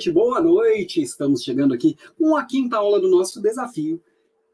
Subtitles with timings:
[0.00, 1.02] noite, boa noite.
[1.02, 4.02] Estamos chegando aqui com a quinta aula do nosso desafio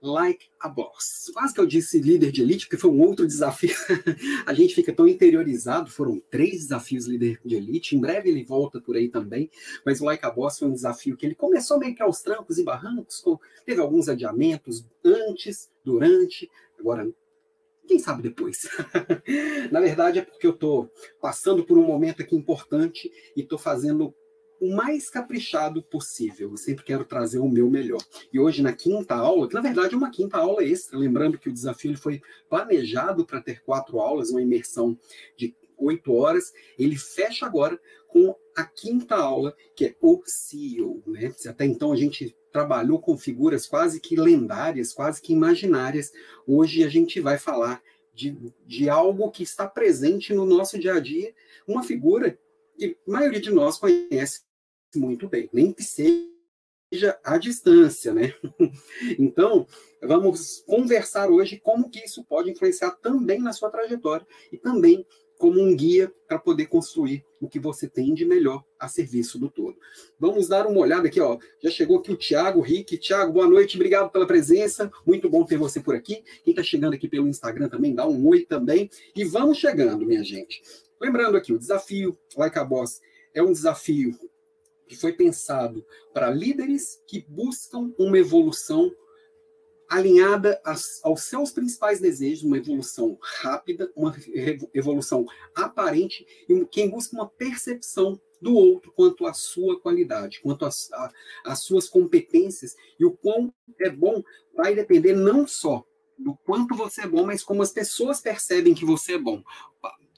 [0.03, 1.31] Like a Boss.
[1.33, 3.71] Quase que eu disse líder de elite, porque foi um outro desafio.
[4.45, 7.95] a gente fica tão interiorizado, foram três desafios líder de elite.
[7.95, 9.49] Em breve ele volta por aí também.
[9.85, 12.59] Mas o Like a Boss foi um desafio que ele começou meio que aos trancos
[12.59, 13.23] e barrancos,
[13.65, 17.09] teve alguns adiamentos antes, durante, agora
[17.87, 18.69] quem sabe depois.
[19.71, 20.91] Na verdade, é porque eu estou
[21.21, 24.13] passando por um momento aqui importante e estou fazendo
[24.61, 26.51] o mais caprichado possível.
[26.51, 28.01] Eu sempre quero trazer o meu melhor.
[28.33, 31.49] E hoje, na quinta aula, que na verdade é uma quinta aula extra, lembrando que
[31.49, 34.99] o desafio foi planejado para ter quatro aulas, uma imersão
[35.37, 37.79] de oito horas, ele fecha agora
[38.09, 41.03] com a quinta aula, que é o CEO.
[41.07, 41.35] Né?
[41.47, 46.11] Até então a gente trabalhou com figuras quase que lendárias, quase que imaginárias.
[46.47, 47.83] Hoje a gente vai falar
[48.15, 48.35] de,
[48.67, 51.35] de algo que está presente no nosso dia a dia,
[51.69, 52.39] uma figura
[52.77, 54.43] que a maioria de nós conhece
[54.95, 58.35] muito bem, nem que seja à distância, né?
[59.19, 59.67] Então,
[60.03, 65.05] vamos conversar hoje como que isso pode influenciar também na sua trajetória e também
[65.39, 69.51] como um guia para poder construir o que você tem de melhor a serviço do
[69.51, 69.77] todo.
[70.19, 71.39] Vamos dar uma olhada aqui, ó.
[71.63, 72.97] Já chegou aqui o Thiago Rick.
[72.99, 74.91] Thiago, boa noite, obrigado pela presença.
[75.05, 76.23] Muito bom ter você por aqui.
[76.43, 78.91] Quem está chegando aqui pelo Instagram também, dá um oi também.
[79.15, 80.63] E vamos chegando, minha gente.
[81.01, 83.01] Lembrando aqui, o desafio Like a Boss
[83.35, 84.19] é um desafio
[84.87, 88.91] que foi pensado para líderes que buscam uma evolução
[89.89, 90.61] alinhada
[91.03, 94.15] aos seus principais desejos, uma evolução rápida, uma
[94.75, 101.61] evolução aparente e quem busca uma percepção do outro quanto à sua qualidade, quanto às
[101.61, 104.23] suas competências e o quão é bom
[104.55, 105.85] vai depender não só
[106.19, 109.43] do quanto você é bom, mas como as pessoas percebem que você é bom.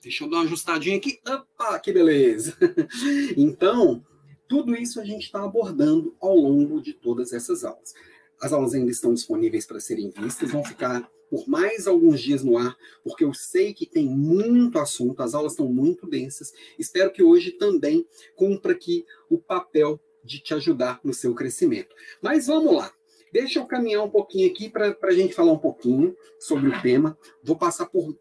[0.03, 1.19] Deixa eu dar uma ajustadinha aqui.
[1.27, 2.57] Opa, que beleza!
[3.37, 4.05] Então,
[4.49, 7.93] tudo isso a gente está abordando ao longo de todas essas aulas.
[8.41, 12.57] As aulas ainda estão disponíveis para serem vistas, vão ficar por mais alguns dias no
[12.57, 16.53] ar, porque eu sei que tem muito assunto, as aulas estão muito densas.
[16.79, 21.95] Espero que hoje também cumpra aqui o papel de te ajudar no seu crescimento.
[22.23, 22.93] Mas vamos lá.
[23.33, 27.19] Deixa eu caminhar um pouquinho aqui para a gente falar um pouquinho sobre o tema.
[27.43, 28.17] Vou passar por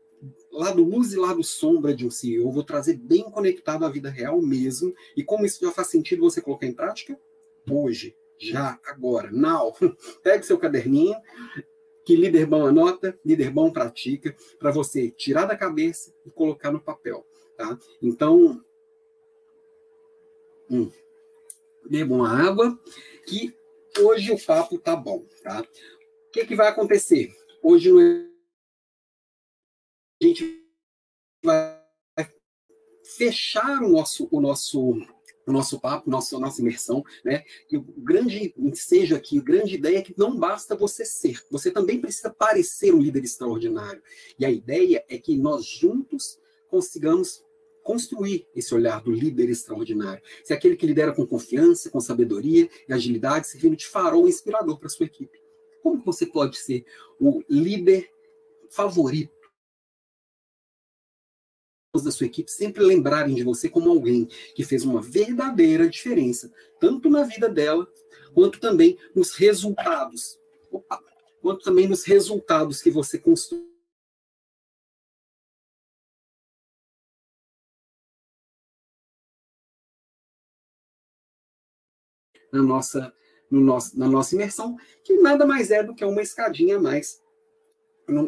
[0.51, 4.41] lado luz e lado sombra de um CEO, vou trazer bem conectado à vida real
[4.41, 4.93] mesmo.
[5.15, 7.19] E como isso já faz sentido você colocar em prática?
[7.69, 9.75] Hoje, já, agora, now.
[10.23, 11.15] Pegue seu caderninho,
[12.05, 16.79] que líder bom anota, líder bom pratica, para você tirar da cabeça e colocar no
[16.79, 17.25] papel.
[17.55, 17.77] Tá?
[18.01, 18.63] Então,
[20.69, 20.91] hum,
[21.89, 22.79] bebam água,
[23.25, 23.53] que
[23.99, 25.25] hoje o papo tá bom.
[25.43, 25.61] Tá?
[25.61, 27.31] O que, que vai acontecer?
[27.61, 28.27] Hoje não é
[30.21, 30.63] a gente
[31.43, 31.79] vai
[33.17, 34.95] fechar o nosso, o nosso
[35.45, 37.41] o nosso papo, nosso, nossa imersão, né?
[37.71, 41.71] E o grande seja aqui, a grande ideia é que não basta você ser, você
[41.71, 44.03] também precisa parecer um líder extraordinário.
[44.37, 46.37] E a ideia é que nós juntos
[46.69, 47.45] consigamos
[47.81, 50.21] construir esse olhar do líder extraordinário.
[50.43, 54.77] Se é aquele que lidera com confiança, com sabedoria e agilidade, servindo de farol inspirador
[54.77, 55.39] para sua equipe.
[55.81, 56.85] Como você pode ser
[57.17, 58.11] o líder
[58.69, 59.36] favorito
[62.03, 67.09] da sua equipe sempre lembrarem de você como alguém que fez uma verdadeira diferença, tanto
[67.09, 67.87] na vida dela,
[68.33, 70.39] quanto também nos resultados.
[70.71, 71.01] Opa,
[71.41, 73.67] quanto também nos resultados que você construiu.
[82.51, 83.13] Na nossa,
[83.51, 87.21] no nosso, na nossa imersão, que nada mais é do que uma escadinha a mais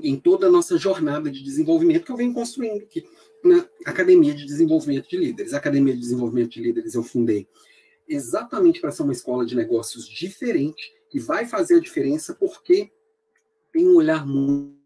[0.04, 3.08] em toda a nossa jornada de desenvolvimento que eu venho construindo aqui
[3.44, 5.54] na Academia de Desenvolvimento de Líderes.
[5.54, 7.48] A Academia de Desenvolvimento de Líderes eu fundei
[8.08, 12.92] exatamente para ser uma escola de negócios diferente e vai fazer a diferença porque
[13.72, 14.80] tem um olhar muito,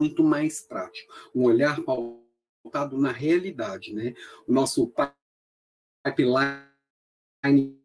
[0.00, 4.14] muito mais prático, um olhar pautado na realidade, né?
[4.46, 4.92] O nosso
[6.04, 7.78] pipeline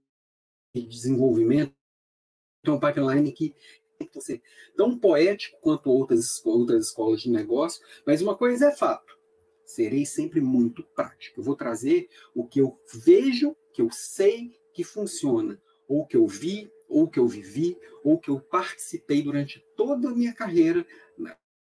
[0.76, 1.74] de desenvolvimento
[2.66, 3.56] é um pipeline que
[4.12, 4.42] tem ser
[4.76, 9.18] tão poético quanto outras, outras escolas de negócio, mas uma coisa é fato,
[9.66, 11.40] serei sempre muito prático.
[11.40, 16.28] Eu vou trazer o que eu vejo, que eu sei que funciona, ou que eu
[16.28, 20.86] vi, ou que eu vivi, ou que eu participei durante toda a minha carreira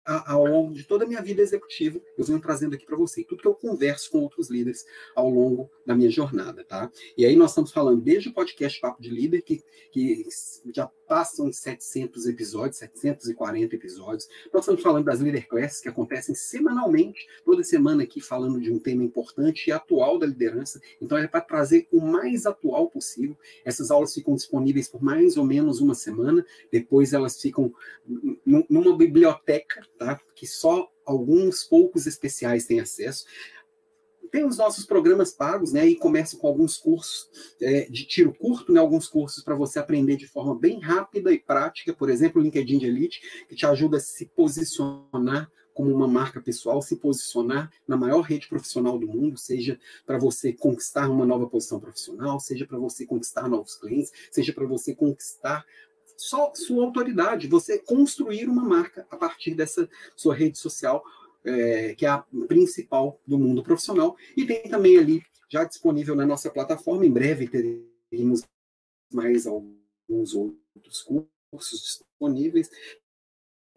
[0.05, 3.43] ao longo de toda a minha vida executiva, eu venho trazendo aqui para você, tudo
[3.43, 4.85] que eu converso com outros líderes
[5.15, 6.91] ao longo da minha jornada, tá?
[7.17, 10.27] E aí nós estamos falando desde o podcast Papo de Líder, que, que
[10.75, 14.29] já passam em 700 episódios, 740 episódios.
[14.53, 18.79] Nós estamos falando das Leader Classes, que acontecem semanalmente, toda semana aqui falando de um
[18.79, 20.81] tema importante e atual da liderança.
[21.01, 23.37] Então é para trazer o mais atual possível.
[23.65, 27.73] Essas aulas ficam disponíveis por mais ou menos uma semana, depois elas ficam
[28.69, 30.21] numa biblioteca tá?
[30.35, 33.25] que só alguns poucos especiais têm acesso.
[34.31, 35.87] Tem os nossos programas pagos, né?
[35.87, 37.29] E começa com alguns cursos
[37.61, 38.81] é, de tiro curto, né?
[38.81, 42.79] Alguns cursos para você aprender de forma bem rápida e prática, por exemplo, o LinkedIn
[42.79, 47.97] de Elite, que te ajuda a se posicionar como uma marca pessoal, se posicionar na
[47.97, 52.79] maior rede profissional do mundo, seja para você conquistar uma nova posição profissional, seja para
[52.79, 55.65] você conquistar novos clientes, seja para você conquistar
[56.17, 61.03] só sua autoridade, você construir uma marca a partir dessa sua rede social,
[61.45, 64.17] é, que é a principal do mundo profissional.
[64.37, 67.49] E tem também ali, já disponível na nossa plataforma, em breve
[68.11, 68.43] teremos
[69.13, 71.03] mais alguns outros
[71.51, 72.71] cursos disponíveis,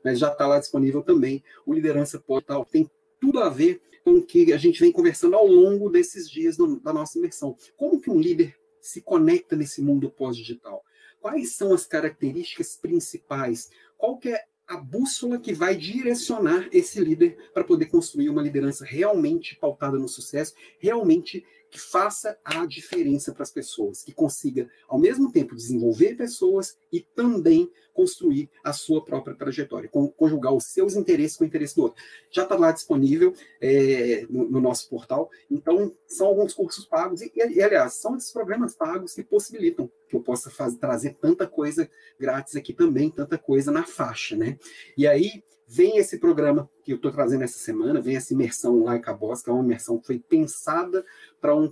[0.04, 2.64] mas já está lá disponível também o Liderança Portal.
[2.64, 2.90] Tem
[3.20, 6.80] tudo a ver com o que a gente vem conversando ao longo desses dias do,
[6.80, 7.58] da nossa imersão.
[7.76, 10.85] Como que um líder se conecta nesse mundo pós-digital?
[11.26, 17.50] Quais são as características principais, qual que é a bússola que vai direcionar esse líder
[17.52, 21.44] para poder construir uma liderança realmente pautada no sucesso, realmente
[21.76, 27.02] que faça a diferença para as pessoas, que consiga, ao mesmo tempo, desenvolver pessoas e
[27.02, 32.02] também construir a sua própria trajetória, conjugar os seus interesses com o interesse do outro.
[32.32, 37.30] Já está lá disponível é, no, no, nosso portal, então são alguns cursos pagos, e,
[37.36, 41.90] e, aliás, são esses programas pagos que possibilitam que eu possa fazer, trazer tanta coisa
[42.18, 44.58] grátis aqui também, tanta coisa na faixa, né?
[44.98, 49.10] E aí, vem esse programa que eu estou trazendo essa semana, vem essa imersão Like
[49.10, 51.06] a Boss, que é uma imersão que foi pensada
[51.42, 51.70] para um,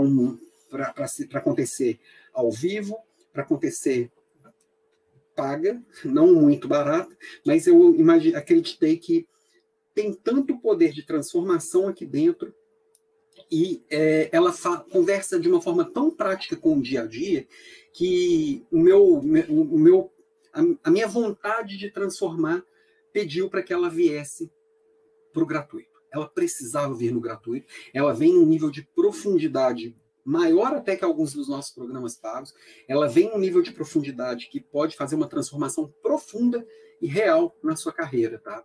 [0.00, 0.38] um,
[1.34, 1.98] acontecer
[2.32, 2.96] ao vivo,
[3.32, 4.10] para acontecer
[5.34, 9.24] paga, não muito barata, mas eu imagine, acreditei que
[9.94, 12.52] tem tanto poder de transformação aqui dentro
[13.50, 14.52] e é, ela
[14.90, 17.46] conversa de uma forma tão prática com o dia a dia
[17.92, 20.12] que o meu, o meu
[20.52, 22.64] a, a minha vontade de transformar
[23.18, 24.48] pediu para que ela viesse
[25.32, 26.00] para o gratuito.
[26.12, 27.66] Ela precisava vir no gratuito.
[27.92, 32.54] Ela vem em um nível de profundidade maior até que alguns dos nossos programas pagos.
[32.86, 36.64] Ela vem em um nível de profundidade que pode fazer uma transformação profunda
[37.00, 38.64] e real na sua carreira, tá?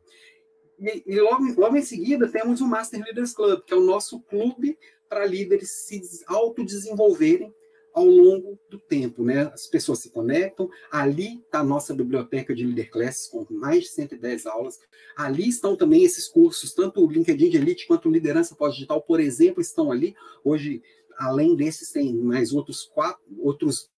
[0.79, 4.21] E, e logo, logo em seguida temos o Master Leaders Club, que é o nosso
[4.21, 4.77] clube
[5.09, 7.51] para líderes se autodesenvolverem
[7.93, 9.51] ao longo do tempo, né?
[9.53, 13.89] As pessoas se conectam, ali está a nossa biblioteca de Leader Classes com mais de
[13.89, 14.79] 110 aulas.
[15.15, 19.19] Ali estão também esses cursos, tanto o LinkedIn de Elite quanto o Liderança Pós-Digital, por
[19.19, 20.15] exemplo, estão ali.
[20.43, 20.81] Hoje,
[21.17, 23.91] além desses, tem mais outros quatro, outros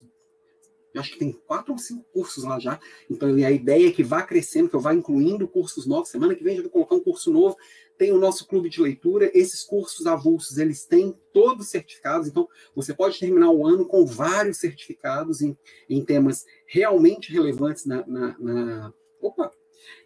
[0.95, 2.79] Eu acho que tem quatro ou cinco cursos lá já.
[3.09, 6.07] Então, a ideia é que vá crescendo, que eu vá incluindo cursos novos.
[6.07, 7.57] Semana que vem eu vou colocar um curso novo.
[7.97, 9.29] Tem o nosso clube de leitura.
[9.33, 12.29] Esses cursos avulsos, eles têm todos certificados.
[12.29, 15.57] Então, você pode terminar o ano com vários certificados em,
[15.89, 18.93] em temas realmente relevantes na, na, na...
[19.19, 19.51] Opa!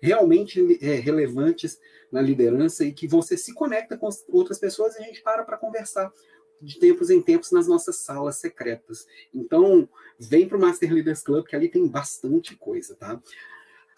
[0.02, 1.80] Realmente é, relevantes
[2.12, 5.56] na liderança e que você se conecta com outras pessoas e a gente para para
[5.56, 6.12] conversar
[6.62, 9.08] de tempos em tempos nas nossas salas secretas.
[9.34, 9.88] Então,
[10.20, 13.22] vem para o Master Leaders Club, que ali tem bastante coisa, tá?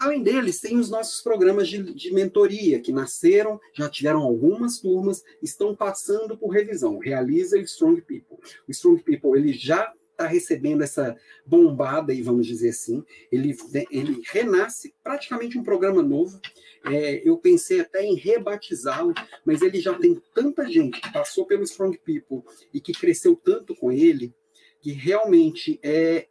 [0.01, 5.23] Além deles, tem os nossos programas de, de, mentoria, que nasceram, já tiveram algumas turmas,
[5.43, 6.97] estão passando por revisão.
[6.97, 8.37] Realiza o Strong People.
[8.67, 13.55] O Strong People, ele já está recebendo essa bombada, e vamos dizer assim, ele,
[13.89, 16.39] ele renasce praticamente um programa novo.
[16.85, 19.13] É, eu pensei até em rebatizá-lo,
[19.45, 23.75] mas ele já tem tanta gente que passou pelo Strong People e que cresceu tanto
[23.75, 24.33] com ele,
[24.79, 26.27] que realmente é,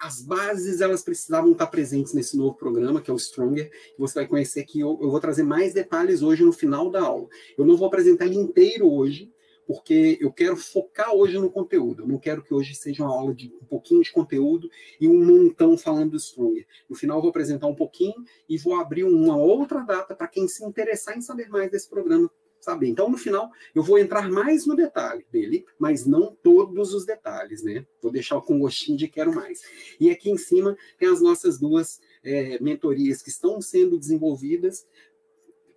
[0.00, 4.20] as bases elas precisavam estar presentes nesse novo programa, que é o Stronger, que você
[4.20, 7.28] vai conhecer que eu, eu vou trazer mais detalhes hoje no final da aula.
[7.56, 9.30] Eu não vou apresentar ele inteiro hoje,
[9.68, 12.02] porque eu quero focar hoje no conteúdo.
[12.02, 15.22] Eu não quero que hoje seja uma aula de um pouquinho de conteúdo e um
[15.22, 16.66] montão falando do Stronger.
[16.88, 18.14] No final, vou apresentar um pouquinho
[18.48, 22.30] e vou abrir uma outra data para quem se interessar em saber mais desse programa
[22.60, 22.88] saber.
[22.88, 27.62] Então, no final, eu vou entrar mais no detalhe dele, mas não todos os detalhes,
[27.62, 27.86] né?
[28.02, 29.60] Vou deixar com gostinho de quero mais.
[30.00, 34.86] E aqui em cima tem as nossas duas é, mentorias que estão sendo desenvolvidas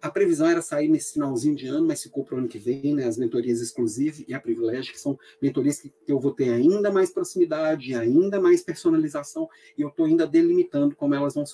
[0.01, 2.96] a previsão era sair nesse finalzinho de ano, mas ficou para o ano que vem,
[2.96, 3.05] né?
[3.05, 7.12] As mentorias exclusivas e a privilégio, que são mentorias que eu vou ter ainda mais
[7.12, 11.46] proximidade, ainda mais personalização, e eu estou ainda delimitando como elas vão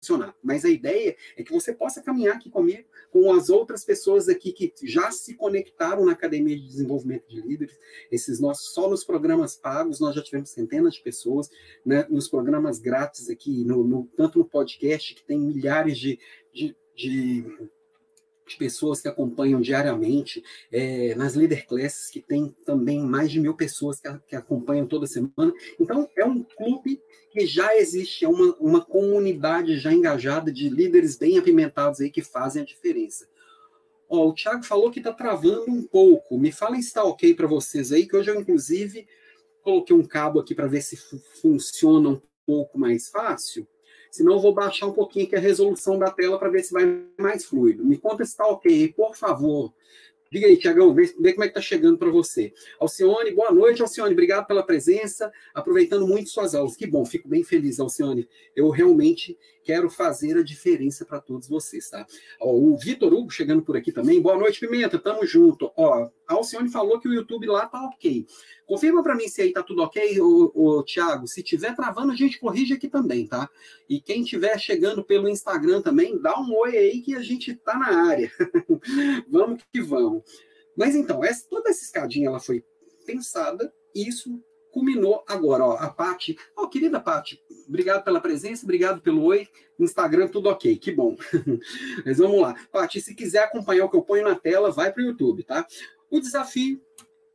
[0.00, 0.34] funcionar.
[0.42, 4.52] Mas a ideia é que você possa caminhar aqui comigo, com as outras pessoas aqui
[4.52, 7.78] que já se conectaram na Academia de Desenvolvimento de Líderes,
[8.10, 11.50] esses nossos, só nos programas pagos, nós já tivemos centenas de pessoas,
[11.84, 16.18] né, nos programas grátis aqui, no, no, tanto no podcast, que tem milhares de,
[16.52, 17.42] de de,
[18.46, 23.54] de pessoas que acompanham diariamente, é, nas Leader Classes, que tem também mais de mil
[23.54, 25.52] pessoas que, que acompanham toda semana.
[25.78, 27.00] Então, é um clube
[27.32, 32.22] que já existe, é uma, uma comunidade já engajada de líderes bem apimentados aí que
[32.22, 33.26] fazem a diferença.
[34.08, 36.36] Ó, o Thiago falou que está travando um pouco.
[36.36, 39.06] Me falem se está ok para vocês aí, que hoje eu, inclusive,
[39.62, 40.96] coloquei um cabo aqui para ver se
[41.40, 43.66] funciona um pouco mais fácil.
[44.10, 47.02] Senão eu vou baixar um pouquinho aqui a resolução da tela para ver se vai
[47.18, 47.84] mais fluido.
[47.84, 49.72] Me conta se está ok, por favor.
[50.32, 52.52] Diga aí, Tiagão, vê, vê, como é que está chegando para você.
[52.78, 54.12] Alcione, boa noite, Alcione.
[54.12, 56.76] Obrigado pela presença, aproveitando muito suas aulas.
[56.76, 58.28] Que bom, fico bem feliz, Alcione.
[58.54, 62.06] Eu realmente quero fazer a diferença para todos vocês, tá?
[62.40, 64.22] Ó, o Vitor Hugo chegando por aqui também.
[64.22, 65.72] Boa noite, Pimenta, tamo junto.
[65.76, 68.24] Ó, a Alcione falou que o YouTube lá tá ok.
[68.70, 71.26] Confirma para mim se aí tá tudo ok, ô, Thiago.
[71.26, 73.50] Se tiver travando, a gente corrige aqui também, tá?
[73.88, 77.76] E quem tiver chegando pelo Instagram também, dá um oi aí que a gente tá
[77.76, 78.30] na área.
[79.28, 80.22] vamos que vamos.
[80.76, 82.64] Mas então, essa, toda essa escadinha ela foi
[83.04, 86.38] pensada, isso culminou agora, ó, a Pati.
[86.56, 89.48] Ó, oh, querida Pati, obrigado pela presença, obrigado pelo oi.
[89.80, 91.16] Instagram, tudo ok, que bom.
[92.06, 92.54] Mas vamos lá.
[92.70, 95.66] Pati, se quiser acompanhar o que eu ponho na tela, vai para o YouTube, tá?
[96.08, 96.80] O desafio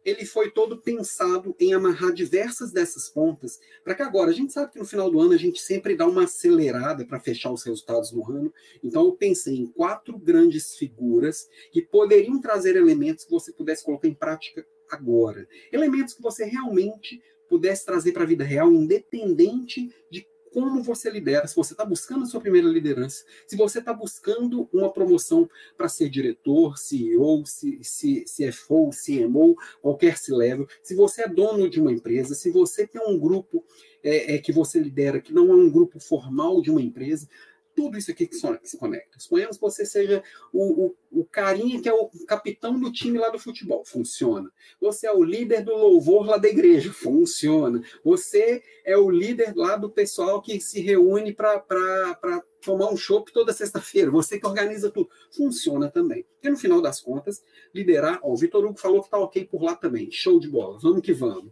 [0.06, 4.72] ele foi todo pensado em amarrar diversas dessas pontas, para que agora, a gente sabe
[4.72, 8.12] que no final do ano a gente sempre dá uma acelerada para fechar os resultados
[8.12, 13.52] no ano, então eu pensei em quatro grandes figuras que poderiam trazer elementos que você
[13.52, 15.48] pudesse colocar em prática agora.
[15.72, 17.20] Elementos que você realmente
[17.50, 22.24] pudesse trazer para a vida real, independente de como você lidera, se você está buscando
[22.24, 28.90] a sua primeira liderança, se você está buscando uma promoção para ser diretor, CEO, CFO,
[28.92, 33.66] CMO, qualquer C-level, se você é dono de uma empresa, se você tem um grupo
[34.02, 37.28] é, é, que você lidera, que não é um grupo formal de uma empresa,
[37.76, 39.20] tudo isso aqui que se conecta.
[39.20, 43.30] Suponhamos que você seja o, o, o, carinha que é o capitão do time lá
[43.30, 44.50] do futebol, funciona.
[44.80, 47.84] Você é o líder do louvor lá da igreja, funciona.
[48.04, 53.54] Você é o líder lá do pessoal que se reúne para tomar um chopp toda
[53.54, 56.26] sexta-feira, você que organiza tudo, funciona também.
[56.34, 59.62] Porque no final das contas, liderar, ó, o Vitor Hugo falou que tá ok por
[59.62, 61.52] lá também, show de bola, vamos que vamos.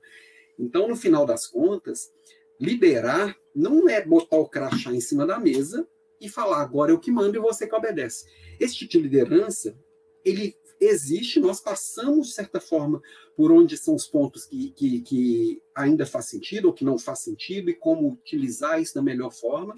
[0.58, 2.12] Então, no final das contas,
[2.60, 5.88] liderar não é botar o crachá em cima da mesa
[6.24, 8.26] e falar agora eu que mando e você que obedece.
[8.60, 9.78] Esse tipo de liderança,
[10.24, 13.02] ele existe, nós passamos, de certa forma,
[13.36, 17.20] por onde são os pontos que, que, que ainda faz sentido ou que não faz
[17.20, 19.76] sentido e como utilizar isso da melhor forma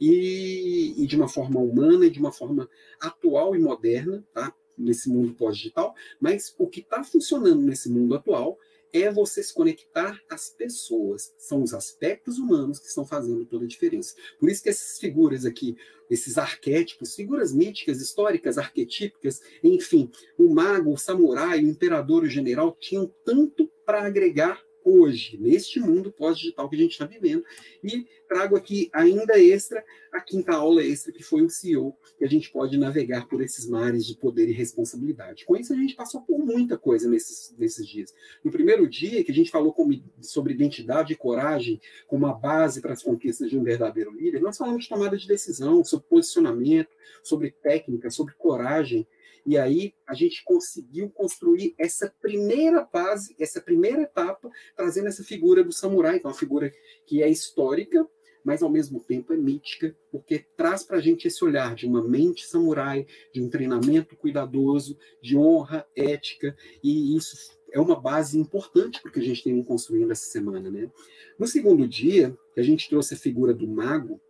[0.00, 2.68] e, e de uma forma humana e de uma forma
[3.00, 4.54] atual e moderna, tá?
[4.76, 8.58] nesse mundo pós-digital, mas o que está funcionando nesse mundo atual
[8.92, 11.32] é você se conectar às pessoas.
[11.38, 14.14] São os aspectos humanos que estão fazendo toda a diferença.
[14.38, 15.76] Por isso que essas figuras aqui,
[16.10, 22.76] esses arquétipos, figuras míticas, históricas, arquetípicas, enfim, o mago, o samurai, o imperador, o general,
[22.78, 27.44] tinham tanto para agregar hoje, neste mundo pós-digital que a gente está vivendo.
[27.82, 32.28] E trago aqui ainda extra, a quinta aula extra, que foi o CEO, que a
[32.28, 35.44] gente pode navegar por esses mares de poder e responsabilidade.
[35.44, 38.14] Com isso, a gente passou por muita coisa nesses, nesses dias.
[38.44, 39.74] No primeiro dia, que a gente falou
[40.20, 44.56] sobre identidade e coragem como a base para as conquistas de um verdadeiro líder, nós
[44.56, 46.90] falamos de tomada de decisão, sobre posicionamento,
[47.22, 49.06] sobre técnica, sobre coragem,
[49.44, 55.64] e aí a gente conseguiu construir essa primeira fase, essa primeira etapa, trazendo essa figura
[55.64, 56.72] do samurai, é uma figura
[57.06, 58.06] que é histórica,
[58.44, 62.02] mas ao mesmo tempo é mítica, porque traz para a gente esse olhar de uma
[62.02, 67.36] mente samurai, de um treinamento cuidadoso, de honra, ética, e isso
[67.72, 70.70] é uma base importante para o que a gente tem construindo essa semana.
[70.70, 70.90] Né?
[71.38, 74.20] No segundo dia, a gente trouxe a figura do mago,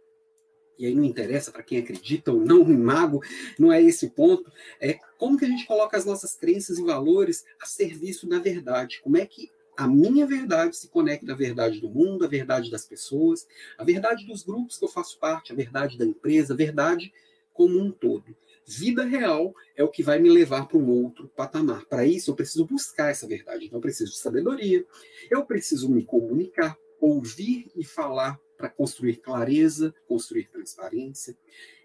[0.78, 3.20] e aí não interessa para quem acredita ou não em mago,
[3.58, 4.50] não é esse o ponto,
[4.80, 9.00] é como que a gente coloca as nossas crenças e valores a serviço da verdade,
[9.02, 12.84] como é que a minha verdade se conecta à verdade do mundo, à verdade das
[12.84, 13.46] pessoas,
[13.78, 17.12] à verdade dos grupos que eu faço parte, à verdade da empresa, à verdade
[17.52, 18.36] como um todo.
[18.66, 21.84] Vida real é o que vai me levar para um outro patamar.
[21.86, 23.66] Para isso, eu preciso buscar essa verdade.
[23.66, 24.86] Então, eu preciso de sabedoria,
[25.30, 31.36] eu preciso me comunicar, ouvir e falar para construir clareza, construir transparência,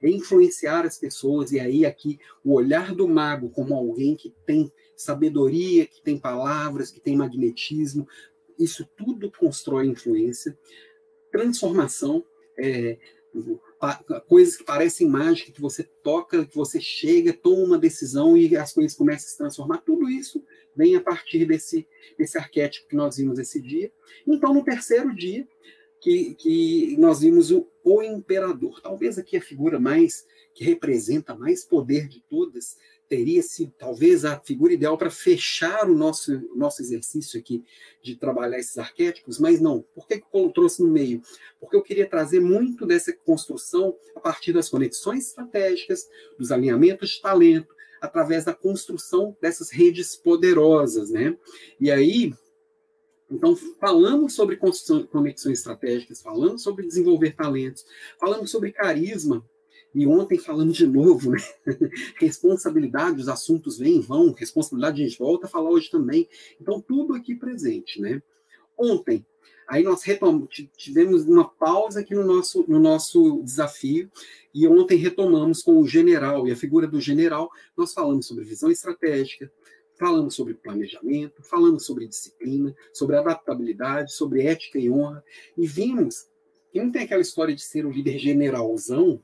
[0.04, 5.88] influenciar as pessoas, e aí aqui o olhar do mago como alguém que tem sabedoria,
[5.88, 8.08] que tem palavras, que tem magnetismo,
[8.60, 10.56] isso tudo constrói influência,
[11.32, 12.24] transformação,
[12.60, 13.00] é,
[14.28, 18.72] coisas que parecem mágicas, que você toca, que você chega, toma uma decisão e as
[18.72, 20.44] coisas começam a se transformar, tudo isso
[20.76, 21.88] vem a partir desse,
[22.20, 23.92] desse arquétipo que nós vimos esse dia.
[24.28, 25.48] Então, no terceiro dia,
[26.08, 28.80] que, que nós vimos o, o imperador.
[28.82, 32.78] Talvez aqui a figura mais que representa mais poder de todas
[33.10, 37.64] teria sido talvez a figura ideal para fechar o nosso, nosso exercício aqui
[38.02, 39.82] de trabalhar esses arquétipos, mas não.
[39.94, 41.22] Por que eu trouxe no meio?
[41.60, 47.22] Porque eu queria trazer muito dessa construção a partir das conexões estratégicas, dos alinhamentos de
[47.22, 51.38] talento, através da construção dessas redes poderosas, né?
[51.80, 52.34] E aí,
[53.30, 57.86] então, falamos sobre conexões estratégicas, falamos sobre desenvolver talentos,
[58.20, 59.46] falamos sobre carisma,
[59.94, 61.40] e ontem falando de novo, né?
[62.20, 66.28] responsabilidade, os assuntos vêm e vão, responsabilidade a gente volta a falar hoje também.
[66.62, 68.22] Então, tudo aqui presente, né?
[68.78, 69.26] Ontem,
[69.68, 74.10] aí nós retomamos, tivemos uma pausa aqui no nosso, no nosso desafio,
[74.54, 78.70] e ontem retomamos com o general, e a figura do general, nós falamos sobre visão
[78.70, 79.52] estratégica,
[79.98, 85.24] falamos sobre planejamento, falamos sobre disciplina, sobre adaptabilidade, sobre ética e honra,
[85.58, 86.28] e vimos
[86.72, 89.24] que não tem aquela história de ser o líder generalzão,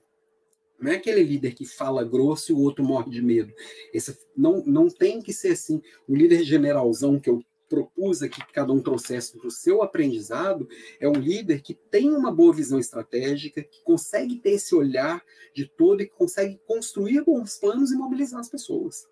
[0.80, 3.54] não é aquele líder que fala grosso e o outro morre de medo.
[3.94, 5.82] Esse, não, não tem que ser assim.
[6.08, 10.68] O líder generalzão que eu propus aqui que cada um trouxesse para o seu aprendizado
[11.00, 15.24] é um líder que tem uma boa visão estratégica, que consegue ter esse olhar
[15.56, 19.08] de todo e que consegue construir bons planos e mobilizar as pessoas.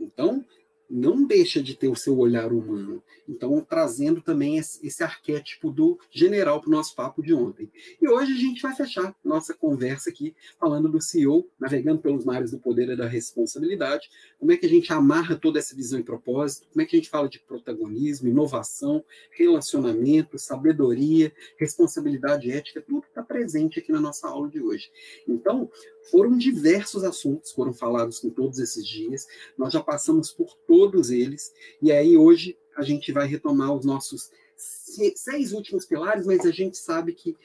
[0.00, 0.44] Então,
[0.90, 3.00] não deixa de ter o seu olhar humano.
[3.28, 7.70] Então, trazendo também esse arquétipo do general para o nosso papo de ontem.
[8.02, 12.50] E hoje a gente vai fechar nossa conversa aqui falando do CEO, navegando pelos mares
[12.50, 14.10] do poder e da responsabilidade.
[14.38, 16.66] Como é que a gente amarra toda essa visão e propósito?
[16.72, 22.82] Como é que a gente fala de protagonismo, inovação, relacionamento, sabedoria, responsabilidade ética?
[22.82, 24.90] Tudo está presente aqui na nossa aula de hoje.
[25.28, 25.70] Então,
[26.10, 29.26] foram diversos assuntos, foram falados em todos esses dias,
[29.56, 30.79] nós já passamos por todos
[31.10, 36.50] eles, e aí hoje a gente vai retomar os nossos seis últimos pilares, mas a
[36.50, 37.36] gente sabe que,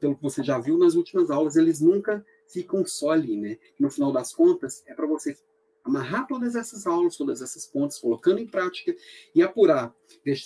[0.00, 3.58] pelo que você já viu nas últimas aulas, eles nunca ficam só ali, né?
[3.78, 5.36] No final das contas, é para você
[5.90, 8.94] amarrar todas essas aulas, todas essas pontes, colocando em prática
[9.34, 9.94] e apurar,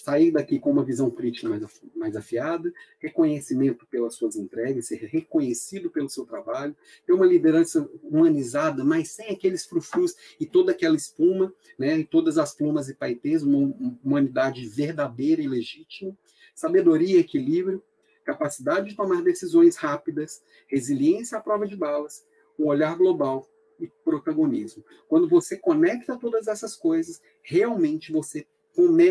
[0.02, 5.90] sair daqui com uma visão crítica mais, mais afiada, reconhecimento pelas suas entregas, ser reconhecido
[5.90, 6.74] pelo seu trabalho,
[7.07, 12.38] ter uma liderança humanizada, mas sem aqueles frufrus e toda aquela espuma, né, e todas
[12.38, 16.16] as plumas e paetês, uma humanidade verdadeira e legítima,
[16.54, 17.83] sabedoria e equilíbrio,
[18.24, 22.24] capacidade de tomar decisões rápidas, resiliência à prova de balas,
[22.59, 23.46] um olhar global
[23.78, 24.84] e protagonismo.
[25.08, 28.46] Quando você conecta todas essas coisas, realmente você,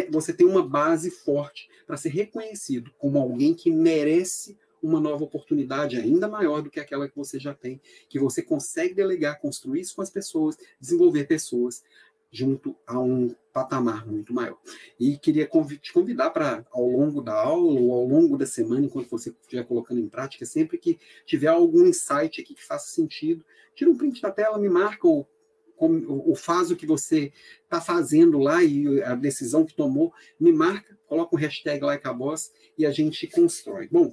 [0.09, 5.97] você tem uma base forte para ser reconhecido como alguém que merece uma nova oportunidade
[5.97, 9.95] ainda maior do que aquela que você já tem, que você consegue delegar, construir isso
[9.95, 11.83] com as pessoas, desenvolver pessoas
[12.29, 14.57] junto a um patamar muito maior.
[14.99, 15.47] E queria
[15.79, 19.63] te convidar para, ao longo da aula ou ao longo da semana, enquanto você estiver
[19.63, 24.21] colocando em prática, sempre que tiver algum insight aqui que faça sentido, tira um print
[24.21, 25.29] da tela, me marca ou,
[25.77, 27.31] ou faz o que você
[27.63, 32.13] está fazendo lá e a decisão que tomou, me marca, coloca um hashtag like a
[32.13, 33.87] boss e a gente constrói.
[33.91, 34.11] Bom,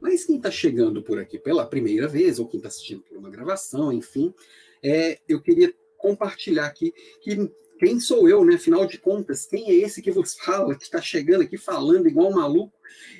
[0.00, 3.30] mas quem está chegando por aqui pela primeira vez, ou quem está assistindo por uma
[3.30, 4.34] gravação, enfim,
[4.82, 8.56] é, eu queria compartilhar aqui que quem sou eu, né?
[8.56, 12.30] Afinal de contas, quem é esse que vos fala, que está chegando aqui falando igual
[12.30, 12.78] um maluco?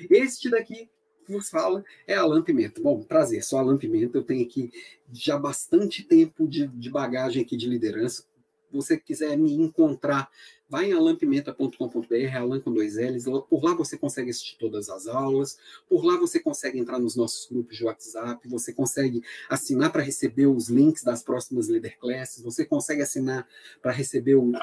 [0.09, 0.87] Este daqui
[1.25, 2.79] que vos fala é Alan Pimenta.
[2.79, 4.71] Bom, prazer, sou Alan Pimenta, eu tenho aqui
[5.11, 8.23] já bastante tempo de, de bagagem aqui de liderança.
[8.71, 10.29] Você quiser me encontrar
[10.71, 15.57] vai em alampimenta.com.br, alan com dois L's, por lá você consegue assistir todas as aulas,
[15.89, 20.47] por lá você consegue entrar nos nossos grupos de WhatsApp, você consegue assinar para receber
[20.47, 23.45] os links das próximas Leader Classes, você consegue assinar
[23.81, 24.53] para receber o,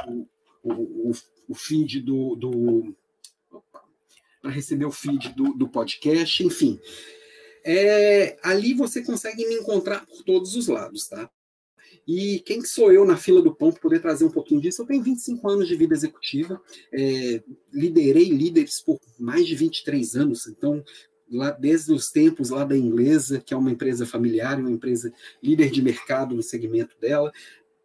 [0.64, 1.12] o, o,
[1.46, 2.34] o, feed do...
[2.34, 2.96] do
[4.40, 6.80] para receber o feed do, do podcast, enfim.
[7.62, 11.30] É, ali você consegue me encontrar por todos os lados, tá?
[12.08, 14.80] E quem sou eu na fila do pão para poder trazer um pouquinho disso?
[14.80, 16.58] Eu tenho 25 anos de vida executiva,
[16.90, 20.82] é, liderei líderes por mais de 23 anos, então
[21.30, 25.70] lá desde os tempos lá da Inglesa, que é uma empresa familiar, uma empresa líder
[25.70, 27.30] de mercado no segmento dela,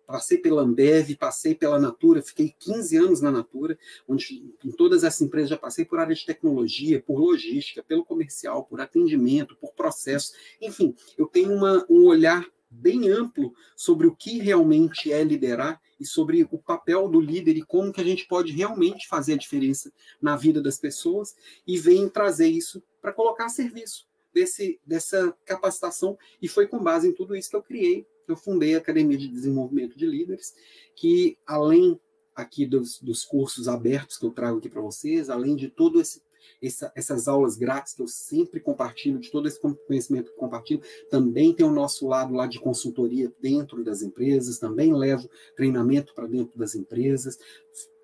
[0.07, 5.21] passei pela Ambev, passei pela Natura, fiquei 15 anos na Natura, onde em todas essas
[5.21, 10.31] empresas já passei por área de tecnologia, por logística, pelo comercial, por atendimento, por processo,
[10.61, 16.05] enfim, eu tenho uma, um olhar bem amplo sobre o que realmente é liderar e
[16.05, 19.91] sobre o papel do líder e como que a gente pode realmente fazer a diferença
[20.21, 26.17] na vida das pessoas e vem trazer isso para colocar a serviço desse, dessa capacitação.
[26.41, 29.27] E foi com base em tudo isso que eu criei, eu fundei a Academia de
[29.27, 30.53] Desenvolvimento de Líderes,
[30.95, 31.99] que além
[32.35, 36.21] aqui dos, dos cursos abertos que eu trago aqui para vocês, além de todo esse
[36.61, 41.53] essa, essas aulas grátis que eu sempre compartilho, de todo esse conhecimento que compartilho, também
[41.53, 46.57] tem o nosso lado lá de consultoria dentro das empresas, também levo treinamento para dentro
[46.57, 47.37] das empresas,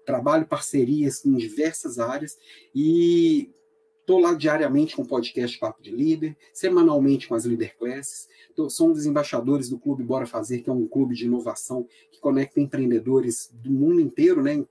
[0.05, 2.37] trabalho parcerias em diversas áreas
[2.73, 3.51] e
[4.09, 8.27] Estou lá diariamente com o podcast Papo de Líder, semanalmente com as Leader Classes.
[8.55, 11.87] Tô, sou um dos embaixadores do Clube Bora Fazer, que é um clube de inovação
[12.11, 14.65] que conecta empreendedores do mundo inteiro, né,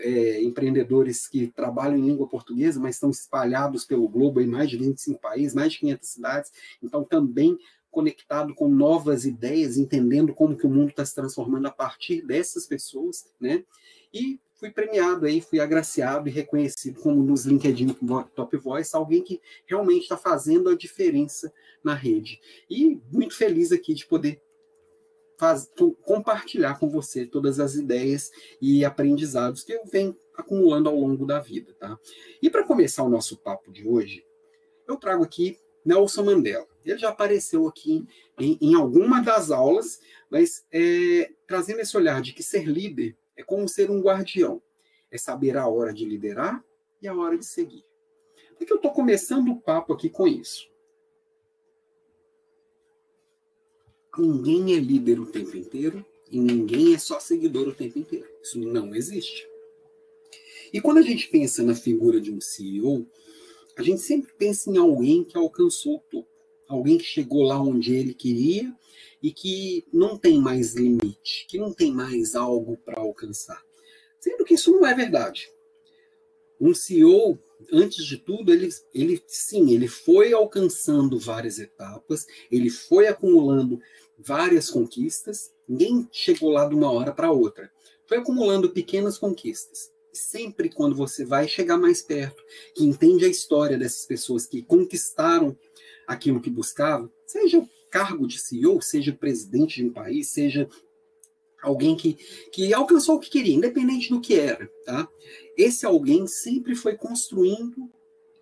[0.00, 4.76] é, empreendedores que trabalham em língua portuguesa, mas estão espalhados pelo globo em mais de
[4.76, 7.58] 25 países, mais de 500 cidades, então também
[7.90, 12.66] conectado com novas ideias, entendendo como que o mundo está se transformando a partir dessas
[12.66, 13.64] pessoas, né?
[14.12, 17.94] E fui premiado aí, fui agraciado e reconhecido como nos LinkedIn
[18.34, 21.52] Top Voice, alguém que realmente está fazendo a diferença
[21.84, 22.40] na rede.
[22.68, 24.42] E muito feliz aqui de poder
[25.38, 25.70] faz,
[26.02, 31.40] compartilhar com você todas as ideias e aprendizados que eu venho acumulando ao longo da
[31.40, 31.98] vida, tá?
[32.42, 34.24] E para começar o nosso papo de hoje,
[34.86, 36.66] eu trago aqui Nelson Mandela.
[36.84, 38.06] Ele já apareceu aqui
[38.38, 43.42] em, em alguma das aulas, mas é, trazendo esse olhar de que ser líder é
[43.42, 44.62] como ser um guardião,
[45.10, 46.62] é saber a hora de liderar
[47.00, 47.84] e a hora de seguir.
[48.56, 50.73] Por que eu estou começando o papo aqui com isso?
[54.18, 58.28] Ninguém é líder o tempo inteiro e ninguém é só seguidor o tempo inteiro.
[58.42, 59.46] Isso não existe.
[60.72, 63.06] E quando a gente pensa na figura de um CEO,
[63.76, 66.28] a gente sempre pensa em alguém que alcançou o topo,
[66.68, 68.74] alguém que chegou lá onde ele queria
[69.22, 73.62] e que não tem mais limite, que não tem mais algo para alcançar.
[74.20, 75.50] Sendo que isso não é verdade.
[76.60, 77.38] Um CEO
[77.72, 83.80] antes de tudo, ele, ele sim, ele foi alcançando várias etapas, ele foi acumulando
[84.18, 87.70] várias conquistas, ninguém chegou lá de uma hora para outra.
[88.06, 89.92] Foi acumulando pequenas conquistas.
[90.12, 92.42] Sempre quando você vai chegar mais perto,
[92.74, 95.56] que entende a história dessas pessoas que conquistaram
[96.06, 100.68] aquilo que buscava, seja o cargo de CEO, seja presidente de um país, seja
[101.62, 102.14] alguém que,
[102.52, 105.08] que alcançou o que queria, independente do que era, tá?
[105.56, 107.90] Esse alguém sempre foi construindo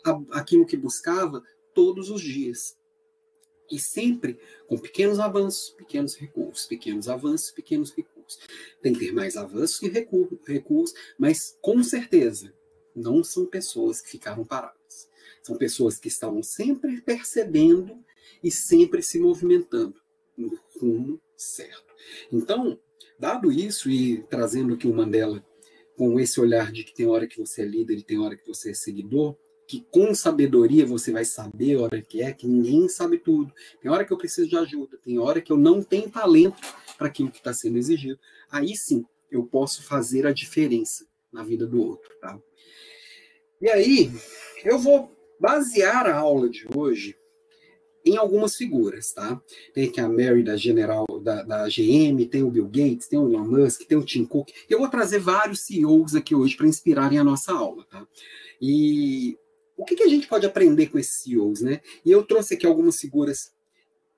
[0.04, 2.76] a, aquilo que buscava todos os dias.
[3.70, 8.40] E sempre com pequenos avanços, pequenos recursos, pequenos avanços, pequenos recursos.
[8.82, 12.52] Tem que ter mais avanços que recursos, mas com certeza
[12.94, 15.08] não são pessoas que ficaram paradas.
[15.42, 17.98] São pessoas que estavam sempre percebendo
[18.42, 20.00] e sempre se movimentando
[20.36, 21.94] no rumo certo.
[22.30, 22.78] Então,
[23.18, 25.44] dado isso e trazendo aqui o Mandela
[25.96, 28.46] com esse olhar de que tem hora que você é líder e tem hora que
[28.46, 29.36] você é seguidor,
[29.72, 33.50] que com sabedoria você vai saber a hora que é, que ninguém sabe tudo.
[33.80, 36.60] Tem hora que eu preciso de ajuda, tem hora que eu não tenho talento
[36.98, 38.20] para aquilo que está sendo exigido.
[38.50, 42.38] Aí sim, eu posso fazer a diferença na vida do outro, tá?
[43.62, 44.12] E aí,
[44.62, 47.16] eu vou basear a aula de hoje
[48.04, 49.40] em algumas figuras, tá?
[49.72, 53.26] Tem aqui a Mary da General da, da, GM, tem o Bill Gates, tem o
[53.26, 54.50] Elon Musk, tem o Tim Cook.
[54.68, 58.06] Eu vou trazer vários CEOs aqui hoje para inspirarem a nossa aula, tá?
[58.60, 59.38] E
[59.76, 61.80] o que, que, a gente pode aprender com esses CEOs, né?
[62.04, 63.52] E eu trouxe aqui algumas figuras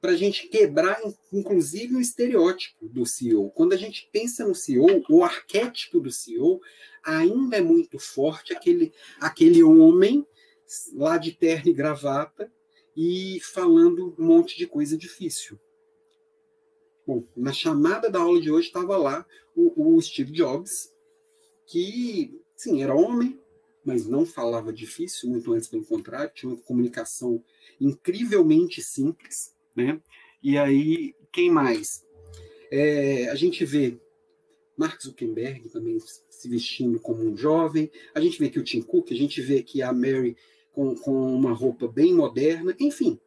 [0.00, 1.00] para a gente quebrar,
[1.32, 3.50] inclusive, o estereótipo do CEO.
[3.52, 6.60] Quando a gente pensa no CEO, o arquétipo do CEO
[7.02, 10.26] ainda é muito forte, aquele, aquele homem
[10.92, 12.52] lá de terno e gravata
[12.96, 15.58] e falando um monte de coisa difícil.
[17.06, 20.92] Bom, na chamada da aula de hoje estava lá o, o Steve Jobs,
[21.66, 23.40] que, sim, era homem,
[23.84, 27.42] mas não falava difícil, muito antes pelo contrário, tinha uma comunicação
[27.80, 30.00] incrivelmente simples, né?
[30.42, 32.04] E aí, quem mais?
[32.70, 33.98] É, a gente vê
[34.76, 39.12] Mark Zuckerberg também se vestindo como um jovem, a gente vê que o Tim Cook,
[39.12, 40.36] a gente vê que a Mary
[40.74, 43.18] com, com uma roupa bem moderna, enfim.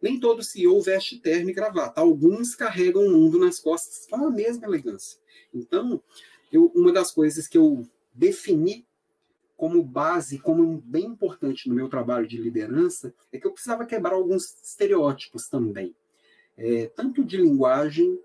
[0.00, 2.00] Nem todo CEO veste terno e gravata.
[2.00, 5.20] Alguns carregam o mundo nas costas com a mesma elegância.
[5.52, 6.02] Então,
[6.52, 8.86] eu, uma das coisas que eu defini
[9.58, 14.14] como base, como bem importante no meu trabalho de liderança, é que eu precisava quebrar
[14.14, 15.96] alguns estereótipos também.
[16.56, 18.20] É, tanto de linguagem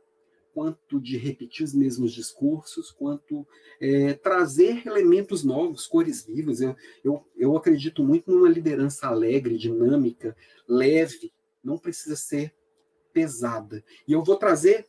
[0.54, 3.48] quanto de repetir os mesmos discursos, quanto
[3.82, 6.62] é, trazer elementos novos, cores vivas.
[6.62, 12.54] Eu, eu, eu acredito muito numa liderança alegre, dinâmica, leve, não precisa ser
[13.12, 13.84] pesada.
[14.08, 14.86] E eu vou trazer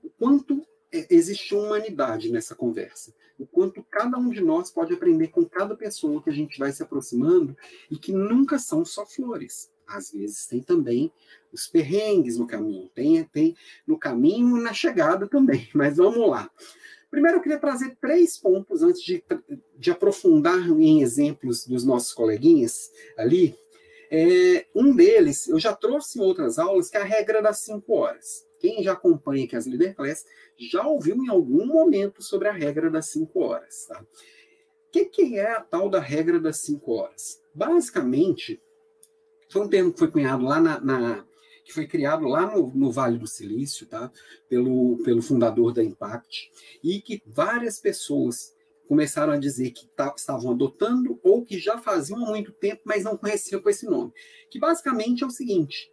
[0.00, 5.44] o quanto existe humanidade nessa conversa, o quanto cada um de nós pode aprender com
[5.44, 7.56] cada pessoa que a gente vai se aproximando
[7.90, 11.10] e que nunca são só flores às vezes tem também
[11.52, 16.50] os perrengues no caminho, tem, tem no caminho e na chegada também, mas vamos lá.
[17.10, 19.24] Primeiro, eu queria trazer três pontos antes de,
[19.78, 23.56] de aprofundar em exemplos dos nossos coleguinhas ali.
[24.10, 27.94] É, um deles, eu já trouxe em outras aulas, que é a regra das cinco
[27.94, 28.46] horas.
[28.58, 30.24] Quem já acompanha aqui as Leader Class
[30.58, 33.86] já ouviu em algum momento sobre a regra das cinco horas.
[33.86, 34.00] Tá?
[34.00, 37.40] O que, que é a tal da regra das cinco horas?
[37.54, 38.60] Basicamente,
[39.50, 41.28] foi um termo que foi cunhado lá na, na
[41.64, 44.10] que foi criado lá no, no, Vale do Silício, tá?
[44.48, 46.50] Pelo, pelo fundador da Impact,
[46.82, 48.54] e que várias pessoas
[48.88, 53.16] começaram a dizer que estavam adotando ou que já faziam há muito tempo, mas não
[53.16, 54.12] conheciam com esse nome.
[54.50, 55.92] Que basicamente é o seguinte: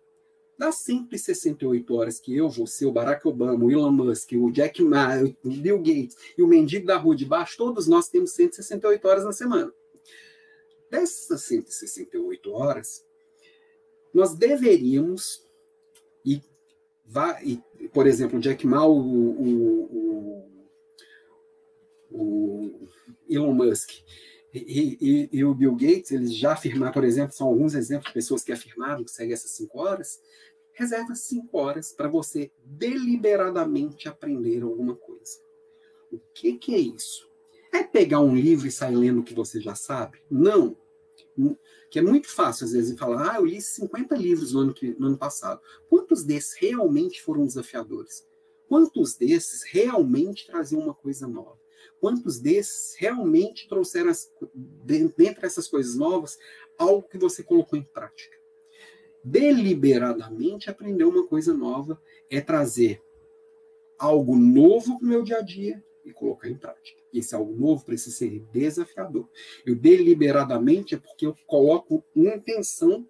[0.58, 5.10] das 168 horas que eu, você, o Barack Obama, o Elon Musk, o Jack Ma,
[5.44, 9.26] o Bill Gates e o mendigo da rua de baixo, todos nós temos 168 horas
[9.26, 9.72] na semana.
[10.90, 13.06] Dessas 168 horas,
[14.14, 15.46] nós deveríamos,
[16.24, 16.42] e,
[17.44, 20.05] e por exemplo, o Jack Ma, o, o,
[22.16, 22.88] o,
[23.30, 23.92] Elon Musk
[24.54, 28.14] e, e, e, o Bill Gates, eles já afirmaram, por exemplo, são alguns exemplos de
[28.14, 30.22] pessoas que afirmaram que seguem essas cinco horas,
[30.72, 35.40] reserva cinco horas para você deliberadamente aprender alguma coisa.
[36.12, 37.30] O que, que é isso?
[37.74, 40.20] É pegar um livro e sair lendo o que você já sabe?
[40.32, 40.78] Não
[41.90, 44.96] que é muito fácil, às vezes, falar, ah, eu li 50 livros no ano, que,
[45.00, 45.62] no ano passado.
[45.90, 48.28] Quantos desses realmente foram desafiadores?
[48.68, 51.60] Quantos desses realmente traziam uma coisa nova?
[52.06, 54.32] Quantos desses realmente trouxeram, as,
[55.18, 56.38] dentre essas coisas novas,
[56.78, 58.38] algo que você colocou em prática?
[59.24, 63.02] Deliberadamente aprender uma coisa nova é trazer
[63.98, 67.02] algo novo para o meu dia a dia e colocar em prática.
[67.12, 69.28] Esse algo novo precisa ser desafiador.
[69.66, 73.10] Eu deliberadamente é porque eu coloco intenção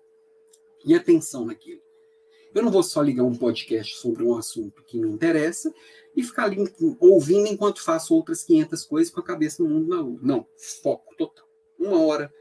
[0.86, 1.82] e atenção naquilo.
[2.56, 5.74] Eu não vou só ligar um podcast sobre um assunto que me interessa
[6.16, 6.58] e ficar ali
[7.02, 10.20] ouvindo enquanto faço outras 500 coisas com a cabeça no mundo na lua.
[10.22, 11.46] Não, foco total.
[11.78, 12.34] Uma hora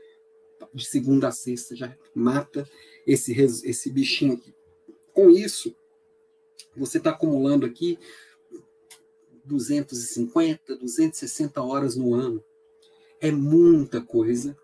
[0.73, 2.65] de segunda a sexta já mata
[3.05, 4.55] esse, esse bichinho aqui.
[5.13, 5.75] Com isso,
[6.77, 7.99] você está acumulando aqui
[9.45, 12.43] 250, 260 horas no ano.
[13.21, 14.57] É muita coisa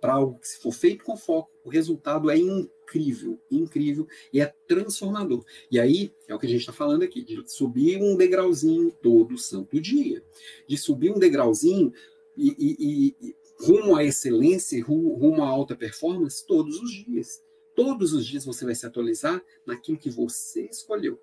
[0.00, 4.46] para algo que, se for feito com foco, o resultado é incrível, incrível e é
[4.66, 5.44] transformador.
[5.70, 9.38] E aí é o que a gente está falando aqui, de subir um degrauzinho todo
[9.38, 10.22] santo dia,
[10.66, 11.92] de subir um degrauzinho
[12.36, 17.42] e, e, e rumo à excelência, rumo à alta performance todos os dias.
[17.74, 21.20] Todos os dias você vai se atualizar naquilo que você escolheu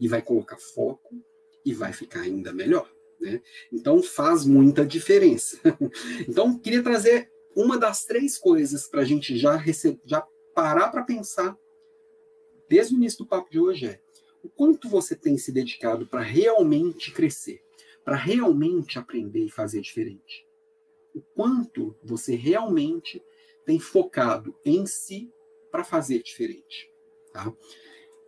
[0.00, 1.14] e vai colocar foco
[1.64, 2.90] e vai ficar ainda melhor.
[3.20, 3.42] Né?
[3.72, 5.58] Então faz muita diferença.
[6.28, 10.26] então queria trazer uma das três coisas para a gente já, receber, já
[10.58, 11.56] parar para pensar
[12.68, 14.00] desde o início do papo de hoje é
[14.42, 17.62] o quanto você tem se dedicado para realmente crescer,
[18.04, 20.44] para realmente aprender e fazer diferente.
[21.14, 23.22] O quanto você realmente
[23.64, 25.32] tem focado em si
[25.70, 26.92] para fazer diferente.
[27.32, 27.52] Tá?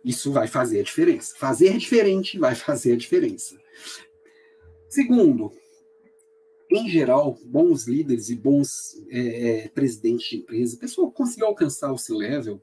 [0.01, 1.35] Isso vai fazer a diferença.
[1.37, 3.61] Fazer diferente vai fazer a diferença.
[4.87, 5.51] Segundo,
[6.71, 11.91] em geral, bons líderes e bons é, é presidentes de empresa, pessoa que conseguiu alcançar
[11.91, 12.61] o seu level,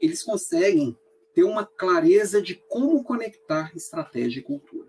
[0.00, 0.96] eles conseguem
[1.34, 4.88] ter uma clareza de como conectar estratégia e cultura.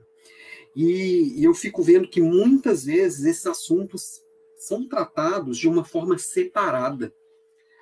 [0.75, 4.21] E, e eu fico vendo que muitas vezes esses assuntos
[4.55, 7.13] são tratados de uma forma separada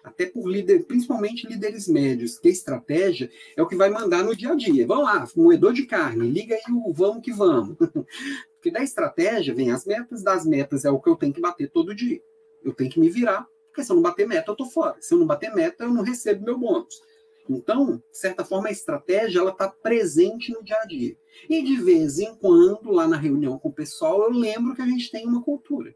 [0.04, 4.36] até por líder, principalmente líderes médios, que a estratégia é o que vai mandar no
[4.36, 4.88] dia a dia.
[4.88, 7.78] Vamos lá, moedor de carne, liga aí o vamos que vamos.
[8.60, 11.72] Porque da estratégia vem as metas, das metas é o que eu tenho que bater
[11.72, 12.22] todo dia.
[12.62, 14.98] Eu tenho que me virar, porque se eu não bater meta, eu tô fora.
[15.00, 17.02] Se eu não bater meta, eu não recebo meu bônus.
[17.50, 21.17] Então, de certa forma, a estratégia ela está presente no dia a dia.
[21.50, 24.86] E de vez em quando, lá na reunião com o pessoal, eu lembro que a
[24.86, 25.95] gente tem uma cultura.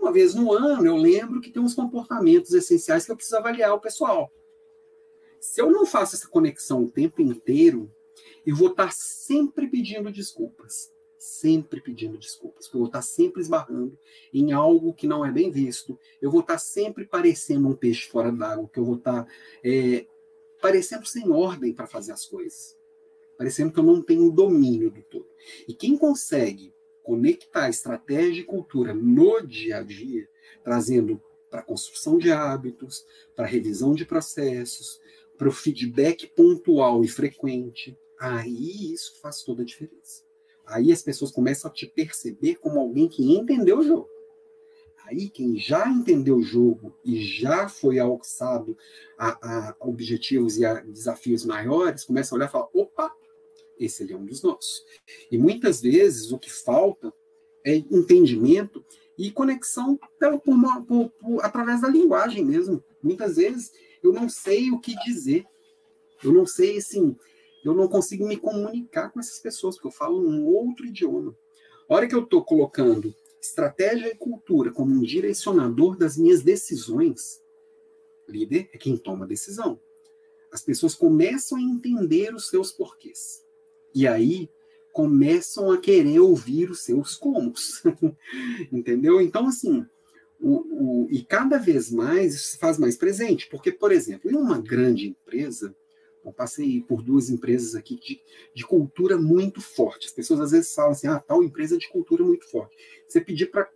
[0.00, 3.74] Uma vez no ano, eu lembro que tem uns comportamentos essenciais que eu preciso avaliar
[3.74, 4.32] o pessoal.
[5.40, 7.92] Se eu não faço essa conexão o tempo inteiro,
[8.46, 10.92] eu vou estar sempre pedindo desculpas.
[11.24, 12.66] Sempre pedindo desculpas.
[12.66, 13.96] Porque eu vou estar sempre esbarrando
[14.32, 15.98] em algo que não é bem visto.
[16.20, 18.68] Eu vou estar sempre parecendo um peixe fora d'água.
[18.68, 19.26] Que eu vou estar
[19.62, 20.04] é,
[20.62, 22.78] parecendo sem ordem para fazer as coisas,
[23.36, 25.28] parecendo que eu não tenho domínio do todo.
[25.66, 30.28] E quem consegue conectar estratégia e cultura no dia a dia,
[30.62, 33.04] trazendo para construção de hábitos,
[33.34, 35.00] para revisão de processos,
[35.36, 40.22] para o feedback pontual e frequente, aí isso faz toda a diferença.
[40.66, 44.08] Aí as pessoas começam a te perceber como alguém que entendeu o jogo.
[45.06, 48.76] Aí quem já entendeu o jogo e já foi alçado
[49.18, 53.12] a, a objetivos e a desafios maiores, começa a olhar e falar, opa,
[53.78, 54.84] esse ali é um dos nossos.
[55.30, 57.12] E muitas vezes o que falta
[57.64, 58.84] é entendimento
[59.18, 60.40] e conexão por,
[60.86, 62.82] por, por, através da linguagem mesmo.
[63.02, 63.72] Muitas vezes
[64.02, 65.44] eu não sei o que dizer.
[66.22, 67.16] Eu não sei, assim,
[67.64, 71.36] eu não consigo me comunicar com essas pessoas, porque eu falo um outro idioma.
[71.88, 77.42] A hora que eu estou colocando Estratégia e cultura como um direcionador das minhas decisões.
[78.28, 79.80] Líder é quem toma a decisão.
[80.52, 83.44] As pessoas começam a entender os seus porquês.
[83.92, 84.48] E aí
[84.92, 87.82] começam a querer ouvir os seus comos.
[88.70, 89.20] Entendeu?
[89.20, 89.84] Então, assim,
[90.40, 93.48] o, o, e cada vez mais isso se faz mais presente.
[93.50, 95.74] Porque, por exemplo, em uma grande empresa,
[96.24, 98.20] eu passei por duas empresas aqui de,
[98.54, 100.06] de, cultura muito forte.
[100.06, 102.76] As pessoas às vezes falam assim: ah, tal empresa de cultura muito forte.
[103.06, 103.68] Você pedir para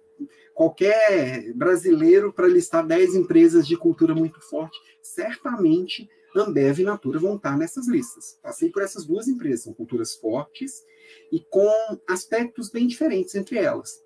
[0.55, 7.37] qualquer brasileiro para listar 10 empresas de cultura muito forte, certamente Ambev e Natura vão
[7.37, 8.39] estar nessas listas.
[8.43, 10.85] Passei por essas duas empresas, são culturas fortes
[11.33, 11.71] e com
[12.07, 14.03] aspectos bem diferentes entre elas.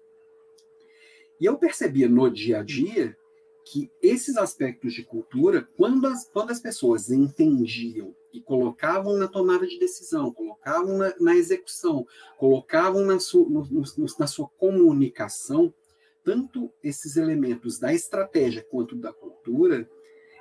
[1.41, 3.17] E eu percebia no dia a dia
[3.65, 9.67] que esses aspectos de cultura, quando as, quando as pessoas entendiam e colocavam na tomada
[9.67, 12.07] de decisão, colocavam na, na execução,
[12.39, 15.73] colocavam na, su, no, no, na sua comunicação,
[16.23, 19.89] tanto esses elementos da estratégia quanto da cultura,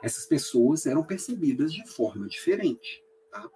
[0.02, 3.04] essas pessoas eram percebidas de forma diferente.
[3.32, 3.50] Tá?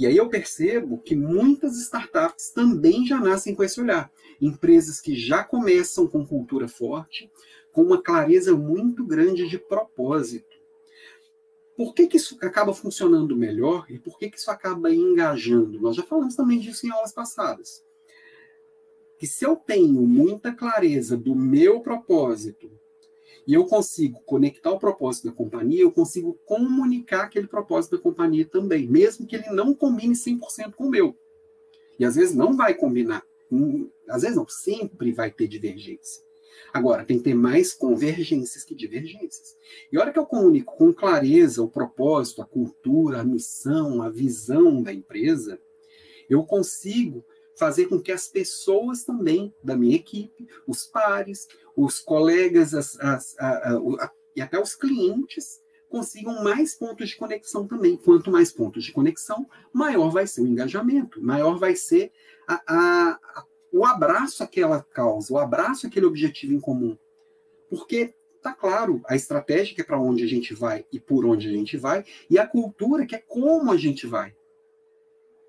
[0.00, 4.10] E aí eu percebo que muitas startups também já nascem com esse olhar.
[4.40, 7.30] Empresas que já começam com cultura forte,
[7.72, 10.49] com uma clareza muito grande de propósito.
[11.80, 15.80] Por que, que isso acaba funcionando melhor e por que, que isso acaba engajando?
[15.80, 17.82] Nós já falamos também disso em aulas passadas.
[19.18, 22.70] Que se eu tenho muita clareza do meu propósito
[23.46, 28.44] e eu consigo conectar o propósito da companhia, eu consigo comunicar aquele propósito da companhia
[28.44, 31.16] também, mesmo que ele não combine 100% com o meu.
[31.98, 33.24] E às vezes não vai combinar.
[33.50, 36.22] Hum, às vezes não, sempre vai ter divergência.
[36.72, 39.56] Agora, tem que ter mais convergências que divergências.
[39.92, 44.08] E a hora que eu comunico com clareza o propósito, a cultura, a missão, a
[44.08, 45.60] visão da empresa,
[46.28, 47.24] eu consigo
[47.56, 51.46] fazer com que as pessoas também da minha equipe, os pares,
[51.76, 57.66] os colegas as, as, a, a, e até os clientes consigam mais pontos de conexão
[57.66, 57.96] também.
[57.96, 62.12] Quanto mais pontos de conexão, maior vai ser o engajamento, maior vai ser
[62.48, 63.18] a,
[63.72, 66.96] o abraço àquela causa, o abraço àquele objetivo em comum.
[67.68, 71.48] Porque tá claro a estratégia que é para onde a gente vai e por onde
[71.48, 74.34] a gente vai, e a cultura que é como a gente vai.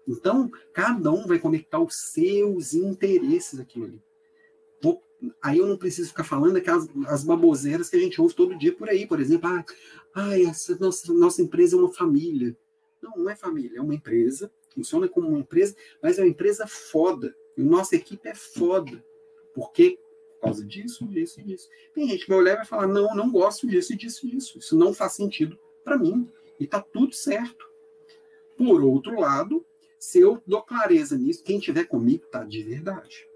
[0.07, 4.01] Então, cada um vai conectar os seus interesses aquilo ali.
[4.81, 5.01] Vou,
[5.41, 8.73] aí eu não preciso ficar falando aquelas as baboseiras que a gente ouve todo dia
[8.73, 9.65] por aí, por exemplo, ah,
[10.13, 12.55] ah essa nossa, nossa empresa é uma família.
[13.01, 16.67] Não, não é família, é uma empresa, funciona como uma empresa, mas é uma empresa
[16.67, 17.35] foda.
[17.57, 19.03] E nossa equipe é foda.
[19.53, 19.99] Porque
[20.41, 21.69] por causa disso, disso disso.
[21.93, 24.57] Tem gente que vai olhar e vai falar: não, não gosto disso disso disso.
[24.57, 26.27] Isso não faz sentido para mim.
[26.59, 27.69] E tá tudo certo.
[28.57, 29.65] Por outro lado,
[29.99, 33.27] se eu dou clareza nisso, quem tiver comigo tá de verdade.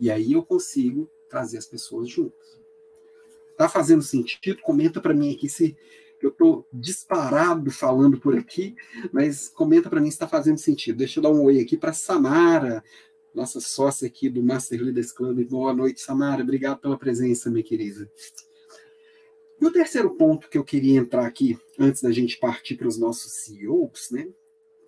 [0.00, 2.58] E aí eu consigo trazer as pessoas juntas.
[3.56, 4.62] Tá fazendo sentido?
[4.62, 5.76] Comenta para mim aqui se
[6.26, 8.74] eu estou disparado falando por aqui,
[9.12, 10.98] mas comenta para mim se está fazendo sentido.
[10.98, 12.82] Deixa eu dar um oi aqui para Samara,
[13.34, 15.44] nossa sócia aqui do Master Leaders Club.
[15.44, 16.42] Boa noite, Samara.
[16.42, 18.10] Obrigado pela presença, minha querida.
[19.60, 22.98] E o terceiro ponto que eu queria entrar aqui, antes da gente partir para os
[22.98, 24.28] nossos CEOs, né?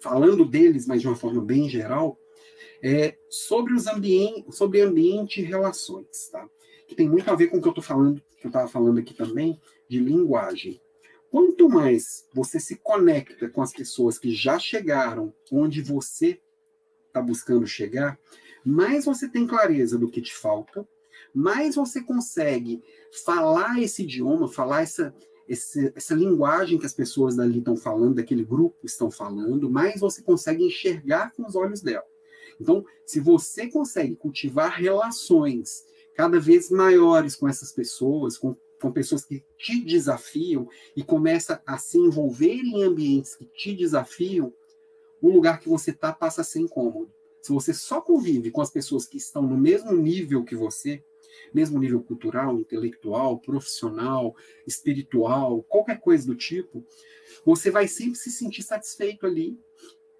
[0.00, 2.18] Falando deles, mas de uma forma bem geral,
[2.82, 6.48] é sobre os ambientes, sobre ambiente e relações, tá?
[6.88, 8.98] Que tem muito a ver com o que eu estou falando, que eu estava falando
[8.98, 10.80] aqui também, de linguagem.
[11.30, 16.40] Quanto mais você se conecta com as pessoas que já chegaram onde você
[17.06, 18.18] está buscando chegar,
[18.64, 20.86] mais você tem clareza do que te falta,
[21.32, 22.82] mais você consegue
[23.24, 25.14] falar esse idioma, falar essa,
[25.48, 30.22] essa, essa linguagem que as pessoas dali estão falando, daquele grupo estão falando, mais você
[30.22, 32.04] consegue enxergar com os olhos dela.
[32.60, 39.24] Então, se você consegue cultivar relações cada vez maiores com essas pessoas, com, com pessoas
[39.24, 44.52] que te desafiam e começa a se envolver em ambientes que te desafiam,
[45.20, 47.12] o lugar que você está passa a ser incômodo.
[47.42, 51.02] Se você só convive com as pessoas que estão no mesmo nível que você,
[51.52, 54.34] mesmo nível cultural, intelectual, profissional,
[54.66, 56.84] espiritual, qualquer coisa do tipo,
[57.44, 59.58] você vai sempre se sentir satisfeito ali.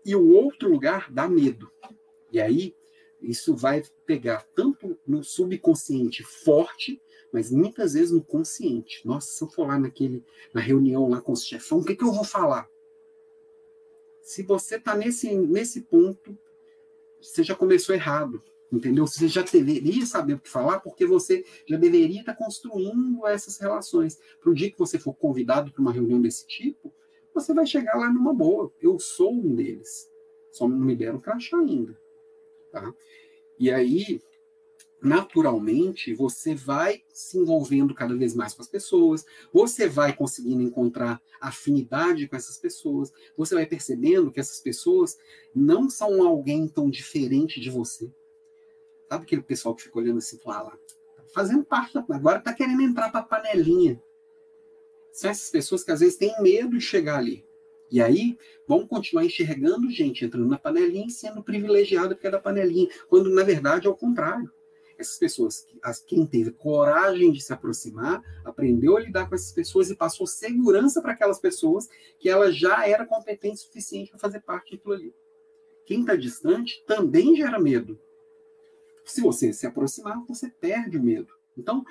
[0.04, 1.70] E o outro lugar dá medo.
[2.32, 2.74] E aí,
[3.20, 7.00] isso vai pegar tanto no subconsciente forte,
[7.32, 9.06] mas muitas vezes no consciente.
[9.06, 12.04] Nossa, se eu for lá naquele, na reunião lá com o chefão, o que, que
[12.04, 12.68] eu vou falar?
[14.22, 16.36] Se você está nesse, nesse ponto,
[17.20, 19.06] você já começou errado, entendeu?
[19.06, 23.58] Você já deveria saber o que falar, porque você já deveria estar tá construindo essas
[23.58, 24.18] relações.
[24.40, 26.92] Para o dia que você for convidado para uma reunião desse tipo,
[27.34, 28.72] você vai chegar lá numa boa.
[28.80, 30.10] Eu sou um deles.
[30.50, 31.96] Só não me deram crachá ainda.
[32.72, 32.92] Tá?
[33.58, 34.20] E aí,
[35.02, 41.22] naturalmente, você vai se envolvendo cada vez mais com as pessoas, você vai conseguindo encontrar
[41.40, 45.18] afinidade com essas pessoas, você vai percebendo que essas pessoas
[45.54, 48.12] não são alguém tão diferente de você.
[49.08, 50.78] Sabe aquele pessoal que fica olhando assim, fala, lá,
[51.16, 54.00] tá fazendo parte, agora está querendo entrar para a panelinha.
[55.12, 57.44] São essas pessoas que às vezes têm medo de chegar ali.
[57.90, 58.38] E aí
[58.68, 63.28] vão continuar enxergando gente entrando na panelinha e sendo privilegiada porque é da panelinha, quando
[63.30, 64.48] na verdade é o contrário
[65.02, 69.90] essas pessoas, as, quem teve coragem de se aproximar, aprendeu a lidar com essas pessoas
[69.90, 71.88] e passou segurança para aquelas pessoas
[72.18, 75.14] que ela já era competente o suficiente para fazer parte daquilo ali.
[75.86, 77.98] Quem está distante também gera medo.
[79.04, 81.32] Se você se aproximar, você perde o medo.
[81.56, 81.84] Então,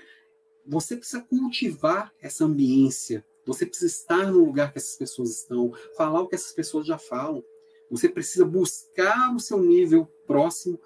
[0.65, 3.25] você precisa cultivar essa ambiência.
[3.45, 6.97] Você precisa estar no lugar que essas pessoas estão, falar o que essas pessoas já
[6.97, 7.43] falam.
[7.89, 10.79] Você precisa buscar o seu nível próximo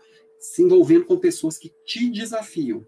[0.44, 2.86] se envolvendo com pessoas que te desafiam.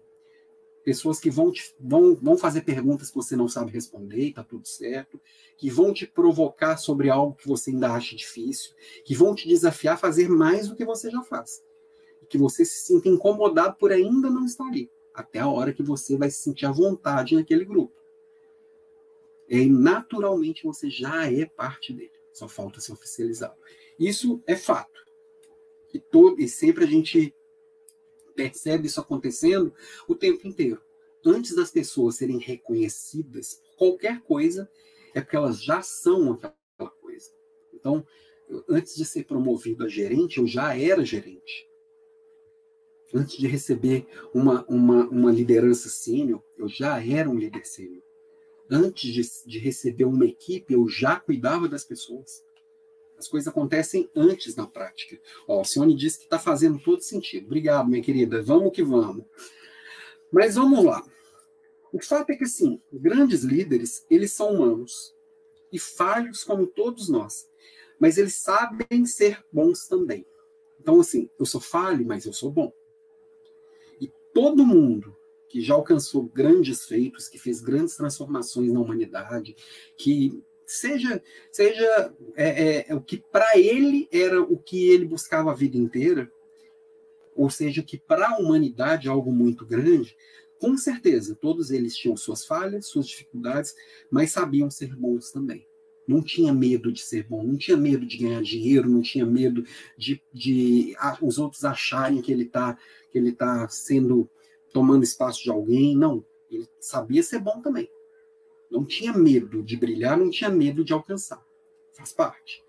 [0.84, 4.68] Pessoas que vão, te, vão, vão fazer perguntas que você não sabe responder, está tudo
[4.68, 5.18] certo,
[5.56, 8.74] que vão te provocar sobre algo que você ainda acha difícil,
[9.06, 11.64] que vão te desafiar a fazer mais do que você já faz.
[12.28, 16.14] Que você se sinta incomodado por ainda não estar ali, até a hora que você
[16.14, 17.94] vai se sentir à vontade naquele grupo.
[19.48, 23.56] E naturalmente você já é parte dele, só falta se oficializar.
[23.98, 25.00] Isso é fato.
[25.94, 27.34] E, todo, e sempre a gente
[28.36, 29.74] percebe isso acontecendo
[30.06, 30.80] o tempo inteiro.
[31.24, 34.70] Antes das pessoas serem reconhecidas por qualquer coisa,
[35.14, 37.30] é porque elas já são aquela coisa.
[37.74, 38.06] Então,
[38.48, 41.66] eu, antes de ser promovido a gerente, eu já era gerente.
[43.14, 48.02] Antes de receber uma, uma, uma liderança sênior, eu já era um líder sênior.
[48.70, 52.42] Antes de, de receber uma equipe, eu já cuidava das pessoas.
[53.18, 55.18] As coisas acontecem antes na prática.
[55.48, 57.46] Ó, a Sione disse que está fazendo todo sentido.
[57.46, 58.42] Obrigado, minha querida.
[58.42, 59.24] Vamos que vamos.
[60.30, 61.02] Mas vamos lá.
[61.92, 65.14] O fato é que, assim, grandes líderes, eles são humanos.
[65.72, 67.48] E falhos como todos nós.
[67.98, 70.26] Mas eles sabem ser bons também.
[70.78, 72.72] Então, assim, eu sou falho, mas eu sou bom.
[74.00, 75.16] E todo mundo
[75.48, 79.56] que já alcançou grandes feitos, que fez grandes transformações na humanidade,
[79.96, 85.54] que seja seja é, é, o que para ele era o que ele buscava a
[85.54, 86.30] vida inteira,
[87.34, 90.16] ou seja, que para a humanidade é algo muito grande,
[90.58, 93.74] com certeza, todos eles tinham suas falhas, suas dificuldades,
[94.10, 95.66] mas sabiam ser bons também.
[96.08, 99.64] não tinha medo de ser bom, não tinha medo de ganhar dinheiro, não tinha medo
[99.98, 102.78] de, de os outros acharem que ele está
[103.10, 104.28] que ele tá sendo
[104.72, 106.24] tomando espaço de alguém, não.
[106.50, 107.88] Ele sabia ser bom também.
[108.70, 111.44] Não tinha medo de brilhar, não tinha medo de alcançar.
[111.92, 112.64] Faz parte.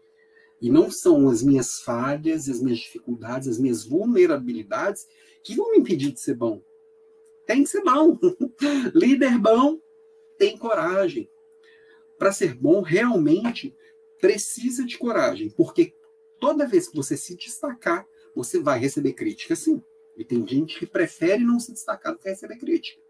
[0.61, 5.07] E não são as minhas falhas, as minhas dificuldades, as minhas vulnerabilidades
[5.43, 6.61] que vão me impedir de ser bom.
[7.45, 8.17] Tem que ser bom.
[8.93, 9.79] Líder bom
[10.37, 11.29] tem coragem.
[12.17, 13.75] Para ser bom, realmente
[14.19, 15.93] precisa de coragem, porque
[16.39, 19.81] toda vez que você se destacar, você vai receber crítica, sim.
[20.15, 23.01] E tem gente que prefere não se destacar do que receber crítica.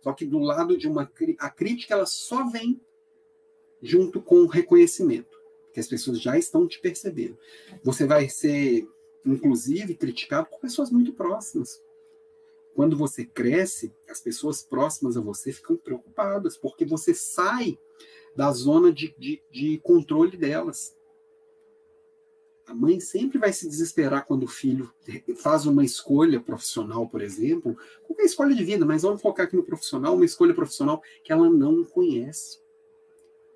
[0.00, 2.80] Só que do lado de uma a crítica ela só vem
[3.82, 5.38] junto com o reconhecimento,
[5.72, 7.38] que as pessoas já estão te percebendo.
[7.82, 8.88] Você vai ser
[9.24, 11.82] inclusive criticado por pessoas muito próximas.
[12.74, 17.78] Quando você cresce, as pessoas próximas a você ficam preocupadas, porque você sai
[18.36, 20.96] da zona de, de, de controle delas.
[22.68, 24.92] A mãe sempre vai se desesperar quando o filho
[25.36, 27.74] faz uma escolha profissional, por exemplo,
[28.06, 31.48] qualquer escolha de vida, mas vamos focar aqui no profissional, uma escolha profissional que ela
[31.48, 32.60] não conhece,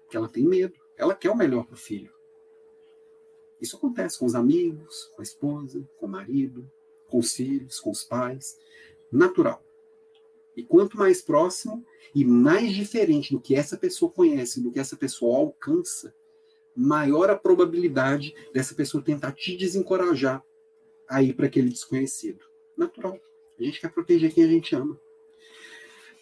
[0.09, 2.11] que ela tem medo, ela quer o melhor para o filho.
[3.61, 6.67] Isso acontece com os amigos, com a esposa, com o marido,
[7.07, 8.57] com os filhos, com os pais,
[9.13, 9.63] natural.
[10.57, 11.85] E quanto mais próximo
[12.15, 16.15] e mais diferente do que essa pessoa conhece, do que essa pessoa alcança,
[16.77, 20.43] maior a probabilidade dessa pessoa tentar te desencorajar
[21.09, 22.45] a ir para aquele desconhecido.
[22.77, 23.19] Natural.
[23.59, 24.99] A gente quer proteger quem a gente ama.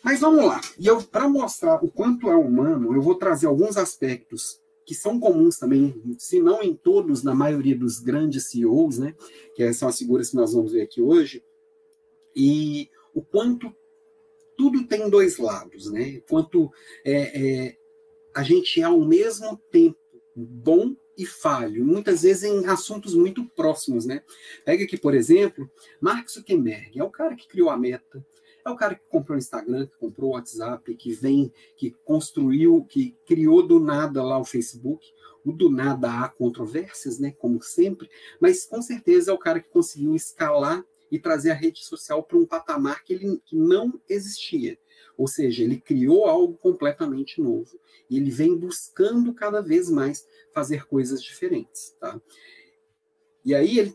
[0.03, 0.61] Mas vamos lá.
[0.79, 5.21] E eu, para mostrar o quanto é humano, eu vou trazer alguns aspectos que são
[5.21, 9.15] comuns também, se não em todos, na maioria dos grandes CEOs, né?
[9.55, 11.45] Que são as figuras que nós vamos ver aqui hoje.
[12.35, 13.73] E o quanto
[14.57, 16.21] tudo tem dois lados, né?
[16.29, 16.73] Quanto
[17.05, 17.77] é, é,
[18.35, 19.99] a gente é ao mesmo tempo
[20.47, 24.23] bom e falho, muitas vezes em assuntos muito próximos, né?
[24.65, 25.71] Pega aqui, por exemplo,
[26.01, 28.25] Mark Zuckerberg, é o cara que criou a Meta,
[28.65, 32.85] é o cara que comprou o Instagram, que comprou o WhatsApp, que vem, que construiu,
[32.85, 35.07] que criou do nada lá o Facebook.
[35.43, 37.33] O do nada há controvérsias, né?
[37.39, 41.83] Como sempre, mas com certeza é o cara que conseguiu escalar e trazer a rede
[41.83, 44.79] social para um patamar que ele que não existia.
[45.21, 50.87] Ou seja, ele criou algo completamente novo e ele vem buscando cada vez mais fazer
[50.87, 52.19] coisas diferentes, tá?
[53.45, 53.95] E aí ele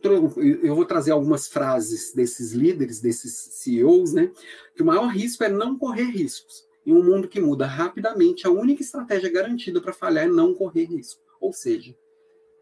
[0.62, 4.32] eu vou trazer algumas frases desses líderes, desses CEOs, né?
[4.76, 6.64] Que o maior risco é não correr riscos.
[6.86, 10.86] Em um mundo que muda rapidamente, a única estratégia garantida para falhar é não correr
[10.86, 11.24] risco.
[11.42, 11.98] Ou seja,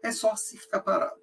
[0.02, 1.20] é só se ficar parado.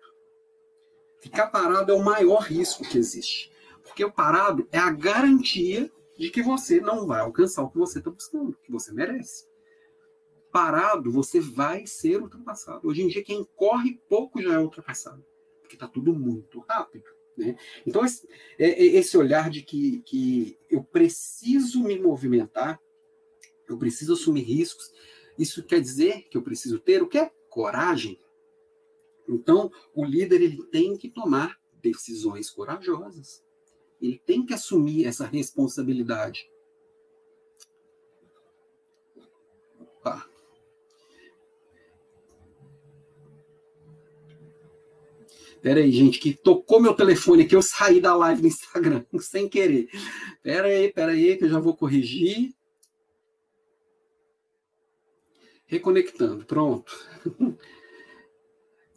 [1.20, 3.52] Ficar parado é o maior risco que existe.
[3.82, 5.92] Porque o parado é a garantia
[6.22, 9.50] de que você não vai alcançar o que você está buscando, que você merece.
[10.52, 12.88] Parado, você vai ser ultrapassado.
[12.88, 15.26] Hoje em dia, quem corre pouco já é ultrapassado,
[15.60, 17.06] porque está tudo muito rápido.
[17.36, 17.56] Né?
[17.88, 18.28] Então, esse,
[18.60, 22.80] é, é, esse olhar de que, que eu preciso me movimentar,
[23.68, 24.94] eu preciso assumir riscos,
[25.40, 27.32] isso quer dizer que eu preciso ter o quê?
[27.50, 28.20] Coragem.
[29.28, 33.44] Então, o líder ele tem que tomar decisões corajosas.
[34.02, 36.50] Ele tem que assumir essa responsabilidade.
[39.80, 40.26] Opa.
[45.62, 49.48] Pera aí, gente, que tocou meu telefone aqui, eu saí da live do Instagram, sem
[49.48, 49.88] querer.
[50.42, 52.52] Pera aí, pera aí, que eu já vou corrigir.
[55.68, 56.92] Reconectando, pronto.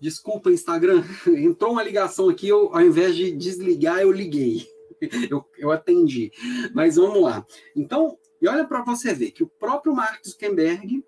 [0.00, 4.73] Desculpa, Instagram, entrou uma ligação aqui, eu, ao invés de desligar, eu liguei.
[5.30, 6.30] eu, eu atendi.
[6.74, 7.46] Mas vamos lá.
[7.74, 11.04] Então, e olha para você ver que o próprio Mark Zuckerberg,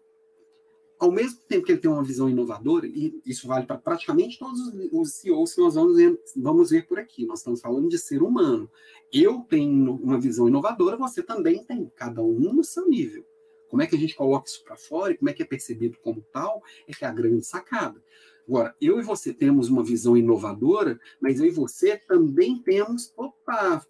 [0.98, 4.60] ao mesmo tempo que ele tem uma visão inovadora, e isso vale para praticamente todos
[4.92, 8.22] os CEOs que nós vamos ver, vamos ver por aqui, nós estamos falando de ser
[8.22, 8.70] humano.
[9.12, 13.24] Eu tenho uma visão inovadora, você também tem, cada um no seu nível.
[13.68, 15.98] Como é que a gente coloca isso para fora e como é que é percebido
[16.02, 18.02] como tal, é que é a grande sacada.
[18.48, 23.12] Agora, eu e você temos uma visão inovadora, mas eu e você também temos.
[23.16, 23.84] Opa!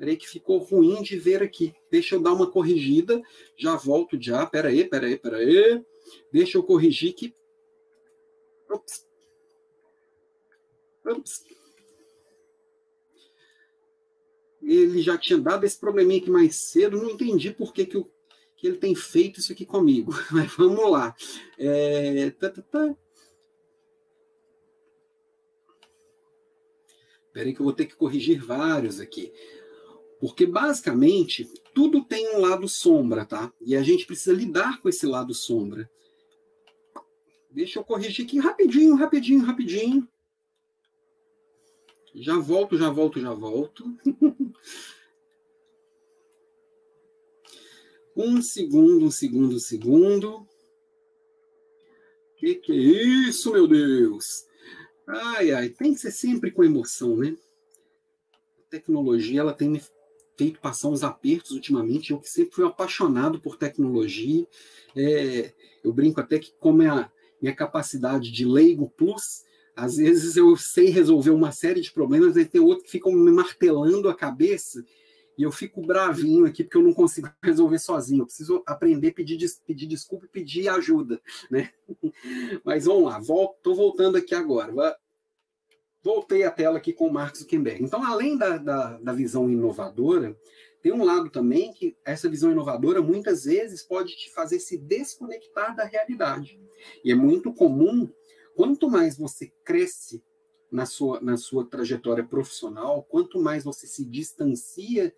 [0.00, 1.74] Peraí, que ficou ruim de ver aqui.
[1.90, 3.20] Deixa eu dar uma corrigida.
[3.56, 4.46] Já volto já.
[4.46, 5.84] Peraí, peraí, peraí.
[6.32, 7.34] Deixa eu corrigir que.
[8.70, 9.06] Ops.
[11.06, 11.44] Ops.
[14.62, 16.96] Ele já tinha dado esse probleminha aqui mais cedo.
[16.96, 18.10] Não entendi por que, que, eu,
[18.56, 20.12] que ele tem feito isso aqui comigo.
[20.32, 21.14] Mas vamos lá.
[21.58, 22.30] É...
[22.30, 22.96] Tá, tá, tá.
[27.30, 29.32] Espera que eu vou ter que corrigir vários aqui.
[30.18, 33.52] Porque, basicamente, tudo tem um lado sombra, tá?
[33.60, 35.88] E a gente precisa lidar com esse lado sombra.
[37.48, 40.08] Deixa eu corrigir aqui rapidinho, rapidinho, rapidinho.
[42.16, 43.84] Já volto, já volto, já volto.
[48.16, 50.48] um segundo, um segundo, um segundo.
[52.36, 52.76] Que que é
[53.28, 54.49] isso, meu Deus?
[55.12, 57.36] Ai, ai, tem que ser sempre com emoção, né?
[58.60, 59.82] A tecnologia, ela tem me
[60.36, 62.12] feito passar uns apertos ultimamente.
[62.12, 64.46] Eu que sempre fui apaixonado por tecnologia.
[64.96, 65.52] É,
[65.82, 67.10] eu brinco até que como é a
[67.42, 69.44] minha capacidade de leigo plus,
[69.74, 73.30] às vezes eu sei resolver uma série de problemas, e tem outro que ficam me
[73.30, 74.84] martelando a cabeça
[75.40, 78.20] e eu fico bravinho aqui porque eu não consigo resolver sozinho.
[78.20, 81.18] Eu preciso aprender a pedir, pedir desculpa e pedir ajuda,
[81.50, 81.70] né?
[82.62, 84.70] Mas vamos lá, estou voltando aqui agora.
[86.02, 87.82] Voltei a tela aqui com o Mark Zuckerberg.
[87.82, 90.36] Então, além da, da, da visão inovadora,
[90.82, 95.74] tem um lado também que essa visão inovadora muitas vezes pode te fazer se desconectar
[95.74, 96.60] da realidade.
[97.02, 98.06] E é muito comum
[98.54, 100.22] quanto mais você cresce
[100.70, 105.14] na sua, na sua trajetória profissional, quanto mais você se distancia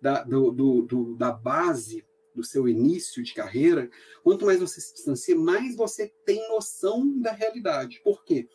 [0.00, 2.04] da, do, do, do, da base
[2.34, 3.90] do seu início de carreira,
[4.22, 8.00] quanto mais você se distancia, mais você tem noção da realidade.
[8.04, 8.46] Por quê?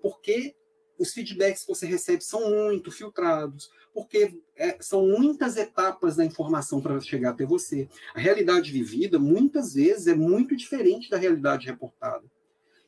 [0.00, 0.56] Porque
[0.98, 6.80] os feedbacks que você recebe são muito filtrados, porque é, são muitas etapas da informação
[6.80, 7.88] para chegar até você.
[8.14, 12.24] A realidade vivida, muitas vezes, é muito diferente da realidade reportada.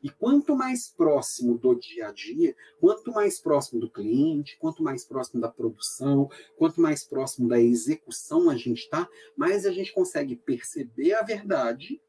[0.02, 5.04] E quanto mais próximo do dia a dia, quanto mais próximo do cliente, quanto mais
[5.04, 10.36] próximo da produção, quanto mais próximo da execução a gente está, mais a gente consegue
[10.36, 12.00] perceber a verdade,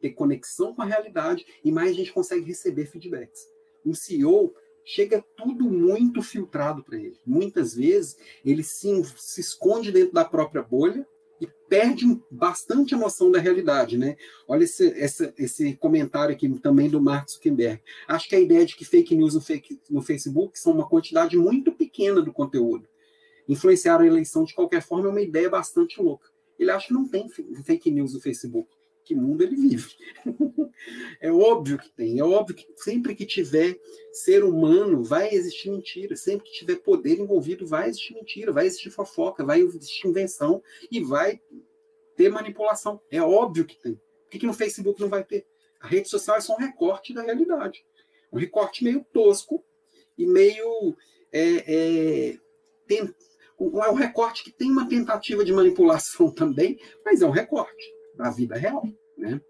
[0.00, 3.48] ter conexão com a realidade e mais a gente consegue receber feedbacks.
[3.84, 7.18] Um CEO chega tudo muito filtrado para ele.
[7.26, 11.06] Muitas vezes ele se, se esconde dentro da própria bolha
[11.40, 14.16] e perde bastante a noção da realidade, né?
[14.46, 14.88] Olha esse,
[15.38, 17.80] esse, comentário aqui também do Mark Zuckerberg.
[18.06, 21.36] Acho que a ideia de que fake news no, fake, no Facebook são uma quantidade
[21.36, 22.88] muito pequena do conteúdo.
[23.48, 26.28] Influenciar a eleição de qualquer forma é uma ideia bastante louca.
[26.58, 28.79] Ele acha que não tem fake news no Facebook
[29.10, 29.96] que mundo ele vive.
[31.20, 33.76] é óbvio que tem, é óbvio que sempre que tiver
[34.12, 38.90] ser humano vai existir mentira, sempre que tiver poder envolvido vai existir mentira, vai existir
[38.90, 41.40] fofoca, vai existir invenção e vai
[42.16, 43.00] ter manipulação.
[43.10, 43.94] É óbvio que tem.
[43.94, 45.44] Por que, que no Facebook não vai ter?
[45.80, 47.84] A rede social é só um recorte da realidade.
[48.32, 49.64] Um recorte meio tosco
[50.16, 50.96] e meio.
[51.32, 52.38] É, é,
[52.86, 57.92] tem, é um recorte que tem uma tentativa de manipulação também, mas é um recorte
[58.14, 58.84] da vida real,
[59.20, 59.40] né?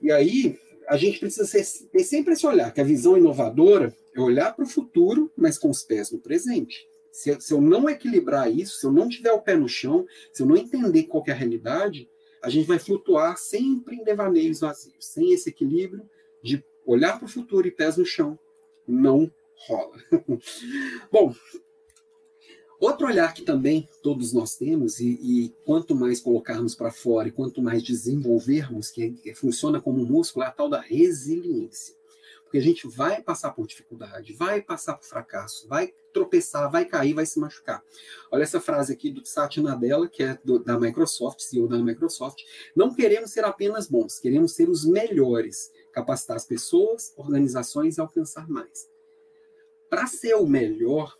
[0.00, 1.48] E aí a gente precisa
[1.92, 5.70] ter sempre esse olhar, que a visão inovadora é olhar para o futuro, mas com
[5.70, 6.88] os pés no presente.
[7.12, 10.42] Se, se, eu não equilibrar isso, se eu não tiver o pé no chão, se
[10.42, 12.08] eu não entender qual é a realidade,
[12.42, 16.08] a gente vai flutuar sempre em devaneios vazios, sem esse equilíbrio
[16.42, 18.38] de olhar para o futuro e pés no chão.
[18.86, 19.30] Não
[19.66, 19.96] rola.
[21.12, 21.34] Bom,
[22.80, 27.30] Outro olhar que também todos nós temos, e, e quanto mais colocarmos para fora e
[27.30, 31.94] quanto mais desenvolvermos, que, que funciona como um músculo, é a tal da resiliência.
[32.42, 37.12] Porque a gente vai passar por dificuldade, vai passar por fracasso, vai tropeçar, vai cair,
[37.12, 37.84] vai se machucar.
[38.30, 42.42] Olha essa frase aqui do Satya Nadella, que é do, da Microsoft, CEO da Microsoft.
[42.74, 48.48] Não queremos ser apenas bons, queremos ser os melhores, capacitar as pessoas, organizações e alcançar
[48.48, 48.88] mais.
[49.90, 51.19] Para ser o melhor,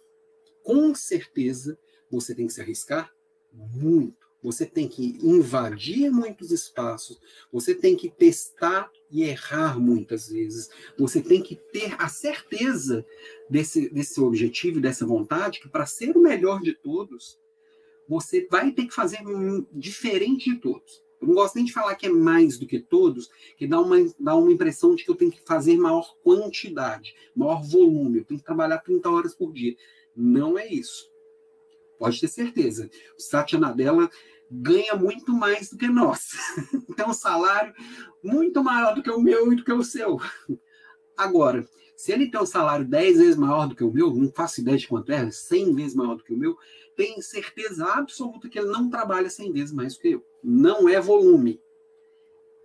[0.70, 1.76] com certeza
[2.08, 3.12] você tem que se arriscar
[3.52, 4.30] muito.
[4.40, 7.20] Você tem que invadir muitos espaços,
[7.52, 10.70] você tem que testar e errar muitas vezes.
[10.96, 13.04] Você tem que ter a certeza
[13.50, 17.38] desse, desse objetivo, dessa vontade, que para ser o melhor de todos,
[18.08, 19.18] você vai ter que fazer
[19.72, 21.02] diferente de todos.
[21.20, 23.96] Eu não gosto nem de falar que é mais do que todos, que dá uma,
[24.18, 28.40] dá uma impressão de que eu tenho que fazer maior quantidade, maior volume, eu tenho
[28.40, 29.76] que trabalhar 30 horas por dia.
[30.20, 31.10] Não é isso.
[31.98, 32.90] Pode ter certeza.
[33.18, 34.10] O Satya Nadella
[34.50, 36.30] ganha muito mais do que nós.
[36.96, 37.72] Tem um salário
[38.22, 40.18] muito maior do que o meu e do que o seu.
[41.16, 41.66] Agora,
[41.96, 44.78] se ele tem um salário 10 vezes maior do que o meu, não faço ideia
[44.78, 46.56] de quanto é, 100 vezes maior do que o meu,
[46.96, 50.26] tem certeza absoluta que ele não trabalha 100 vezes mais do que eu.
[50.42, 51.62] Não é volume.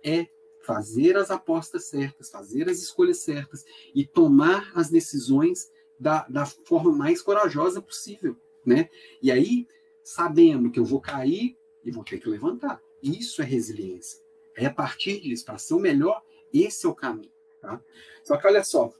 [0.02, 0.26] É
[0.62, 6.92] fazer as apostas certas, fazer as escolhas certas e tomar as decisões da, da forma
[6.92, 8.88] mais corajosa possível, né?
[9.22, 9.66] E aí,
[10.02, 12.80] sabendo que eu vou cair e vou ter que levantar.
[13.02, 14.20] Isso é resiliência.
[14.56, 16.22] É a partir disso, para ser o melhor,
[16.52, 17.80] esse é o caminho, tá?
[18.24, 18.92] Só que olha só,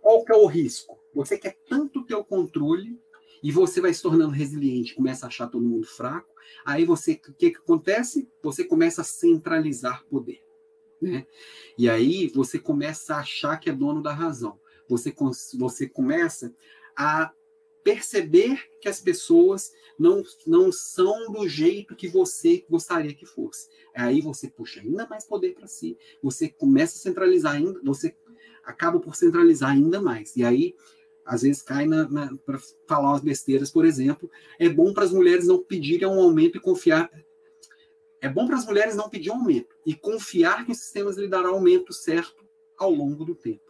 [0.00, 0.98] qual que é o risco?
[1.14, 2.98] Você quer tanto ter o controle
[3.42, 6.34] e você vai se tornando resiliente, começa a achar todo mundo fraco.
[6.64, 8.28] Aí você, o que, que acontece?
[8.42, 10.42] Você começa a centralizar poder.
[11.00, 11.26] Né?
[11.76, 14.58] E aí você começa a achar que é dono da razão.
[14.88, 15.14] Você,
[15.58, 16.52] você começa
[16.96, 17.32] a
[17.82, 23.68] perceber que as pessoas não, não são do jeito que você gostaria que fosse.
[23.94, 28.14] Aí você puxa ainda mais poder para si, você começa a centralizar ainda, você
[28.62, 30.36] acaba por centralizar ainda mais.
[30.36, 30.76] E aí,
[31.24, 35.12] às vezes, cai na, na para falar umas besteiras, por exemplo, é bom para as
[35.12, 37.10] mulheres não pedirem um aumento e confiar.
[38.20, 41.28] É bom para as mulheres não pedir um aumento e confiar que o sistema lhe
[41.28, 42.44] dará aumento certo
[42.76, 43.67] ao longo do tempo.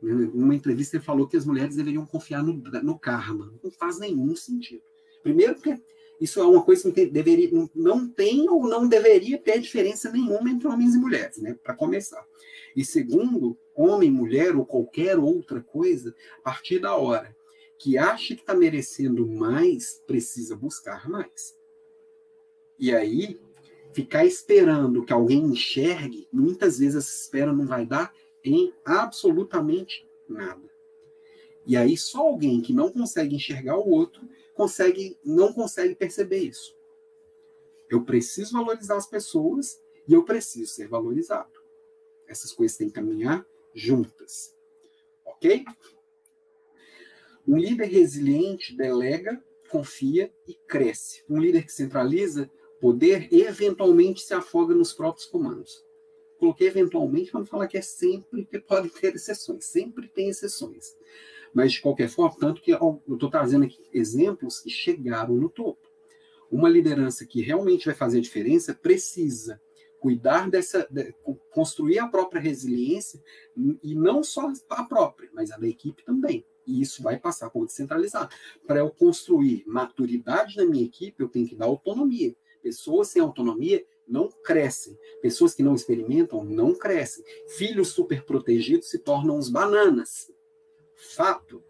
[0.00, 3.52] Numa entrevista ele falou que as mulheres deveriam confiar no, no karma.
[3.62, 4.82] Não faz nenhum sentido.
[5.22, 5.80] Primeiro, porque
[6.20, 10.68] isso é uma coisa que deveria, não tem ou não deveria ter diferença nenhuma entre
[10.68, 11.56] homens e mulheres, né?
[11.62, 12.24] Para começar.
[12.76, 17.36] E segundo, homem, mulher ou qualquer outra coisa, a partir da hora
[17.78, 21.56] que acha que está merecendo mais, precisa buscar mais.
[22.76, 23.40] E aí,
[23.92, 28.12] ficar esperando que alguém enxergue, muitas vezes essa espera não vai dar
[28.54, 30.68] em absolutamente nada.
[31.66, 36.76] E aí só alguém que não consegue enxergar o outro consegue não consegue perceber isso.
[37.90, 41.60] Eu preciso valorizar as pessoas e eu preciso ser valorizado.
[42.26, 44.54] Essas coisas têm que caminhar juntas.
[45.24, 45.64] OK?
[47.46, 51.24] Um líder resiliente delega, confia e cresce.
[51.28, 55.84] Um líder que centraliza poder eventualmente se afoga nos próprios comandos.
[56.38, 60.96] Coloquei eventualmente para não falar que é sempre, que pode ter exceções, sempre tem exceções.
[61.52, 65.88] Mas, de qualquer forma, tanto que eu estou trazendo aqui exemplos que chegaram no topo.
[66.50, 69.60] Uma liderança que realmente vai fazer a diferença precisa
[69.98, 71.12] cuidar dessa, de,
[71.50, 73.20] construir a própria resiliência,
[73.82, 76.46] e não só a própria, mas a da equipe também.
[76.66, 78.28] E isso vai passar por descentralizar.
[78.66, 82.36] Para eu construir maturidade na minha equipe, eu tenho que dar autonomia.
[82.62, 84.98] Pessoas sem autonomia não crescem.
[85.20, 87.24] Pessoas que não experimentam não crescem.
[87.56, 90.30] Filhos super protegidos se tornam uns bananas.
[90.94, 91.62] Fato.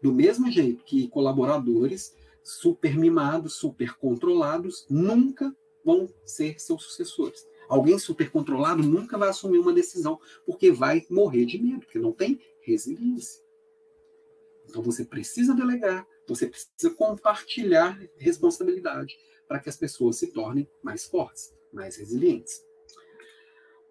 [0.00, 7.46] Do mesmo jeito que colaboradores super mimados, super controlados, nunca vão ser seus sucessores.
[7.68, 12.12] Alguém super controlado nunca vai assumir uma decisão, porque vai morrer de medo, porque não
[12.12, 13.42] tem resiliência.
[14.68, 21.04] Então você precisa delegar, você precisa compartilhar responsabilidade para que as pessoas se tornem mais
[21.06, 22.64] fortes, mais resilientes.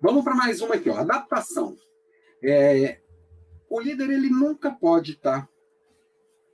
[0.02, 1.78] Vamos para mais uma aqui, ó, adaptação.
[2.44, 3.00] É,
[3.70, 5.50] o líder ele nunca pode estar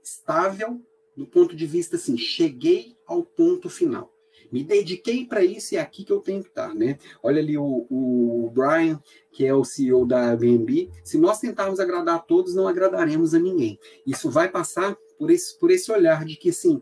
[0.03, 0.81] estável
[1.15, 4.13] do ponto de vista assim, cheguei ao ponto final.
[4.51, 6.97] Me dediquei para isso e é aqui que eu tenho que estar, né?
[7.21, 10.89] Olha ali o, o Brian, que é o CEO da Airbnb.
[11.03, 13.79] Se nós tentarmos agradar a todos, não agradaremos a ninguém.
[14.05, 16.81] Isso vai passar por esse, por esse olhar de que, assim,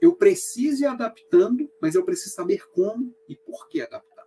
[0.00, 4.26] eu preciso ir adaptando, mas eu preciso saber como e por que adaptar.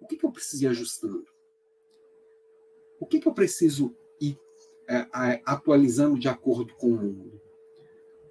[0.00, 1.26] O que, que eu preciso ir ajustando?
[3.00, 4.38] O que, que eu preciso ir
[4.88, 5.06] é,
[5.44, 7.40] atualizando de acordo com o mundo?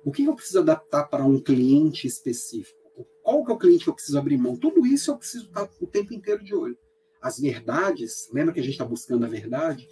[0.03, 3.07] O que, que eu preciso adaptar para um cliente específico?
[3.21, 4.57] Qual que é o cliente que eu preciso abrir mão?
[4.57, 6.77] Tudo isso eu preciso estar o tempo inteiro de olho.
[7.21, 9.87] As verdades, lembra que a gente está buscando a verdade?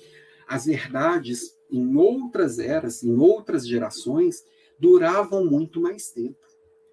[0.45, 4.43] As verdades em outras eras, em outras gerações,
[4.81, 6.39] duravam muito mais tempo.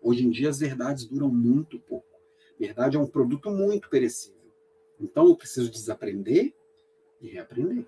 [0.02, 2.06] Hoje em dia, as verdades duram muito pouco.
[2.60, 4.52] Verdade é um produto muito perecível.
[5.00, 6.54] Então, eu preciso desaprender
[7.18, 7.86] e reaprender.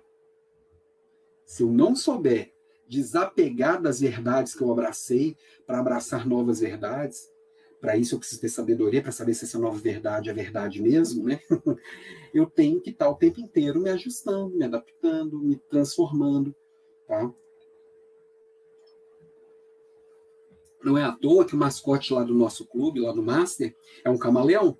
[1.45, 2.51] Se eu não souber
[2.87, 5.37] desapegar das verdades que eu abracei
[5.67, 7.29] para abraçar novas verdades,
[7.79, 11.25] para isso eu preciso ter sabedoria para saber se essa nova verdade é verdade mesmo,
[11.25, 11.39] né?
[12.33, 16.55] eu tenho que estar o tempo inteiro me ajustando, me adaptando, me transformando,
[17.07, 17.33] tá?
[20.83, 24.09] Não é à toa que o mascote lá do nosso clube, lá do Master, é
[24.09, 24.77] um camaleão.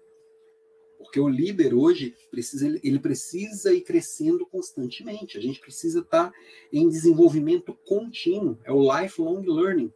[0.97, 5.37] Porque o líder hoje precisa, ele precisa ir crescendo constantemente.
[5.37, 6.31] A gente precisa estar
[6.71, 8.57] em desenvolvimento contínuo.
[8.63, 9.91] É o lifelong learning.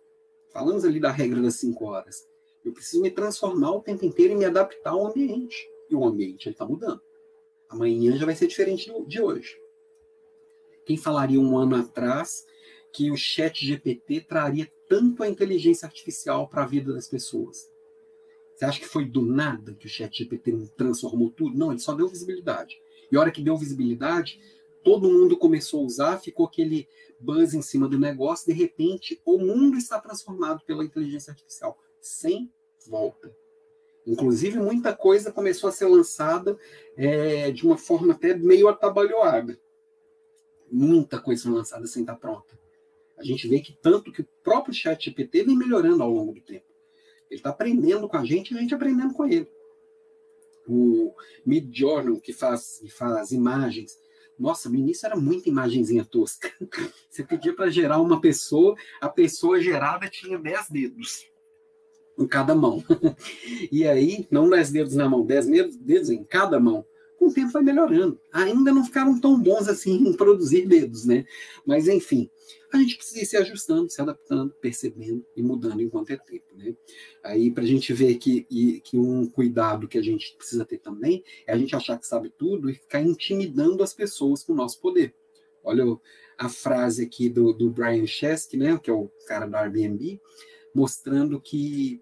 [0.52, 2.28] Falamos ali da regra das cinco horas.
[2.64, 5.56] Eu preciso me transformar o tempo inteiro e me adaptar ao ambiente.
[5.90, 7.02] E o ambiente está mudando.
[7.70, 9.56] Amanhã já vai ser diferente de hoje.
[10.86, 12.46] Quem falaria um ano atrás
[12.92, 17.70] que o chat GPT traria tanto a inteligência artificial para a vida das pessoas?
[18.56, 21.58] Você acha que foi do nada que o chat GPT transformou tudo?
[21.58, 22.80] Não, ele só deu visibilidade.
[23.12, 24.40] E a hora que deu visibilidade,
[24.84, 26.88] todo mundo começou a usar, ficou aquele
[27.20, 32.52] buzz em cima do negócio, de repente o mundo está transformado pela inteligência artificial, sem
[32.88, 33.36] volta.
[34.06, 36.58] Inclusive, muita coisa começou a ser lançada
[36.96, 39.60] é, de uma forma até meio atabalhoada.
[40.72, 42.58] Muita coisa lançada sem estar pronta.
[43.18, 46.42] A gente vê que tanto que o próprio chat GPT vem melhorando ao longo do
[46.42, 46.66] tempo.
[47.30, 49.48] Ele está aprendendo com a gente e a gente aprendendo com ele.
[50.68, 51.14] o
[51.46, 53.98] Mid Journal, que faz, que faz imagens.
[54.38, 56.52] Nossa, no início era muita imagenzinha tosca.
[57.10, 61.28] Você pedia para gerar uma pessoa, a pessoa gerada tinha 10 dedos
[62.18, 62.84] em cada mão.
[63.72, 65.48] E aí, não 10 dedos na mão, 10
[65.78, 66.86] dedos em cada mão
[67.18, 68.20] com o tempo vai melhorando.
[68.32, 71.26] Ainda não ficaram tão bons assim em produzir dedos, né?
[71.66, 72.30] Mas enfim,
[72.76, 76.76] a gente precisa ir se ajustando, se adaptando, percebendo e mudando enquanto é tempo, né?
[77.24, 80.78] Aí para a gente ver que, e, que um cuidado que a gente precisa ter
[80.80, 84.56] também é a gente achar que sabe tudo e ficar intimidando as pessoas com o
[84.56, 85.14] nosso poder.
[85.64, 85.84] Olha
[86.38, 88.78] a frase aqui do, do Brian Chesky, né?
[88.78, 90.22] Que é o cara da Airbnb,
[90.74, 92.02] mostrando que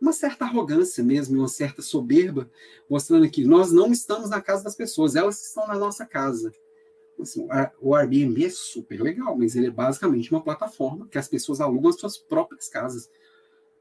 [0.00, 2.50] uma certa arrogância mesmo, uma certa soberba,
[2.88, 6.50] mostrando que nós não estamos na casa das pessoas, elas estão na nossa casa.
[7.22, 7.46] Assim,
[7.80, 11.90] o Airbnb é super legal, mas ele é basicamente uma plataforma que as pessoas alugam
[11.90, 13.10] as suas próprias casas.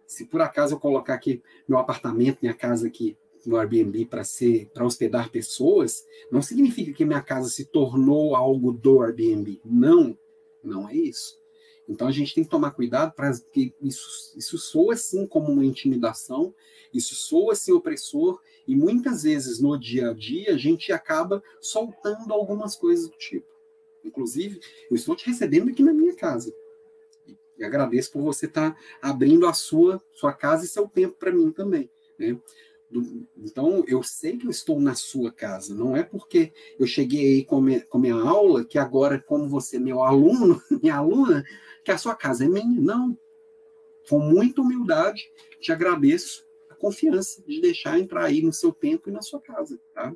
[0.06, 4.70] Se por acaso eu colocar aqui meu apartamento, minha casa aqui no Airbnb para ser
[4.74, 9.62] para hospedar pessoas, não significa que minha casa se tornou algo do Airbnb.
[9.64, 10.18] Não,
[10.64, 11.40] não é isso.
[11.88, 15.66] Então a gente tem que tomar cuidado para que isso, isso soa assim como uma
[15.66, 16.54] intimidação,
[16.94, 22.34] isso soa assim opressor, e muitas vezes no dia a dia a gente acaba soltando
[22.34, 23.48] algumas coisas do tipo.
[24.04, 26.54] Inclusive, eu estou te recebendo aqui na minha casa.
[27.58, 31.32] E agradeço por você estar tá abrindo a sua, sua casa e seu tempo para
[31.32, 31.90] mim também.
[32.18, 32.40] Né?
[33.38, 37.46] Então, eu sei que eu estou na sua casa, não é porque eu cheguei aí
[37.46, 41.44] com minha, com minha aula, que agora, como você é meu aluno, minha aluna,
[41.84, 42.82] que a sua casa é minha.
[42.82, 43.18] Não.
[44.10, 46.49] Com muita humildade, te agradeço a
[46.80, 50.14] confiança de deixar entrar aí no seu tempo e na sua casa, tá?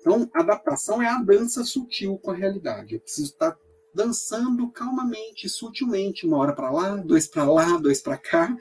[0.00, 2.94] Então, adaptação é a dança sutil com a realidade.
[2.94, 3.58] Eu preciso estar
[3.92, 8.56] dançando calmamente, sutilmente, uma hora para lá, dois para lá, dois para cá.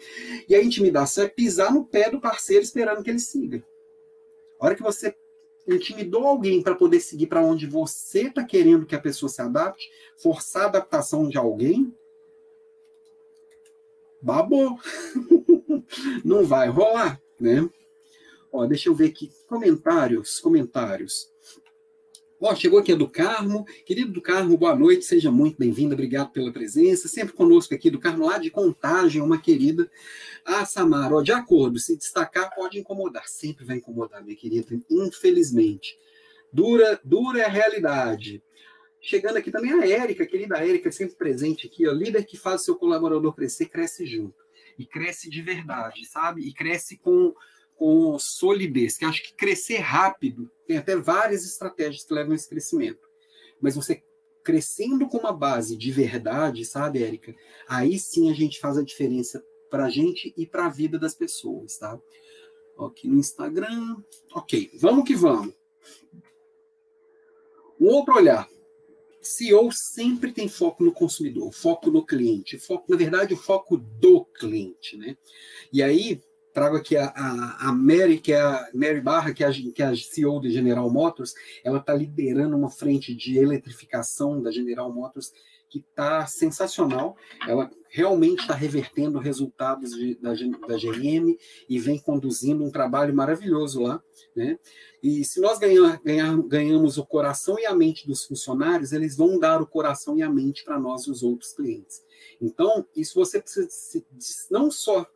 [0.47, 3.65] E a intimidação é pisar no pé do parceiro esperando que ele siga.
[4.59, 5.13] A hora que você
[5.67, 9.89] intimidou alguém para poder seguir para onde você está querendo que a pessoa se adapte,
[10.17, 11.93] forçar a adaptação de alguém,
[14.23, 14.79] babou.
[16.23, 17.69] Não vai rolar, né?
[18.51, 19.29] Ó, deixa eu ver aqui.
[19.47, 21.27] Comentários, comentários.
[22.39, 23.65] Ó, chegou aqui a do Carmo.
[23.85, 27.07] Querido do Carmo, boa noite, seja muito bem-vindo, obrigado pela presença.
[27.07, 29.89] Sempre conosco aqui do Carmo, lá de Contagem, uma querida.
[30.45, 35.97] Ah, Samara, ó, de acordo, se destacar pode incomodar, sempre vai incomodar, minha querida, infelizmente.
[36.51, 38.43] Dura, dura é a realidade.
[39.05, 42.77] Chegando aqui também a Érica, querida Érica, sempre presente aqui, ó, líder que faz seu
[42.77, 44.41] colaborador crescer, cresce junto.
[44.79, 46.41] E cresce de verdade, sabe?
[46.47, 47.35] E cresce com
[47.75, 52.47] com solidez, que acho que crescer rápido tem até várias estratégias que levam a esse
[52.47, 53.09] crescimento.
[53.59, 54.01] Mas você
[54.43, 57.35] crescendo com uma base de verdade, sabe, Érica?
[57.67, 61.15] Aí sim a gente faz a diferença para a gente e para a vida das
[61.15, 61.99] pessoas, tá?
[62.79, 63.97] Aqui no Instagram.
[64.33, 65.53] Ok, vamos que vamos.
[67.79, 68.47] Um outro olhar.
[69.23, 74.25] CEO sempre tem foco no consumidor, foco no cliente, foco, na verdade, o foco do
[74.25, 75.17] cliente, né?
[75.71, 76.21] E aí,
[76.53, 79.81] trago aqui a, a, a, Mary, que é a Mary Barra, que é a, que
[79.81, 84.91] é a CEO da General Motors, ela está liderando uma frente de eletrificação da General
[84.93, 85.33] Motors
[85.73, 87.17] que está sensacional.
[87.47, 90.33] Ela realmente está revertendo resultados de, da,
[90.67, 91.35] da GM
[91.67, 94.03] e vem conduzindo um trabalho maravilhoso lá.
[94.35, 94.59] Né?
[95.01, 99.39] E se nós ganhar, ganhar, ganhamos o coração e a mente dos funcionários, eles vão
[99.39, 102.03] dar o coração e a mente para nós e os outros clientes.
[102.39, 104.05] Então, isso você precisa
[104.51, 105.07] não só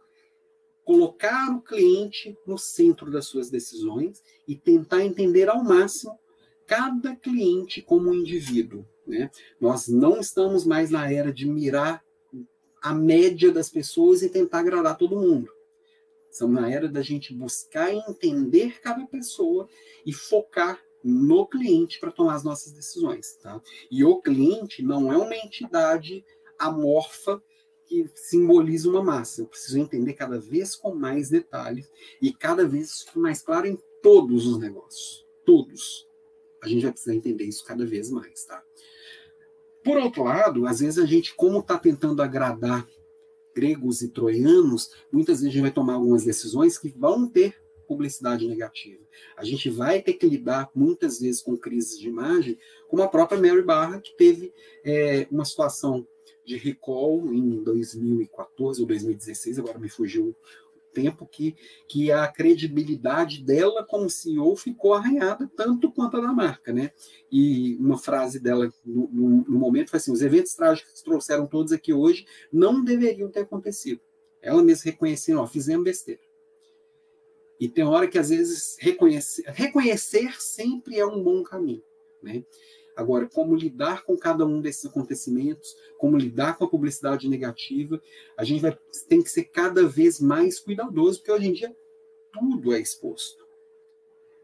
[0.84, 6.18] colocar o cliente no centro das suas decisões e tentar entender ao máximo
[6.66, 8.86] cada cliente como um indivíduo.
[9.08, 9.32] Né?
[9.60, 12.03] Nós não estamos mais na era de mirar
[12.82, 15.49] a média das pessoas e tentar agradar todo mundo.
[16.30, 19.68] Estamos na era da gente buscar entender cada pessoa
[20.05, 23.36] e focar no cliente para tomar as nossas decisões.
[23.41, 23.62] Tá?
[23.89, 26.24] E o cliente não é uma entidade
[26.60, 27.41] amorfa
[27.86, 29.41] que simboliza uma massa.
[29.41, 31.89] Eu preciso entender cada vez com mais detalhes
[32.22, 35.26] e cada vez mais claro em todos os negócios.
[35.45, 36.05] Todos.
[36.62, 38.64] A gente vai precisar entender isso cada vez mais, tá?
[39.84, 42.88] Por outro lado, às vezes a gente, como está tentando agradar
[43.55, 47.55] gregos e troianos, muitas vezes a gente vai tomar algumas decisões que vão ter
[47.88, 49.01] publicidade negativa.
[49.36, 52.57] A gente vai ter que lidar muitas vezes com crises de imagem,
[52.88, 54.53] como a própria Mary Barra, que teve
[54.84, 56.05] é, uma situação
[56.45, 60.36] de recall em 2014 ou 2016, agora me fugiu
[60.98, 61.56] tempo, que,
[61.88, 66.91] que a credibilidade dela como CEO ficou arranhada tanto quanto a da marca, né?
[67.32, 71.45] E uma frase dela no, no, no momento foi assim: os eventos trágicos que trouxeram
[71.45, 74.02] todos aqui hoje não deveriam ter acontecido.
[74.41, 76.22] Ela mesma reconhecendo, fizemos besteira.
[77.60, 81.84] E tem hora que, às vezes, reconhecer, reconhecer sempre é um bom caminho.
[82.22, 82.43] Né?
[82.98, 88.02] Agora, como lidar com cada um desses acontecimentos, como lidar com a publicidade negativa,
[88.36, 88.76] a gente vai,
[89.08, 91.78] tem que ser cada vez mais cuidadoso, porque hoje em dia
[92.34, 93.48] tudo é exposto.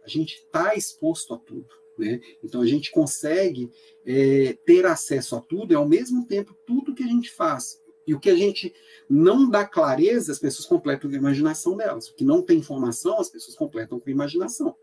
[0.04, 1.74] A gente está exposto a tudo.
[1.98, 2.22] Né?
[2.44, 3.72] Então a gente consegue
[4.06, 7.82] é, ter acesso a tudo e ao mesmo tempo tudo que a gente faz.
[8.06, 8.72] E o que a gente
[9.10, 12.08] não dá clareza, as pessoas completam com a imaginação delas.
[12.08, 14.76] O que não tem informação, as pessoas completam com a imaginação.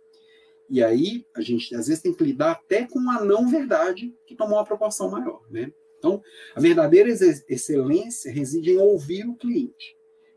[0.70, 4.36] E aí a gente às vezes tem que lidar até com a não verdade que
[4.36, 5.42] tomou uma proporção maior.
[5.50, 5.72] Né?
[5.98, 6.22] Então,
[6.54, 9.96] a verdadeira excelência reside em ouvir o cliente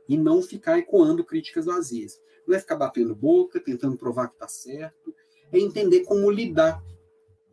[0.10, 2.20] e não ficar ecoando críticas vazias.
[2.48, 5.14] Não é ficar batendo boca, tentando provar que está certo,
[5.52, 6.84] é entender como lidar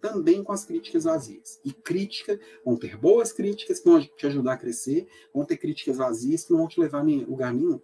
[0.01, 1.61] também com as críticas vazias.
[1.63, 5.99] E crítica, vão ter boas críticas que vão te ajudar a crescer, vão ter críticas
[5.99, 7.79] vazias que não vão te levar a lugar nenhum.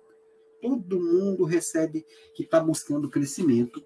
[0.60, 3.84] Todo mundo recebe que está buscando crescimento,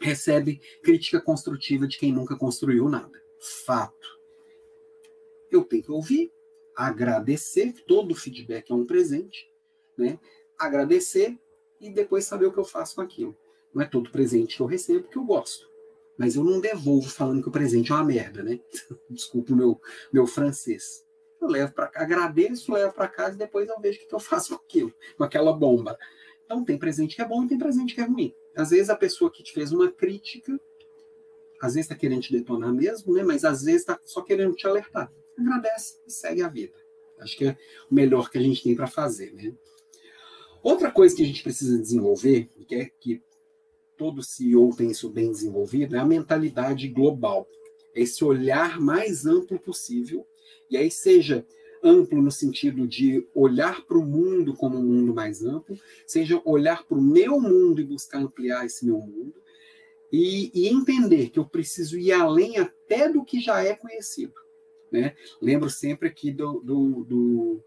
[0.00, 3.22] recebe crítica construtiva de quem nunca construiu nada.
[3.64, 4.18] Fato.
[5.50, 6.32] Eu tenho que ouvir,
[6.76, 9.50] agradecer, todo feedback é um presente,
[9.96, 10.18] né?
[10.58, 11.38] Agradecer
[11.80, 13.36] e depois saber o que eu faço com aquilo.
[13.72, 15.68] Não é todo presente que eu recebo que eu gosto.
[16.16, 18.60] Mas eu não devolvo falando que o presente é uma merda, né?
[19.08, 19.80] Desculpa o meu,
[20.12, 21.06] meu francês.
[21.40, 24.48] Eu levo para agradeço, levo para casa e depois eu vejo o que eu faço
[24.48, 25.96] com aquilo, com aquela bomba.
[26.44, 28.34] Então tem presente que é bom e tem presente que é ruim.
[28.58, 30.60] Às vezes a pessoa que te fez uma crítica,
[31.60, 33.22] às vezes está querendo te detonar mesmo, né?
[33.22, 35.12] Mas às vezes está só querendo te alertar.
[35.38, 36.76] Agradece e segue a vida.
[37.20, 37.56] Acho que é
[37.88, 39.54] o melhor que a gente tem para fazer, né?
[40.60, 43.22] Outra coisa que a gente precisa desenvolver, que é que
[43.96, 47.48] todo CEO tem isso bem desenvolvido, é a mentalidade global.
[47.94, 50.26] É esse olhar mais amplo possível,
[50.68, 51.46] e aí seja
[51.82, 56.84] amplo no sentido de olhar para o mundo como um mundo mais amplo, seja olhar
[56.84, 59.34] para o meu mundo e buscar ampliar esse meu mundo,
[60.10, 64.32] e, e, entender que eu preciso ir além até do que já é conhecido.
[64.90, 65.14] Né?
[65.40, 67.64] Lembro sempre aqui do, do, do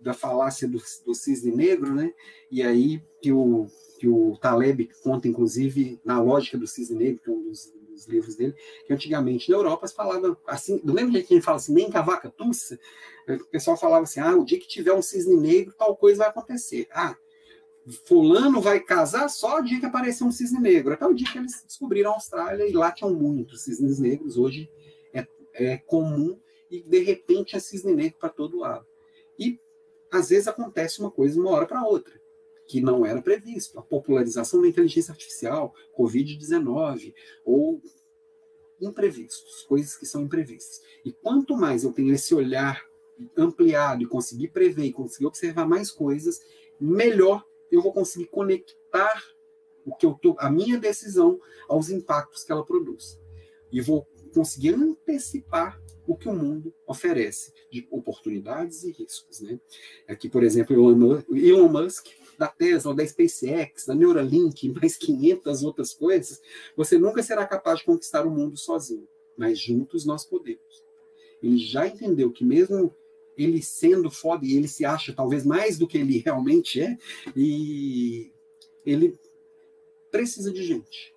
[0.00, 2.12] da falácia do, do cisne negro, né?
[2.50, 3.66] e aí que o
[3.98, 8.06] que o Taleb conta, inclusive, na lógica do cisne negro, que é um dos, dos
[8.06, 8.54] livros dele,
[8.86, 11.74] que antigamente na Europa se falava assim, do mesmo jeito que a gente fala assim,
[11.74, 12.78] nem cavaca tussa,
[13.28, 16.28] o pessoal falava assim, ah, o dia que tiver um cisne negro, tal coisa vai
[16.28, 16.88] acontecer.
[16.90, 17.16] Ah,
[18.04, 20.92] fulano vai casar só o dia que aparecer um cisne negro.
[20.92, 24.36] Até o dia que eles descobriram a Austrália e lá tinham muitos cisnes negros.
[24.36, 24.70] Hoje
[25.12, 26.38] é, é comum
[26.70, 28.86] e de repente é cisne negro para todo lado.
[29.38, 29.58] E
[30.10, 32.21] às vezes acontece uma coisa de uma hora para outra
[32.72, 33.78] que não era previsto.
[33.78, 37.12] A popularização da inteligência artificial, Covid-19,
[37.44, 37.82] ou
[38.80, 40.80] imprevistos, coisas que são imprevistas.
[41.04, 42.82] E quanto mais eu tenho esse olhar
[43.36, 46.40] ampliado e conseguir prever e conseguir observar mais coisas,
[46.80, 49.22] melhor eu vou conseguir conectar
[49.84, 53.20] o que eu tô, a minha decisão aos impactos que ela produz.
[53.70, 59.40] E vou conseguir antecipar o que o mundo oferece de oportunidades e riscos.
[59.42, 59.60] Né?
[60.08, 66.40] Aqui, por exemplo, Elon Musk da Tesla, da SpaceX, da Neuralink, mais 500 outras coisas,
[66.76, 69.06] você nunca será capaz de conquistar o mundo sozinho,
[69.36, 70.84] mas juntos nós podemos.
[71.42, 72.94] Ele já entendeu que mesmo
[73.36, 76.96] ele sendo foda, e ele se acha talvez mais do que ele realmente é,
[77.34, 78.30] e
[78.84, 79.18] ele
[80.10, 81.14] precisa de gente.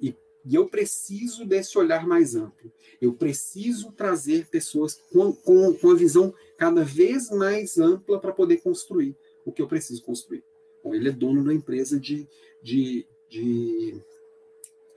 [0.00, 0.14] E,
[0.44, 2.72] e eu preciso desse olhar mais amplo.
[3.00, 8.58] Eu preciso trazer pessoas com, com, com a visão cada vez mais ampla para poder
[8.58, 9.16] construir
[9.48, 10.44] o que eu preciso construir.
[10.82, 12.28] Bom, ele é dono da empresa de,
[12.62, 14.00] de, de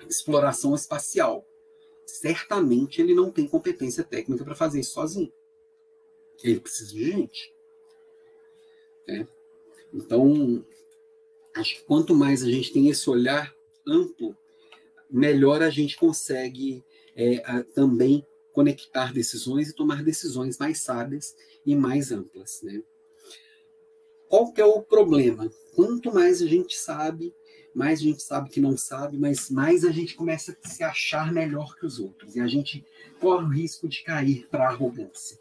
[0.08, 1.48] exploração espacial.
[2.06, 5.32] Certamente ele não tem competência técnica para fazer isso sozinho.
[6.44, 7.56] Ele precisa de gente.
[9.08, 9.26] É.
[9.94, 10.66] Então,
[11.56, 13.56] acho que quanto mais a gente tem esse olhar
[13.88, 14.36] amplo,
[15.10, 16.84] melhor a gente consegue
[17.16, 21.36] é, a, também conectar decisões e tomar decisões mais sábias
[21.66, 22.62] e mais amplas.
[22.62, 22.84] Né?
[24.32, 25.52] Qual que é o problema?
[25.76, 27.36] Quanto mais a gente sabe,
[27.76, 31.34] mais a gente sabe que não sabe, mas mais a gente começa a se achar
[31.34, 32.34] melhor que os outros.
[32.34, 32.82] E a gente
[33.20, 35.38] corre o risco de cair para a arrogância.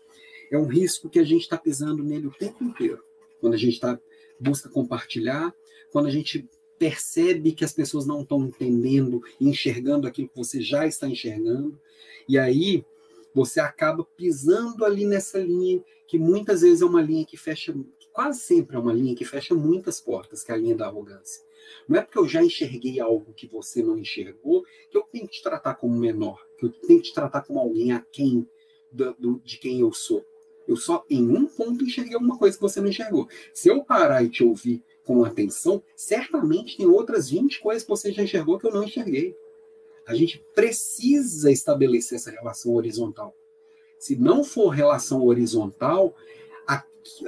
[0.51, 3.01] É um risco que a gente está pisando nele o tempo inteiro.
[3.41, 3.97] Quando a gente tá,
[4.41, 5.55] busca compartilhar,
[5.93, 10.84] quando a gente percebe que as pessoas não estão entendendo enxergando aquilo que você já
[10.84, 11.80] está enxergando.
[12.28, 12.84] E aí
[13.32, 17.72] você acaba pisando ali nessa linha que muitas vezes é uma linha que fecha
[18.12, 21.42] quase sempre é uma linha que fecha muitas portas, que é a linha da arrogância.
[21.88, 25.36] Não é porque eu já enxerguei algo que você não enxergou que eu tenho que
[25.36, 28.48] te tratar como menor, que eu tenho que te tratar como alguém a quem
[28.90, 30.24] do, do, de quem eu sou.
[30.66, 33.28] Eu só em um ponto enxerguei alguma coisa que você não enxergou.
[33.52, 38.12] Se eu parar e te ouvir com atenção, certamente tem outras 20 coisas que você
[38.12, 39.36] já enxergou que eu não enxerguei.
[40.06, 43.34] A gente precisa estabelecer essa relação horizontal.
[43.98, 46.14] Se não for relação horizontal,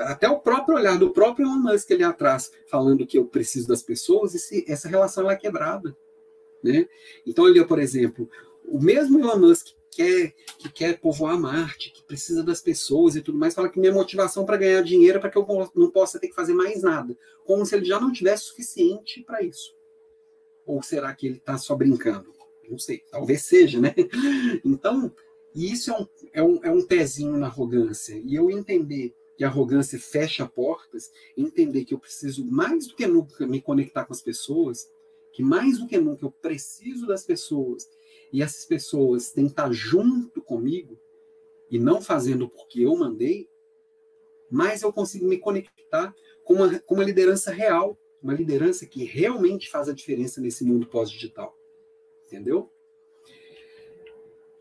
[0.01, 3.83] até o próprio olhar do próprio Elon Musk ali atrás, falando que eu preciso das
[3.83, 5.97] pessoas, esse, essa relação é quebrada.
[6.63, 6.89] Né?
[7.27, 8.29] Então, ali, por exemplo,
[8.65, 13.39] o mesmo Elon Musk quer, que quer povoar Marte, que precisa das pessoas e tudo
[13.39, 16.29] mais, fala que minha motivação para ganhar dinheiro é para que eu não possa ter
[16.29, 17.17] que fazer mais nada.
[17.45, 19.77] Como se ele já não tivesse suficiente para isso.
[20.65, 22.33] Ou será que ele está só brincando?
[22.69, 23.95] Não sei, talvez seja, né?
[24.65, 25.13] Então,
[25.55, 28.15] isso é um, é, um, é um pezinho na arrogância.
[28.25, 33.09] E eu entender que a arrogância fecha portas, entender que eu preciso mais do que
[33.09, 34.89] nunca me conectar com as pessoas,
[35.33, 37.91] que mais do que nunca eu preciso das pessoas
[38.33, 40.97] e essas pessoas têm que estar junto comigo
[41.69, 43.51] e não fazendo porque eu mandei,
[44.49, 46.15] mais eu consigo me conectar
[46.45, 50.87] com uma, com uma liderança real, uma liderança que realmente faz a diferença nesse mundo
[50.87, 51.53] pós-digital.
[52.27, 52.72] Entendeu?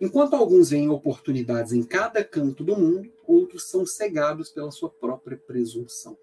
[0.02, 5.38] Enquanto alguns veem oportunidades em cada canto do mundo, outros são cegados pela sua própria
[5.38, 6.18] presunção.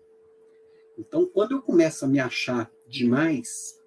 [0.99, 3.81] Então, quando eu começo a me achar demais,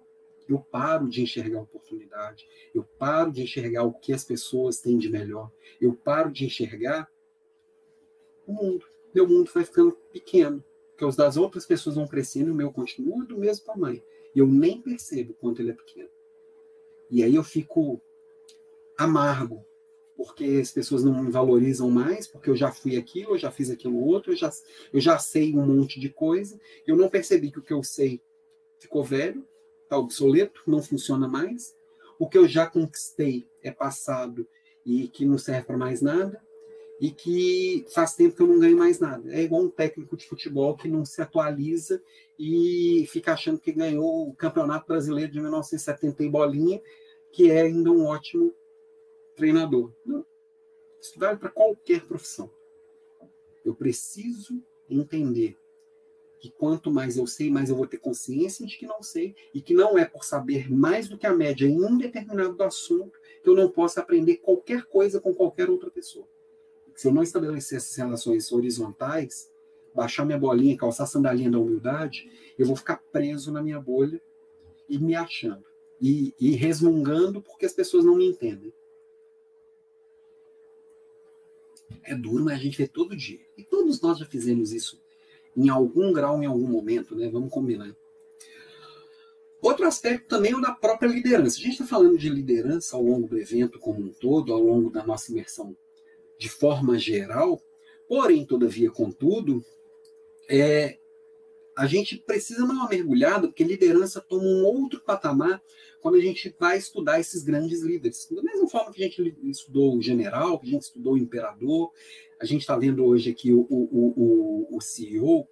[0.48, 5.10] eu paro de enxergar oportunidade, eu paro de enxergar o que as pessoas têm de
[5.10, 7.06] melhor, eu paro de enxergar
[8.46, 8.86] o mundo.
[9.14, 12.72] Meu mundo vai ficando pequeno, porque os das outras pessoas vão crescendo e o meu
[12.72, 14.02] continua do mesmo tamanho.
[14.34, 16.08] E eu nem percebo quanto ele é pequeno.
[17.10, 18.00] E aí eu fico
[18.96, 19.62] amargo,
[20.24, 23.70] porque as pessoas não me valorizam mais, porque eu já fui aquilo, eu já fiz
[23.70, 24.50] aquilo outro, eu já,
[24.92, 28.20] eu já sei um monte de coisa, eu não percebi que o que eu sei
[28.78, 29.44] ficou velho,
[29.82, 31.74] está obsoleto, não funciona mais.
[32.20, 34.46] O que eu já conquistei é passado
[34.86, 36.40] e que não serve para mais nada.
[37.00, 39.28] E que faz tempo que eu não ganho mais nada.
[39.34, 42.00] É igual um técnico de futebol que não se atualiza
[42.38, 46.80] e fica achando que ganhou o Campeonato Brasileiro de 1970 em bolinha,
[47.32, 48.54] que é ainda um ótimo
[49.34, 49.92] treinador.
[50.04, 50.24] Não.
[51.00, 52.50] Isso vale para qualquer profissão.
[53.64, 55.56] Eu preciso entender
[56.42, 59.60] que quanto mais eu sei, mais eu vou ter consciência de que não sei, e
[59.60, 63.48] que não é por saber mais do que a média em um determinado assunto que
[63.48, 66.26] eu não possa aprender qualquer coisa com qualquer outra pessoa.
[66.96, 69.52] Se eu não estabelecer essas relações horizontais,
[69.94, 72.28] baixar minha bolinha, calçar a sandalinha da humildade,
[72.58, 74.20] eu vou ficar preso na minha bolha
[74.88, 75.64] e me achando.
[76.00, 78.72] E, e resmungando porque as pessoas não me entendem.
[82.04, 83.40] É duro, mas a gente vê todo dia.
[83.56, 85.00] E todos nós já fizemos isso
[85.56, 87.28] em algum grau, em algum momento, né?
[87.28, 87.94] Vamos combinar.
[89.60, 91.58] Outro aspecto também é o da própria liderança.
[91.58, 94.90] A gente está falando de liderança ao longo do evento como um todo, ao longo
[94.90, 95.76] da nossa imersão
[96.42, 97.62] de forma geral,
[98.08, 99.64] porém, todavia, contudo,
[100.48, 100.98] é,
[101.82, 105.60] a gente precisa dar uma mergulhada, porque liderança toma um outro patamar
[106.00, 108.28] quando a gente vai estudar esses grandes líderes.
[108.30, 111.90] Da mesma forma que a gente estudou o general, que a gente estudou o imperador,
[112.40, 115.48] a gente está vendo hoje aqui o, o, o, o CEO,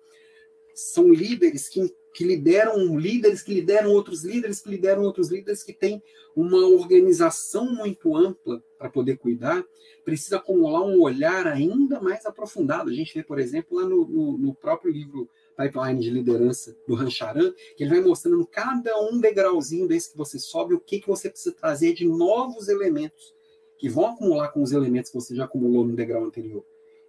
[0.73, 5.73] são líderes que, que lideram líderes que lideram outros líderes que lideram outros líderes que
[5.73, 6.01] têm
[6.37, 9.65] uma organização muito ampla para poder cuidar,
[10.05, 12.89] precisa acumular um olhar ainda mais aprofundado.
[12.89, 15.29] A gente vê, por exemplo, lá no, no, no próprio livro
[15.61, 20.39] Pipeline de Liderança do Rancharan, que ele vai mostrando cada um degrauzinho desse que você
[20.39, 23.35] sobe, o que, que você precisa trazer de novos elementos
[23.79, 26.65] que vão acumular com os elementos que você já acumulou no degrau anterior.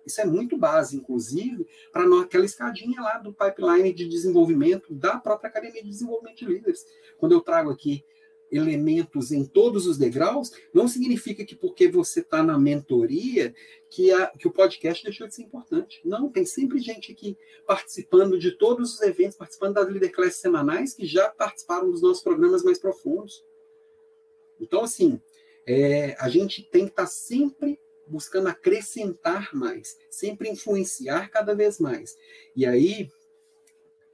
[0.06, 5.49] Isso é muito base, inclusive, para aquela escadinha lá do pipeline de desenvolvimento da própria
[5.49, 6.86] Academia de Desenvolvimento de Líderes.
[7.18, 8.03] Quando eu trago aqui
[8.52, 13.56] elementos em todos os degraus, não significa que porque você está na mentoria
[13.90, 16.02] que, a, que o podcast deixou de ser importante.
[16.03, 20.94] Não, tem sempre gente aqui participando de todos os eventos, participando das Leader Class semanais,
[20.94, 23.44] que já participaram dos nossos programas mais profundos.
[24.60, 25.19] Então, assim,
[25.65, 31.80] é, a gente tem que estar tá sempre buscando acrescentar mais, sempre influenciar cada vez
[31.80, 32.18] mais.
[32.56, 33.10] E aí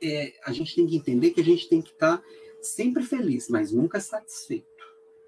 [0.02, 2.24] é, a gente tem que entender que a gente tem que estar
[2.62, 4.68] sempre feliz, mas nunca satisfeito.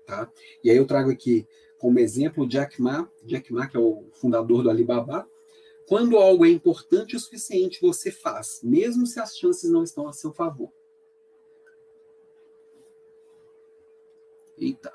[0.05, 0.31] Tá?
[0.63, 1.47] E aí eu trago aqui
[1.77, 5.29] como exemplo Jack Ma, Jack Ma, que é o fundador do Alibaba.
[5.87, 10.13] Quando algo é importante o suficiente, você faz, mesmo se as chances não estão a
[10.13, 10.71] seu favor.
[14.57, 14.93] Eita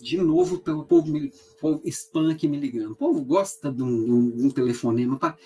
[0.00, 1.12] de novo o povo,
[1.60, 2.92] povo spam aqui me ligando.
[2.92, 5.18] O povo gosta de um, de um telefonema.
[5.18, 5.36] Pra...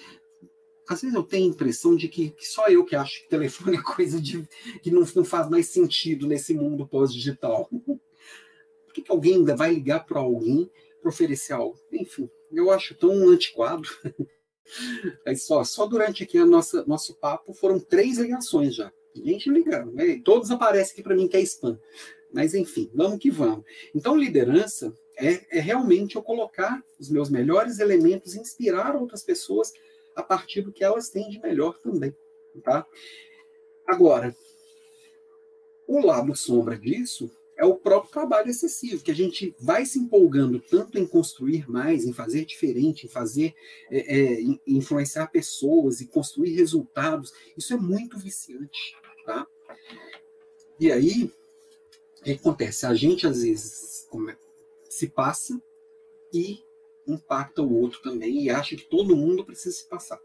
[0.89, 3.77] Às vezes eu tenho a impressão de que, que, só eu que acho que telefone
[3.79, 4.47] é coisa de,
[4.83, 7.69] que não, não faz mais sentido nesse mundo pós-digital.
[8.87, 11.79] Por que, que alguém ainda vai ligar para alguém para oferecer algo?
[11.91, 13.89] Enfim, eu acho tão antiquado.
[15.27, 18.93] Aí só, só durante aqui a nossa nosso papo foram três ligações já.
[19.15, 20.21] Gente ligando, né?
[20.25, 21.79] todos aparecem aqui para mim que é spam.
[22.33, 23.65] Mas enfim, vamos que vamos.
[23.95, 29.73] Então, liderança é, é realmente eu colocar os meus melhores elementos, inspirar outras pessoas
[30.15, 32.15] a partir do que elas têm de melhor também.
[32.63, 32.87] Tá?
[33.87, 34.35] Agora,
[35.87, 40.59] o lado sombra disso é o próprio trabalho excessivo, que a gente vai se empolgando
[40.59, 43.55] tanto em construir mais, em fazer diferente, em fazer
[43.91, 47.33] é, é, influenciar pessoas e construir resultados.
[47.57, 49.47] Isso é muito viciante, tá?
[50.81, 51.31] E aí,
[52.21, 52.87] o que acontece?
[52.87, 54.09] A gente às vezes
[54.89, 55.63] se passa
[56.33, 56.65] e
[57.07, 60.21] impacta o outro também e acha que todo mundo precisa se passar.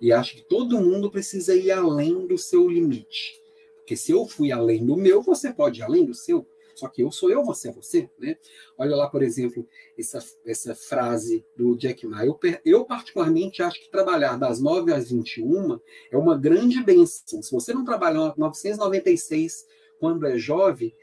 [0.00, 3.40] E acha que todo mundo precisa ir além do seu limite.
[3.76, 6.46] Porque se eu fui além do meu, você pode ir além do seu.
[6.74, 8.36] Só que eu sou eu, você é você, né?
[8.76, 9.66] Olha lá, por exemplo,
[9.96, 12.24] essa, essa frase do Jack Ma.
[12.24, 15.78] Eu, eu, particularmente, acho que trabalhar das 9 às 21
[16.10, 17.42] é uma grande benção.
[17.42, 19.66] Se você não trabalhar 996
[20.00, 20.94] quando é jovem,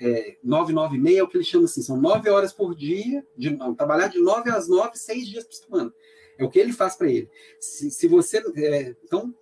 [0.00, 3.74] é, 996 é o que ele chama assim, são 9 horas por dia, de, não,
[3.74, 5.94] trabalhar de 9 às 9, 6 dias por semana.
[6.38, 7.28] É o que ele faz para ele.
[7.60, 8.38] Se, se você.
[8.56, 9.34] É, então,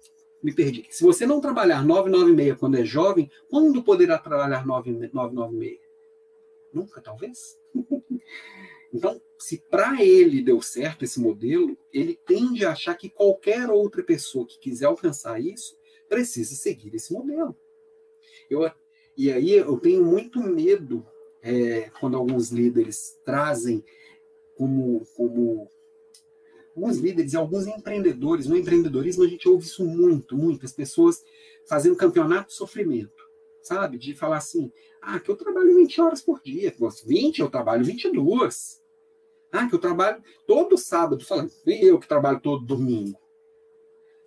[0.43, 0.87] me perdi.
[0.91, 5.79] Se você não trabalhar 996 quando é jovem, quando poderá trabalhar 996?
[6.73, 7.57] Nunca, talvez.
[8.93, 14.03] então, se para ele deu certo esse modelo, ele tende a achar que qualquer outra
[14.03, 15.77] pessoa que quiser alcançar isso
[16.09, 17.57] precisa seguir esse modelo.
[18.51, 18.69] Eu,
[19.19, 21.05] e aí eu tenho muito medo
[21.43, 23.85] é, quando alguns líderes trazem
[24.57, 25.69] como, como
[26.77, 28.47] alguns líderes e alguns empreendedores.
[28.47, 30.65] No empreendedorismo, a gente ouve isso muito, muito.
[30.65, 31.25] As pessoas
[31.67, 33.29] fazendo campeonato de sofrimento,
[33.61, 33.99] sabe?
[33.99, 34.71] De falar assim:
[35.03, 36.73] ah, que eu trabalho 20 horas por dia.
[37.05, 38.81] 20, eu trabalho 22.
[39.51, 41.25] Ah, que eu trabalho todo sábado.
[41.25, 43.19] Falando, eu que trabalho todo domingo.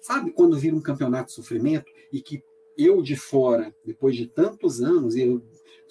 [0.01, 2.43] Sabe quando vira um campeonato de sofrimento e que
[2.77, 5.41] eu de fora, depois de tantos anos, e eu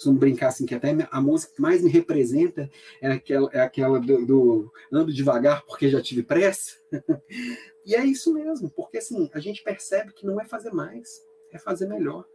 [0.01, 3.99] costumo brincar assim, que até a música que mais me representa é aquela, é aquela
[3.99, 6.77] do, do Ando Devagar porque já tive pressa.
[7.85, 11.59] e é isso mesmo, porque assim, a gente percebe que não é fazer mais, é
[11.59, 12.25] fazer melhor.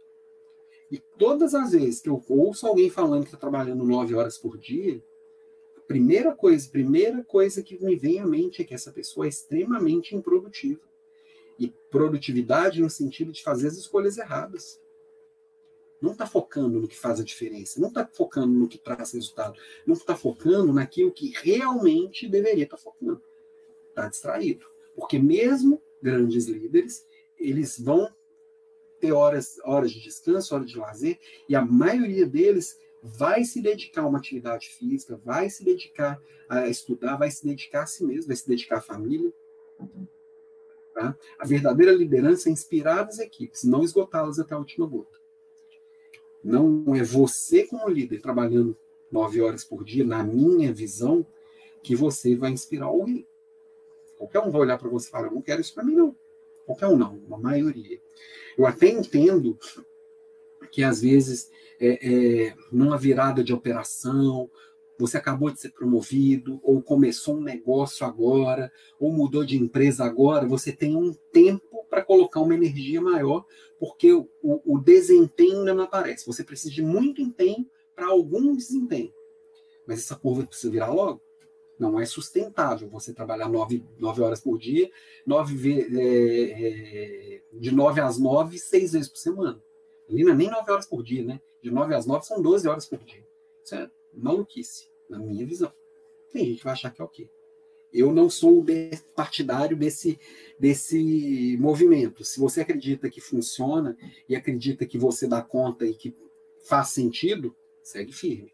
[0.89, 4.57] E todas as vezes que eu ouço alguém falando que está trabalhando nove horas por
[4.57, 5.03] dia,
[5.75, 9.29] a primeira coisa, primeira coisa que me vem à mente é que essa pessoa é
[9.29, 10.86] extremamente improdutiva.
[11.59, 14.79] E produtividade no sentido de fazer as escolhas erradas
[16.01, 19.59] não está focando no que faz a diferença, não está focando no que traz resultado,
[19.85, 23.21] não está focando naquilo que realmente deveria estar tá focando.
[23.89, 24.65] Está distraído.
[24.95, 27.05] Porque mesmo grandes líderes,
[27.37, 28.13] eles vão
[28.99, 34.01] ter horas, horas de descanso, horas de lazer, e a maioria deles vai se dedicar
[34.01, 36.19] a uma atividade física, vai se dedicar
[36.49, 39.31] a estudar, vai se dedicar a si mesmo, vai se dedicar à família.
[40.97, 41.15] Tá?
[41.37, 45.15] A verdadeira liderança é inspirar as equipes, não esgotá-las até a última gota.
[46.43, 48.75] Não é você, como líder, trabalhando
[49.11, 51.23] nove horas por dia, na minha visão,
[51.83, 53.27] que você vai inspirar alguém.
[54.17, 56.15] Qualquer um vai olhar para você e falar: Eu não quero isso para mim, não.
[56.65, 58.01] Qualquer um, não, uma maioria.
[58.57, 59.55] Eu até entendo
[60.71, 64.49] que, às vezes, é, é, numa virada de operação,
[64.97, 70.47] você acabou de ser promovido, ou começou um negócio agora, ou mudou de empresa agora,
[70.47, 73.45] você tem um tempo para colocar uma energia maior,
[73.79, 76.25] porque o, o, desempenho ainda não aparece.
[76.25, 79.13] Você precisa de muito empenho para algum desempenho.
[79.87, 81.21] Mas essa curva precisa virar logo.
[81.79, 84.89] Não é sustentável você trabalhar nove, nove horas por dia,
[85.25, 89.61] nove, é, é, de nove às nove, seis vezes por semana.
[90.09, 91.39] Ali não é nem nove horas por dia, né?
[91.61, 93.23] De nove às nove são doze horas por dia.
[93.63, 95.71] Isso é maluquice, na minha visão.
[96.31, 97.29] Tem gente que vai achar que é o quê?
[97.93, 98.63] Eu não sou
[99.15, 100.19] partidário desse,
[100.59, 102.23] desse movimento.
[102.23, 106.15] Se você acredita que funciona e acredita que você dá conta e que
[106.65, 108.53] faz sentido, segue firme.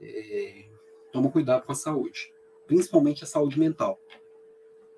[0.00, 0.64] É,
[1.12, 2.32] toma cuidado com a saúde,
[2.66, 4.00] principalmente a saúde mental.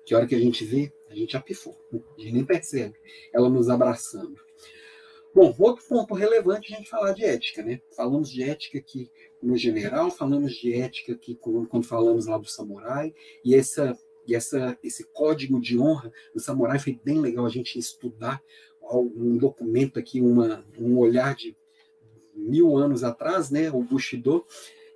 [0.05, 1.77] Que hora que a gente vê, a gente apifou,
[2.17, 2.97] a gente nem percebe
[3.33, 4.39] ela nos abraçando.
[5.37, 7.79] Bom, outro ponto relevante é a gente falar de ética, né?
[7.95, 9.07] Falamos de ética aqui
[9.39, 13.13] no general, falamos de ética aqui quando falamos lá do samurai,
[13.45, 13.95] e essa
[14.25, 18.41] e essa esse código de honra do samurai foi bem legal a gente estudar
[18.81, 21.55] um documento aqui, uma, um olhar de
[22.33, 24.43] mil anos atrás, né, o Bushido,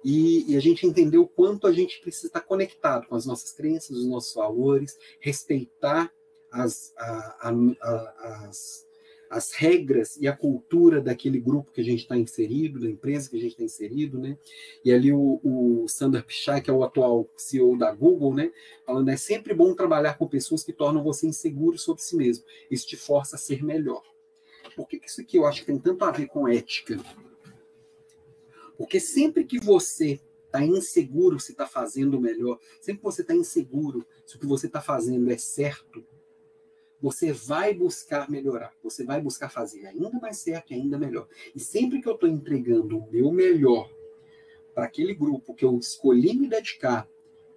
[0.03, 3.51] e, e, a gente entendeu o quanto a gente precisa estar conectado com as nossas
[3.51, 6.11] crenças, os nossos valores, respeitar
[6.51, 8.89] as, a, a, a, as
[9.31, 13.37] as regras e a cultura daquele grupo que a gente está inserido, da empresa que
[13.37, 14.37] a gente está inserido, né?
[14.83, 15.85] E ali o, o
[16.27, 18.51] Pichai, que é o atual CEO da Google, né?
[18.85, 22.43] Falando, é sempre bom trabalhar com pessoas que tornam você inseguro sobre si mesmo.
[22.69, 24.03] Isso te força a ser melhor.
[24.75, 26.99] Por que, que isso aqui eu acho que tem tanto a ver com ética?
[28.77, 34.05] Porque sempre que você está inseguro se está fazendo melhor, sempre que você está inseguro
[34.25, 36.03] se o que você está fazendo é certo,
[37.01, 41.27] você vai buscar melhorar, você vai buscar fazer ainda mais certo e ainda melhor.
[41.55, 43.89] E sempre que eu estou entregando o meu melhor
[44.75, 47.09] para aquele grupo que eu escolhi me dedicar,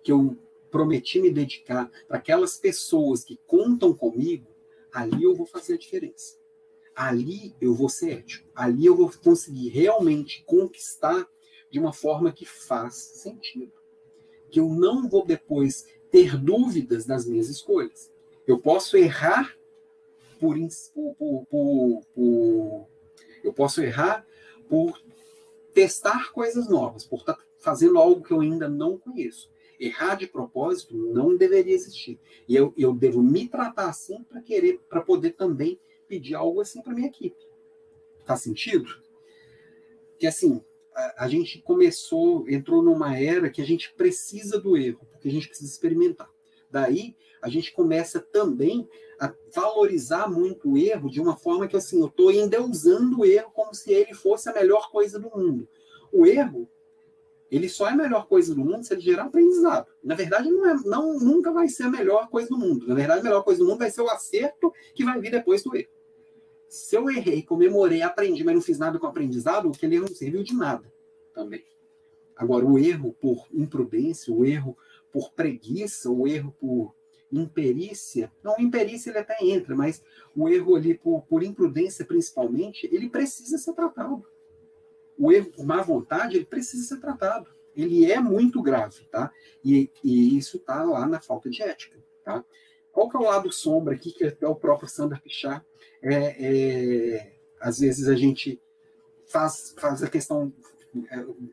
[0.02, 0.36] que eu
[0.70, 4.48] prometi me dedicar, para aquelas pessoas que contam comigo,
[4.90, 6.38] ali eu vou fazer a diferença.
[6.96, 8.48] Ali eu vou ser ético.
[8.54, 11.28] Ali eu vou conseguir realmente conquistar
[11.70, 13.72] de uma forma que faz sentido.
[14.50, 18.13] Que eu não vou depois ter dúvidas das minhas escolhas.
[18.46, 19.56] Eu posso errar
[20.38, 20.56] por,
[20.92, 22.88] por, por, por
[23.42, 24.26] eu posso errar
[24.68, 25.00] por
[25.72, 29.50] testar coisas novas, por estar tá fazendo algo que eu ainda não conheço.
[29.78, 32.18] Errar de propósito não deveria existir.
[32.48, 36.80] E eu, eu devo me tratar assim para querer, para poder também pedir algo assim
[36.80, 37.36] para minha equipe.
[38.24, 38.88] Faz sentido?
[40.18, 40.62] Que assim,
[40.94, 45.30] a, a gente começou, entrou numa era que a gente precisa do erro, porque a
[45.30, 46.30] gente precisa experimentar.
[46.74, 48.88] Daí a gente começa também
[49.20, 53.52] a valorizar muito o erro de uma forma que assim, eu estou endeusando o erro
[53.52, 55.68] como se ele fosse a melhor coisa do mundo.
[56.12, 56.68] O erro,
[57.48, 59.86] ele só é a melhor coisa do mundo se ele gerar aprendizado.
[60.02, 62.88] Na verdade, não é, não, nunca vai ser a melhor coisa do mundo.
[62.88, 65.62] Na verdade, a melhor coisa do mundo vai ser o acerto que vai vir depois
[65.62, 65.90] do erro.
[66.68, 70.14] Se eu errei, comemorei, aprendi, mas não fiz nada com o aprendizado, aquele erro não
[70.16, 70.92] serviu de nada
[71.32, 71.64] também.
[72.34, 74.76] Agora, o erro por imprudência, o erro
[75.14, 76.92] por preguiça, o erro por
[77.30, 80.02] imperícia, não, imperícia ele até entra, mas
[80.34, 84.26] o erro ali por, por imprudência principalmente, ele precisa ser tratado.
[85.16, 87.48] O erro por má vontade, ele precisa ser tratado.
[87.76, 89.32] Ele é muito grave, tá?
[89.64, 92.44] E, e isso tá lá na falta de ética, tá?
[92.90, 95.64] Qual que é o lado sombra aqui, que é o próprio Sander Pichar?
[96.02, 98.60] É, é, às vezes a gente
[99.26, 100.52] faz, faz a questão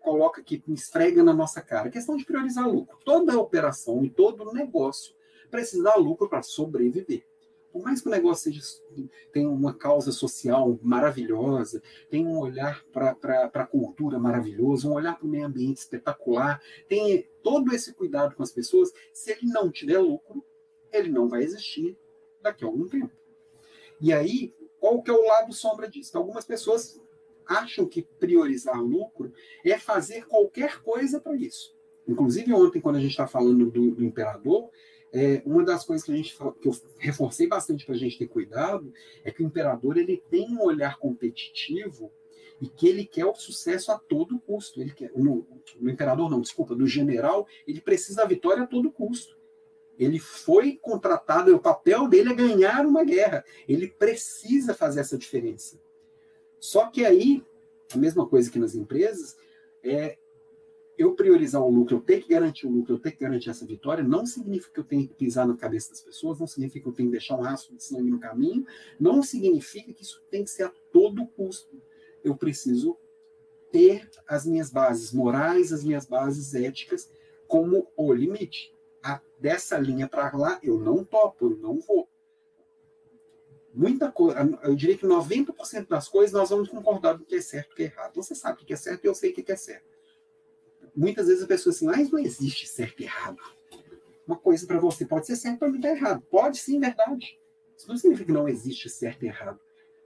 [0.01, 1.87] coloca aqui, esfrega na nossa cara.
[1.87, 2.97] A questão de priorizar lucro.
[3.03, 5.13] Toda operação e todo negócio
[5.49, 7.25] precisa dar lucro para sobreviver.
[7.71, 8.61] Por mais que o negócio seja,
[9.31, 15.25] tenha uma causa social maravilhosa, tenha um olhar para a cultura maravilhoso, um olhar para
[15.25, 19.99] o meio ambiente espetacular, tem todo esse cuidado com as pessoas, se ele não tiver
[19.99, 20.43] lucro,
[20.91, 21.97] ele não vai existir
[22.41, 23.15] daqui a algum tempo.
[24.01, 26.17] E aí, qual que é o lado sombra disso?
[26.17, 27.00] Algumas pessoas
[27.45, 29.31] acham que priorizar lucro
[29.65, 31.75] é fazer qualquer coisa para isso.
[32.07, 34.69] Inclusive, ontem, quando a gente está falando do, do imperador,
[35.13, 38.27] é, uma das coisas que, a gente, que eu reforcei bastante para a gente ter
[38.27, 38.91] cuidado
[39.23, 42.11] é que o imperador ele tem um olhar competitivo
[42.61, 44.79] e que ele quer o sucesso a todo custo.
[44.79, 45.45] Ele quer, no,
[45.79, 49.37] no imperador, não, desculpa, do general, ele precisa da vitória a todo custo.
[49.99, 53.43] Ele foi contratado, o papel dele é ganhar uma guerra.
[53.67, 55.79] Ele precisa fazer essa diferença.
[56.61, 57.43] Só que aí,
[57.91, 59.35] a mesma coisa que nas empresas,
[59.83, 60.15] é
[60.95, 63.65] eu priorizar o lucro, eu ter que garantir o lucro, eu ter que garantir essa
[63.65, 66.89] vitória, não significa que eu tenho que pisar na cabeça das pessoas, não significa que
[66.89, 68.63] eu tenho que deixar um rastro de sangue no caminho,
[68.99, 71.81] não significa que isso tem que ser a todo custo.
[72.23, 72.95] Eu preciso
[73.71, 77.09] ter as minhas bases morais, as minhas bases éticas
[77.47, 78.71] como o limite.
[79.01, 82.07] A, dessa linha para lá, eu não topo, eu não vou
[83.73, 87.69] muita coisa, eu diria que 90% das coisas nós vamos concordar do que é certo
[87.69, 88.15] e o que é errado.
[88.15, 89.85] Você sabe o que é certo e eu sei o que é certo.
[90.95, 93.39] Muitas vezes a pessoa assim, mas não existe certo e errado.
[94.27, 96.21] Uma coisa para você pode ser certo, para mim está errado.
[96.29, 97.39] Pode sim, verdade.
[97.77, 99.59] Isso não significa que não existe certo e errado.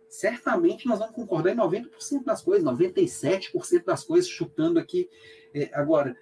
[0.07, 5.09] Certamente nós vamos concordar em 90% das coisas, 97% das coisas, chutando aqui.
[5.53, 6.15] É, agora,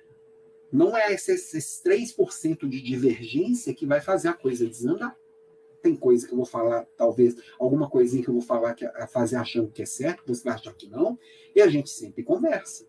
[0.71, 5.15] não é esses, esses 3% de divergência que vai fazer a coisa desandar
[5.83, 9.05] tem coisa que eu vou falar, talvez, alguma coisinha que eu vou falar que a
[9.05, 11.19] fazer achando que é certo, você vai achar que não,
[11.53, 12.87] e a gente sempre conversa.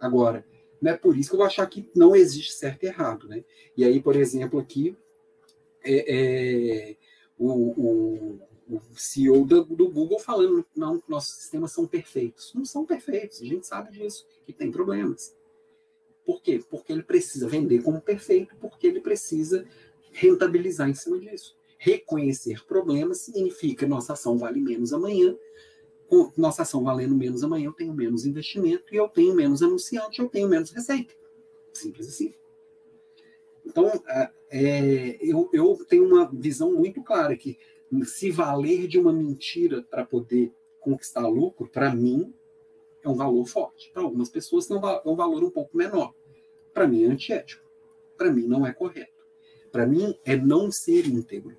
[0.00, 0.46] Agora,
[0.80, 3.44] não é por isso que eu vou achar que não existe certo e errado, né?
[3.76, 4.96] E aí, por exemplo, aqui,
[5.82, 6.96] é, é,
[7.36, 8.40] o, o,
[8.70, 12.52] o, CEO do, do, Google falando não, nossos sistemas são perfeitos.
[12.54, 15.36] Não são perfeitos, a gente sabe disso, que tem problemas.
[16.24, 16.62] Por quê?
[16.70, 19.66] Porque ele precisa vender como perfeito, porque ele precisa
[20.12, 21.57] rentabilizar em cima disso.
[21.78, 25.36] Reconhecer problemas significa nossa ação vale menos amanhã.
[26.08, 30.20] Com nossa ação valendo menos amanhã, eu tenho menos investimento e eu tenho menos anunciante,
[30.20, 31.14] eu tenho menos receita.
[31.72, 32.34] Simples assim.
[33.64, 34.02] Então,
[34.50, 37.58] é, eu, eu tenho uma visão muito clara que
[38.04, 42.34] se valer de uma mentira para poder conquistar lucro, para mim,
[43.02, 43.90] é um valor forte.
[43.92, 46.14] Para algumas pessoas, é um valor um pouco menor.
[46.72, 47.68] Para mim, é antiético.
[48.16, 49.24] Para mim, não é correto.
[49.70, 51.56] Para mim, é não ser íntegro.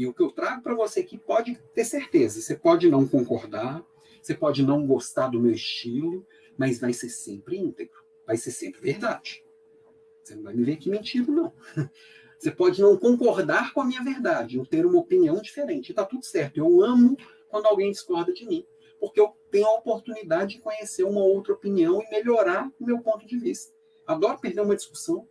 [0.00, 2.40] E o que eu trago para você aqui pode ter certeza.
[2.40, 3.84] Você pode não concordar,
[4.22, 8.02] você pode não gostar do meu estilo, mas vai ser sempre íntegro.
[8.26, 9.44] Vai ser sempre verdade.
[10.24, 11.52] Você não vai me ver aqui mentindo, não.
[12.38, 15.90] Você pode não concordar com a minha verdade, ou ter uma opinião diferente.
[15.90, 16.56] Está tudo certo.
[16.56, 17.14] Eu amo
[17.50, 18.66] quando alguém discorda de mim,
[18.98, 23.26] porque eu tenho a oportunidade de conhecer uma outra opinião e melhorar o meu ponto
[23.26, 23.74] de vista.
[24.06, 25.28] Adoro perder uma discussão.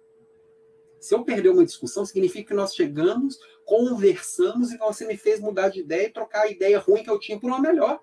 [1.00, 3.40] Se eu perder uma discussão, significa que nós chegamos,
[3.70, 7.20] conversamos e você me fez mudar de ideia e trocar a ideia ruim que eu
[7.20, 8.02] tinha por uma melhor.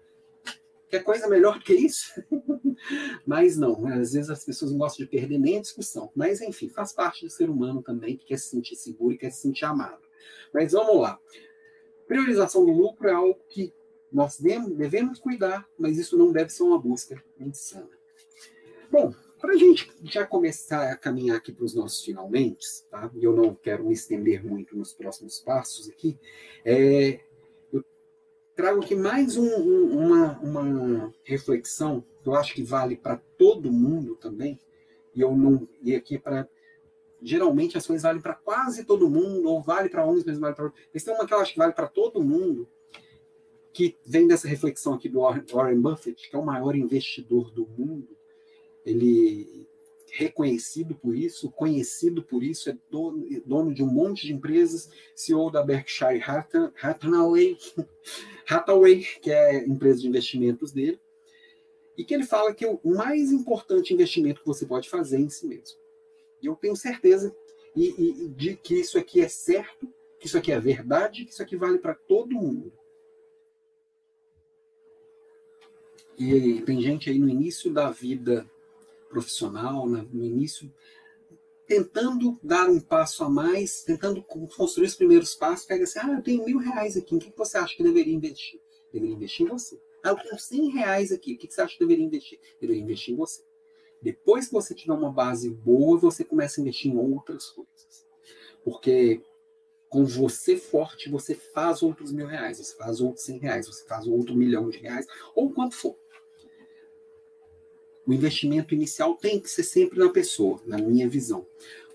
[0.88, 2.22] Quer coisa melhor que isso?
[3.26, 3.94] Mas não, né?
[3.94, 6.12] às vezes as pessoas não gostam de perder nem a discussão.
[6.14, 9.30] Mas, enfim, faz parte do ser humano também, que quer se sentir seguro e quer
[9.30, 10.00] se sentir amado.
[10.54, 11.18] Mas vamos lá.
[12.06, 13.74] Priorização do lucro é algo que
[14.12, 17.90] nós devemos cuidar, mas isso não deve ser uma busca insana.
[18.88, 19.12] Bom,
[19.46, 23.08] para a gente já começar a caminhar aqui para os nossos finalmente, tá?
[23.14, 26.18] e eu não quero me estender muito nos próximos passos aqui,
[26.64, 27.20] é,
[28.56, 33.70] trago aqui mais um, um, uma, uma reflexão que eu acho que vale para todo
[33.70, 34.58] mundo também,
[35.14, 36.48] e eu não e aqui para
[37.22, 40.72] geralmente as coisas valem para quase todo mundo, ou vale para homens, mas vale para
[40.92, 42.68] Mas tem uma que eu acho que vale para todo mundo,
[43.72, 48.15] que vem dessa reflexão aqui do Warren Buffett, que é o maior investidor do mundo.
[48.86, 49.66] Ele
[50.16, 55.50] reconhecido por isso, conhecido por isso, é dono, dono de um monte de empresas, CEO
[55.50, 56.22] da Berkshire
[56.80, 57.58] Hathaway,
[58.48, 60.98] Hathaway, que é a empresa de investimentos dele,
[61.98, 65.28] e que ele fala que o mais importante investimento que você pode fazer é em
[65.28, 65.78] si mesmo.
[66.42, 67.34] E eu tenho certeza
[67.74, 69.86] e, e, de que isso aqui é certo,
[70.18, 72.72] que isso aqui é verdade, que isso aqui vale para todo mundo.
[76.18, 78.48] E tem gente aí no início da vida
[79.08, 80.72] profissional, no início,
[81.66, 86.22] tentando dar um passo a mais, tentando construir os primeiros passos, pega assim, ah, eu
[86.22, 88.60] tenho mil reais aqui, o que você acha que deveria investir?
[88.92, 89.80] Deveria investir em você.
[90.02, 92.38] Ah, eu tenho cem reais aqui, o que você acha que deveria investir?
[92.60, 93.42] Deveria investir em você.
[94.00, 98.06] Depois que você tiver uma base boa, você começa a investir em outras coisas.
[98.62, 99.20] Porque
[99.88, 104.06] com você forte, você faz outros mil reais, você faz outros cem reais, você faz
[104.06, 105.96] outro milhão de reais, ou quanto for
[108.06, 111.46] o investimento inicial tem que ser sempre na pessoa, na minha visão.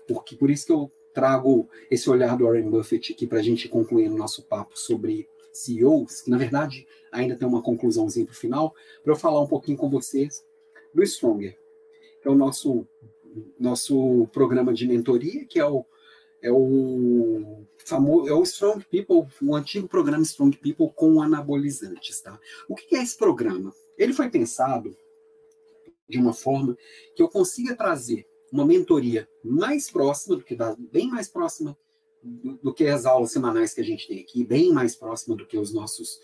[0.06, 3.68] Porque por isso que eu trago esse olhar do Warren Buffett aqui para a gente
[3.68, 8.36] concluir o nosso papo sobre CEOs, que na verdade ainda tem uma conclusãozinha para o
[8.36, 10.44] final, para eu falar um pouquinho com vocês
[10.94, 11.58] do Stronger,
[12.20, 12.86] que é o nosso,
[13.58, 15.84] nosso programa de mentoria, que é o,
[16.40, 22.38] é o famoso, é o Strong People, o antigo programa Strong People com anabolizantes, tá?
[22.68, 23.74] O que é esse programa?
[23.96, 24.96] Ele foi pensado
[26.08, 26.76] de uma forma
[27.14, 30.56] que eu consiga trazer uma mentoria mais próxima, do que
[30.92, 31.76] bem mais próxima
[32.22, 35.46] do, do, que as aulas semanais que a gente tem aqui, bem mais próxima do
[35.46, 36.20] que os nossos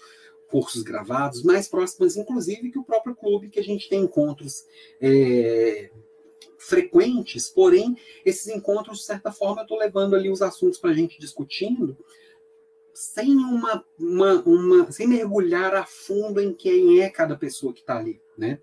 [0.50, 4.64] cursos gravados, mais próximas, inclusive, que o próprio clube, que a gente tem encontros
[5.00, 5.90] é,
[6.58, 10.94] frequentes, porém, esses encontros, de certa forma, eu estou levando ali os assuntos para a
[10.94, 11.96] gente discutindo,
[12.94, 17.98] sem uma, uma, uma, sem mergulhar a fundo em quem é cada pessoa que está
[17.98, 18.58] ali, né?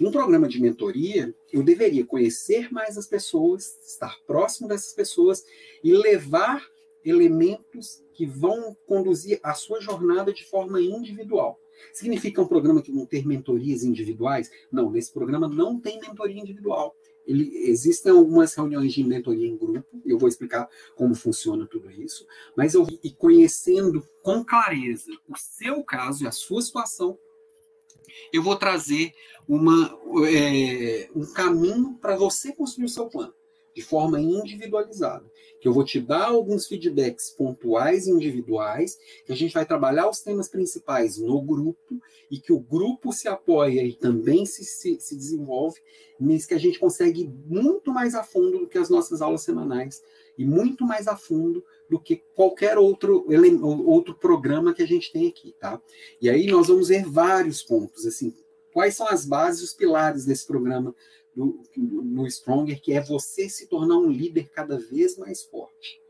[0.00, 5.44] Um programa de mentoria, eu deveria conhecer mais as pessoas, estar próximo dessas pessoas
[5.82, 6.64] e levar
[7.04, 11.58] elementos que vão conduzir a sua jornada de forma individual.
[11.92, 14.50] Significa um programa que vão ter mentorias individuais?
[14.70, 16.94] Não, nesse programa não tem mentoria individual.
[17.26, 20.66] Ele, existem algumas reuniões de mentoria em grupo, eu vou explicar
[20.96, 22.26] como funciona tudo isso,
[22.56, 27.18] mas eu e conhecendo com clareza o seu caso e a sua situação,
[28.32, 29.12] eu vou trazer
[29.48, 33.34] uma, é, um caminho para você construir o seu plano,
[33.74, 35.24] de forma individualizada.
[35.60, 40.08] Que eu vou te dar alguns feedbacks pontuais e individuais, que a gente vai trabalhar
[40.08, 42.00] os temas principais no grupo,
[42.30, 45.80] e que o grupo se apoia e também se, se, se desenvolve,
[46.20, 50.02] mas que a gente consegue muito mais a fundo do que as nossas aulas semanais,
[50.36, 53.24] e muito mais a fundo do que qualquer outro,
[53.86, 55.80] outro programa que a gente tem aqui, tá?
[56.20, 58.34] E aí nós vamos ver vários pontos, assim,
[58.72, 60.94] quais são as bases, os pilares desse programa
[61.34, 66.00] do, no Stronger, que é você se tornar um líder cada vez mais forte.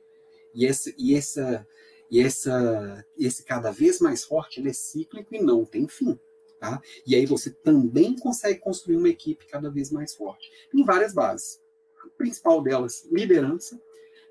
[0.55, 1.66] E esse, e essa,
[2.10, 6.18] e essa, esse cada vez mais forte, ele é cíclico e não tem fim.
[6.59, 6.82] Tá?
[7.06, 10.50] E aí você também consegue construir uma equipe cada vez mais forte.
[10.74, 11.60] Em várias bases.
[12.05, 13.80] A principal delas, liderança.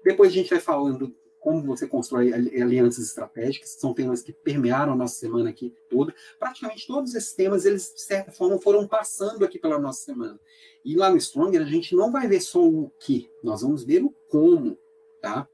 [0.03, 4.95] Depois a gente vai falando como você constrói alianças estratégicas, são temas que permearam a
[4.95, 6.14] nossa semana aqui toda.
[6.39, 10.39] Praticamente todos esses temas, eles, de certa forma, foram passando aqui pela nossa semana.
[10.84, 14.03] E lá no Stronger, a gente não vai ver só o que, nós vamos ver
[14.03, 14.77] o como,
[15.22, 15.47] tá?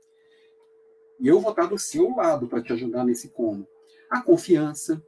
[1.20, 3.68] E eu vou estar do seu lado para te ajudar nesse como.
[4.10, 5.02] A confiança,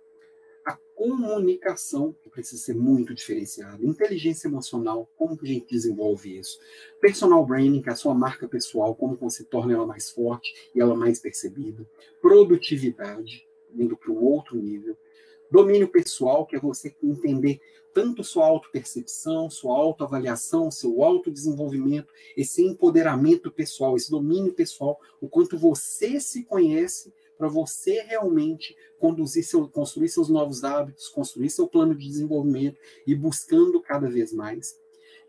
[0.96, 6.60] comunicação, que precisa ser muito diferenciada, inteligência emocional, como que a gente desenvolve isso,
[7.02, 10.82] personal branding, que é a sua marca pessoal, como você torna ela mais forte e
[10.82, 11.86] ela mais percebida,
[12.22, 14.98] produtividade, indo para um outro nível,
[15.52, 17.60] domínio pessoal, que é você entender
[17.94, 25.58] tanto sua autopercepção, sua autoavaliação, seu autodesenvolvimento, esse empoderamento pessoal, esse domínio pessoal, o quanto
[25.58, 31.96] você se conhece para você realmente conduzir seu, construir seus novos hábitos, construir seu plano
[31.96, 34.80] de desenvolvimento e buscando cada vez mais.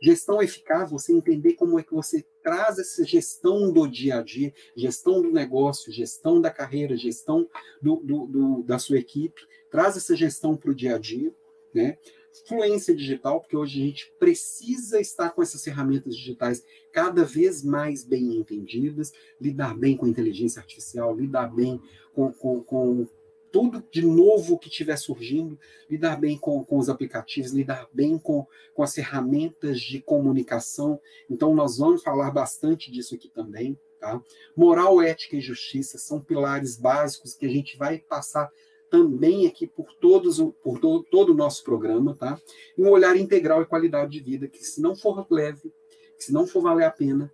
[0.01, 4.53] Gestão eficaz, você entender como é que você traz essa gestão do dia a dia,
[4.77, 7.49] gestão do negócio, gestão da carreira, gestão
[7.81, 11.35] do, do, do da sua equipe, traz essa gestão para o dia a dia,
[11.75, 11.99] né?
[12.47, 18.05] Fluência digital, porque hoje a gente precisa estar com essas ferramentas digitais cada vez mais
[18.05, 21.81] bem entendidas, lidar bem com inteligência artificial, lidar bem
[22.13, 23.07] com, com, com
[23.53, 25.59] tudo de novo que estiver surgindo,
[25.89, 31.01] lidar bem com, com os aplicativos, lidar bem com, com as ferramentas de comunicação.
[31.31, 33.79] Então, nós vamos falar bastante disso aqui também.
[33.99, 34.23] Tá?
[34.55, 38.51] Moral, ética e justiça são pilares básicos que a gente vai passar
[38.91, 42.41] também aqui por todos por todo, todo o nosso programa, tá?
[42.77, 45.73] Um olhar integral e qualidade de vida que se não for leve,
[46.17, 47.33] que se não for valer a pena,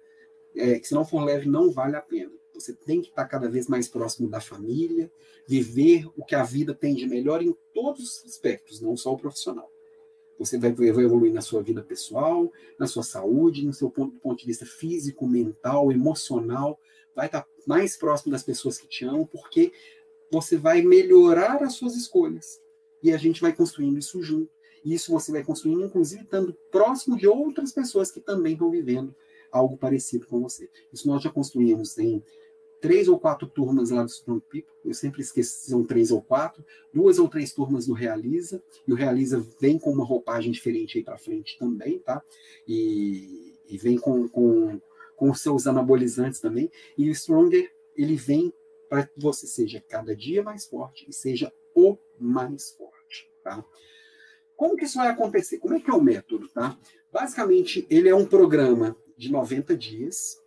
[0.54, 2.32] é, que se não for leve não vale a pena.
[2.54, 5.10] Você tem que estar cada vez mais próximo da família,
[5.46, 9.18] viver o que a vida tem de melhor em todos os aspectos, não só o
[9.18, 9.70] profissional.
[10.38, 14.40] Você vai, vai evoluir na sua vida pessoal, na sua saúde, no seu ponto, ponto
[14.40, 16.78] de vista físico, mental, emocional,
[17.14, 19.72] vai estar mais próximo das pessoas que te amam, porque
[20.32, 22.58] você vai melhorar as suas escolhas.
[23.02, 24.50] E a gente vai construindo isso junto.
[24.82, 29.14] E isso você vai construindo, inclusive, estando próximo de outras pessoas que também estão vivendo
[29.50, 30.70] algo parecido com você.
[30.90, 32.22] Isso nós já construímos em
[32.80, 36.64] três ou quatro turmas lá do Strong People, eu sempre esqueço, são três ou quatro,
[36.92, 41.04] duas ou três turmas do Realiza, e o Realiza vem com uma roupagem diferente aí
[41.04, 42.20] para frente também, tá?
[42.66, 44.80] E, e vem com, com,
[45.14, 46.68] com seus anabolizantes também,
[46.98, 48.52] e o Stronger, ele vem
[48.92, 53.64] para que você seja cada dia mais forte e seja o mais forte, tá?
[54.54, 55.56] Como que isso vai acontecer?
[55.60, 56.78] Como é que é o método, tá?
[57.10, 60.38] Basicamente, ele é um programa de 90 dias,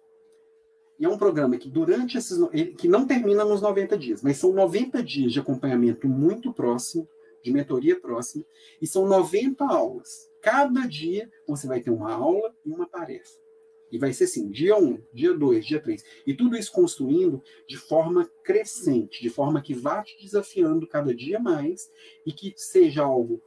[1.00, 2.38] e é um programa que durante esses
[2.78, 7.10] que não termina nos 90 dias, mas são 90 dias de acompanhamento muito próximo,
[7.44, 8.46] de mentoria próxima,
[8.80, 10.30] e são 90 aulas.
[10.44, 13.44] Cada dia você vai ter uma aula e uma tarefa.
[13.92, 16.04] E vai ser assim, dia 1, um, dia 2, dia 3.
[16.26, 21.40] E tudo isso construindo de forma crescente, de forma que vá te desafiando cada dia
[21.40, 21.90] mais
[22.26, 23.42] e que seja algo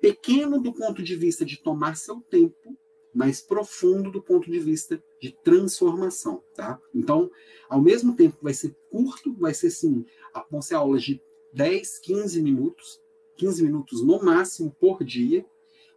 [0.00, 2.76] pequeno do ponto de vista de tomar seu tempo,
[3.14, 6.80] mas profundo do ponto de vista de transformação, tá?
[6.94, 7.30] Então,
[7.68, 10.04] ao mesmo tempo vai ser curto, vai ser assim,
[10.50, 11.20] vão ser aulas de
[11.52, 13.00] 10, 15 minutos,
[13.36, 15.44] 15 minutos no máximo por dia,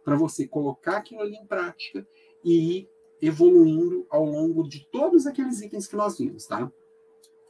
[0.02, 2.06] para você colocar aquilo ali em prática
[2.42, 2.88] e ir
[3.20, 6.70] evoluindo ao longo de todos aqueles itens que nós vimos, tá?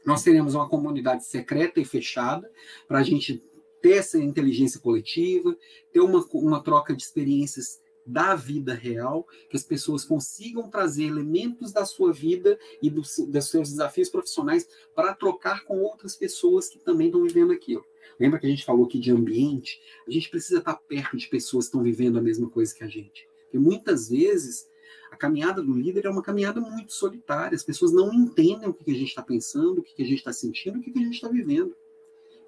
[0.05, 2.51] Nós teremos uma comunidade secreta e fechada
[2.87, 3.43] para a gente
[3.81, 5.55] ter essa inteligência coletiva,
[5.91, 11.71] ter uma, uma troca de experiências da vida real, que as pessoas consigam trazer elementos
[11.71, 16.79] da sua vida e do, dos seus desafios profissionais para trocar com outras pessoas que
[16.79, 17.85] também estão vivendo aquilo.
[18.19, 19.81] Lembra que a gente falou aqui de ambiente?
[20.07, 22.87] A gente precisa estar perto de pessoas que estão vivendo a mesma coisa que a
[22.87, 23.27] gente.
[23.43, 24.67] Porque muitas vezes
[25.11, 27.55] a caminhada do líder é uma caminhada muito solitária.
[27.55, 30.33] As pessoas não entendem o que a gente está pensando, o que a gente está
[30.33, 31.75] sentindo, o que a gente está vivendo.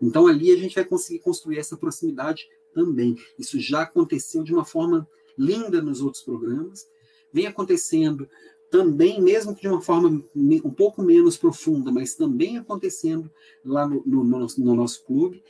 [0.01, 3.15] Então ali a gente vai conseguir construir essa proximidade também.
[3.37, 5.07] Isso já aconteceu de uma forma
[5.37, 6.87] linda nos outros programas,
[7.31, 8.27] vem acontecendo
[8.69, 13.31] também, mesmo que de uma forma um pouco menos profunda, mas também acontecendo
[13.63, 15.43] lá no, no, no, nosso, no nosso clube,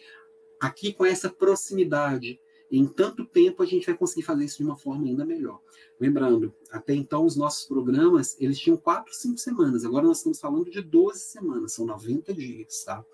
[0.60, 2.40] aqui com essa proximidade,
[2.78, 5.60] em tanto tempo a gente vai conseguir fazer isso de uma forma ainda melhor.
[6.00, 10.70] Lembrando, até então os nossos programas, eles tinham 4, 5 semanas, agora nós estamos falando
[10.72, 13.06] de 12 semanas, são 90 dias, tá?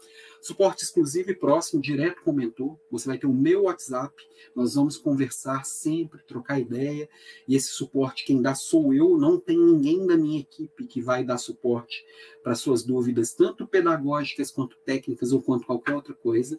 [0.41, 4.15] Suporte exclusivo e próximo, direto com o mentor, você vai ter o meu WhatsApp,
[4.55, 7.09] nós vamos conversar sempre, trocar ideia,
[7.45, 11.23] e esse suporte quem dá sou eu, não tem ninguém da minha equipe que vai
[11.23, 12.05] dar suporte
[12.41, 16.57] para suas dúvidas, tanto pedagógicas quanto técnicas ou quanto qualquer outra coisa.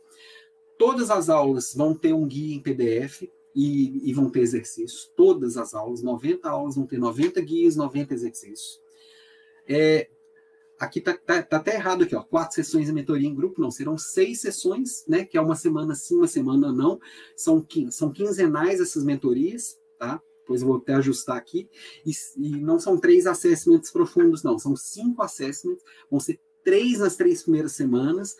[0.80, 3.24] Todas as aulas vão ter um guia em PDF
[3.54, 5.12] e, e, vão ter exercícios.
[5.14, 8.80] Todas as aulas, 90 aulas, vão ter 90 guias, 90 exercícios.
[9.68, 10.08] É,
[10.78, 12.22] aqui tá, tá, tá, até errado aqui, ó.
[12.22, 15.26] Quatro sessões de mentoria em grupo, não, serão seis sessões, né?
[15.26, 16.98] Que é uma semana sim, uma semana não.
[17.36, 20.18] São, são quinzenais essas mentorias, tá?
[20.38, 21.68] Depois eu vou até ajustar aqui.
[22.06, 24.58] E, e não são três assessments profundos, não.
[24.58, 25.84] São cinco assessments.
[26.10, 28.34] Vão ser três nas três primeiras semanas,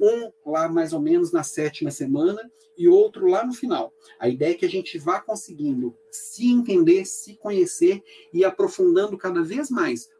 [0.00, 3.94] um lá mais ou menos na sétima semana e outro lá no final.
[4.18, 8.02] A ideia é que a gente vá conseguindo se entender, se conhecer
[8.32, 10.10] e aprofundando cada vez mais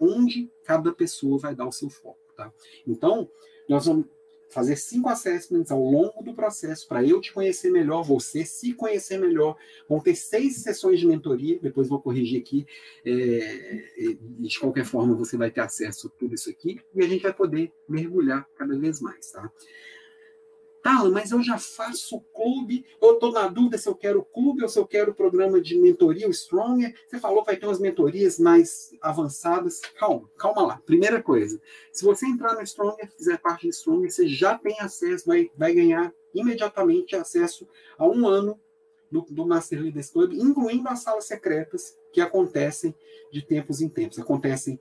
[0.00, 2.52] onde cada pessoa vai dar o seu foco, tá?
[2.86, 3.28] Então,
[3.68, 4.06] nós vamos
[4.50, 9.18] fazer cinco assessments ao longo do processo para eu te conhecer melhor, você se conhecer
[9.18, 9.56] melhor.
[9.88, 12.66] Vão ter seis sessões de mentoria, depois vou corrigir aqui.
[13.04, 17.22] É, de qualquer forma, você vai ter acesso a tudo isso aqui e a gente
[17.22, 19.50] vai poder mergulhar cada vez mais, tá?
[20.82, 24.68] Tá, mas eu já faço clube, eu estou na dúvida se eu quero clube ou
[24.68, 26.94] se eu quero programa de mentoria, o Stronger.
[27.06, 29.80] Você falou que vai ter umas mentorias mais avançadas.
[29.98, 30.82] Calma, calma lá.
[30.86, 31.60] Primeira coisa,
[31.92, 35.74] se você entrar no Stronger, fizer parte do Stronger, você já tem acesso, vai, vai
[35.74, 38.58] ganhar imediatamente acesso a um ano
[39.10, 42.94] do, do Master Leaders Club, incluindo as salas secretas que acontecem
[43.32, 44.18] de tempos em tempos.
[44.18, 44.80] Acontecem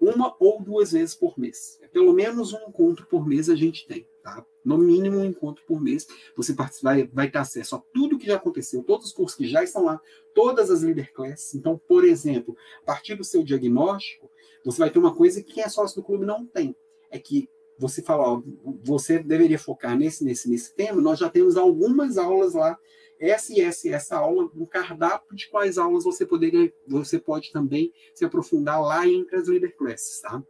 [0.00, 1.80] uma ou duas vezes por mês.
[1.92, 4.06] Pelo menos um encontro por mês a gente tem.
[4.22, 4.44] Tá?
[4.68, 6.06] No mínimo um encontro por mês.
[6.36, 9.64] Você vai, vai ter acesso a tudo que já aconteceu, todos os cursos que já
[9.64, 9.98] estão lá,
[10.34, 11.54] todas as leader classes.
[11.54, 14.30] Então, por exemplo, a partir do seu diagnóstico,
[14.62, 16.76] você vai ter uma coisa que quem é sócio do clube não tem.
[17.10, 18.42] É que você fala, ó,
[18.84, 21.00] você deveria focar nesse, nesse, nesse tema.
[21.00, 22.78] Nós já temos algumas aulas lá,
[23.18, 27.92] essa e essa, essa aula, um cardápio de quais aulas você poderia, você pode também
[28.14, 30.42] se aprofundar lá entre as leader classes, tá?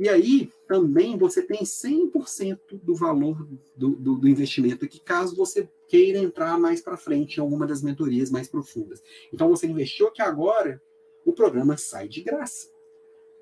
[0.00, 3.46] E aí, também, você tem 100% do valor
[3.76, 7.82] do, do, do, investimento aqui, caso você queira entrar mais para frente em alguma das
[7.82, 9.02] mentorias mais profundas.
[9.30, 10.82] Então, você investiu aqui agora,
[11.22, 12.70] o programa sai de graça.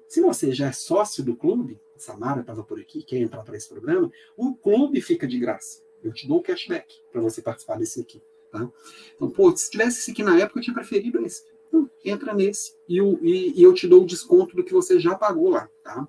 [0.09, 3.69] Se você já é sócio do clube, Samara estava por aqui, quer entrar para esse
[3.69, 5.81] programa, o clube fica de graça.
[6.03, 8.21] Eu te dou o cashback para você participar desse aqui.
[8.51, 8.69] Tá?
[9.15, 11.45] Então, pô, se tivesse esse aqui na época, eu tinha preferido esse.
[11.69, 15.15] Então, entra nesse e, e, e eu te dou o desconto do que você já
[15.15, 15.71] pagou lá.
[15.85, 16.09] Tá?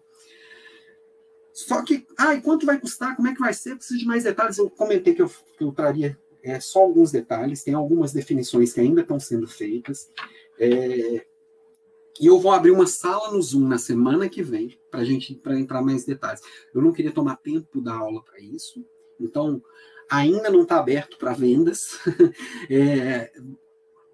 [1.53, 3.15] Só que, ah, e quanto vai custar?
[3.15, 3.76] Como é que vai ser?
[3.76, 4.57] Preciso de mais detalhes.
[4.57, 8.80] Eu comentei que eu, que eu traria é, só alguns detalhes, tem algumas definições que
[8.80, 10.09] ainda estão sendo feitas.
[10.59, 11.26] É,
[12.19, 15.59] e eu vou abrir uma sala no Zoom na semana que vem para gente para
[15.59, 16.41] entrar mais detalhes.
[16.73, 18.85] Eu não queria tomar tempo da aula para isso,
[19.19, 19.61] então
[20.09, 21.99] ainda não está aberto para vendas.
[22.69, 23.31] é,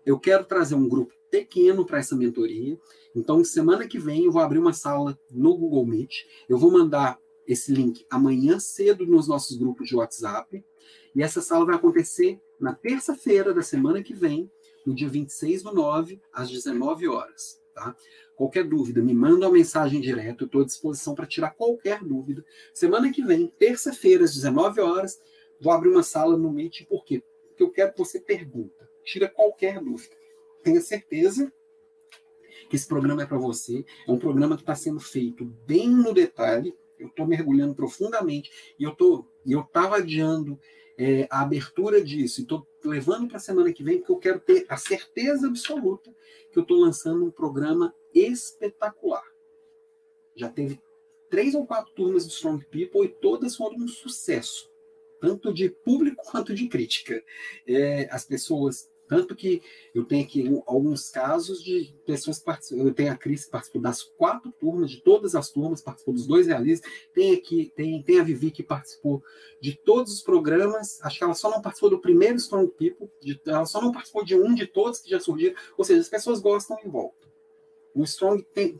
[0.05, 2.77] eu quero trazer um grupo pequeno para essa mentoria.
[3.15, 6.25] Então, semana que vem eu vou abrir uma sala no Google Meet.
[6.47, 7.17] Eu vou mandar
[7.47, 10.63] esse link amanhã cedo nos nossos grupos de WhatsApp.
[11.15, 14.51] E essa sala vai acontecer na terça-feira da semana que vem,
[14.85, 17.61] no dia 26 do 9, às 19 horas.
[17.73, 17.95] Tá?
[18.35, 22.45] Qualquer dúvida, me manda uma mensagem direto, eu estou à disposição para tirar qualquer dúvida.
[22.73, 25.19] Semana que vem, terça-feira, às 19 horas,
[25.59, 27.23] vou abrir uma sala no Meet, por quê?
[27.47, 30.15] Porque eu quero que você pergunta, tira qualquer dúvida.
[30.63, 31.51] Tenha certeza
[32.69, 33.85] que esse programa é para você.
[34.07, 38.83] É um programa que está sendo feito bem no detalhe, eu estou mergulhando profundamente e
[38.83, 40.59] eu tô, eu estava adiando
[40.97, 44.65] é, a abertura disso estou levando para a semana que vem porque eu quero ter
[44.69, 46.13] a certeza absoluta
[46.51, 49.25] que eu estou lançando um programa espetacular.
[50.35, 50.79] Já teve
[51.29, 54.71] três ou quatro turmas de Strong People e todas foram um sucesso,
[55.19, 57.21] tanto de público quanto de crítica.
[57.67, 59.61] É, as pessoas tanto que
[59.93, 62.83] eu tenho aqui alguns casos de pessoas que participam.
[62.83, 66.25] Eu tenho a Cris que participou das quatro turmas, de todas as turmas, participou dos
[66.25, 66.89] dois realistas.
[67.13, 69.23] Tem aqui, tem, tem a Vivi que participou
[69.61, 70.99] de todos os programas.
[71.03, 74.25] Acho que ela só não participou do primeiro Strong People, de, ela só não participou
[74.25, 75.55] de um de todos que já surgiram.
[75.77, 77.27] Ou seja, as pessoas gostam em volta.
[77.93, 78.79] No Strong tem.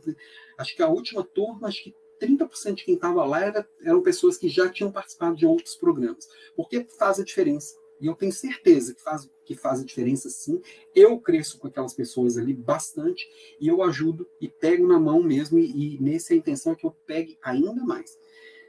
[0.58, 4.36] Acho que a última turma, acho que 30% de quem estava lá era, eram pessoas
[4.36, 6.28] que já tinham participado de outros programas.
[6.56, 10.60] Porque faz a diferença e eu tenho certeza que faz, que faz a diferença sim.
[10.94, 13.26] Eu cresço com aquelas pessoas ali bastante
[13.60, 15.58] e eu ajudo e pego na mão mesmo.
[15.58, 18.18] E, e nessa a intenção é que eu pegue ainda mais.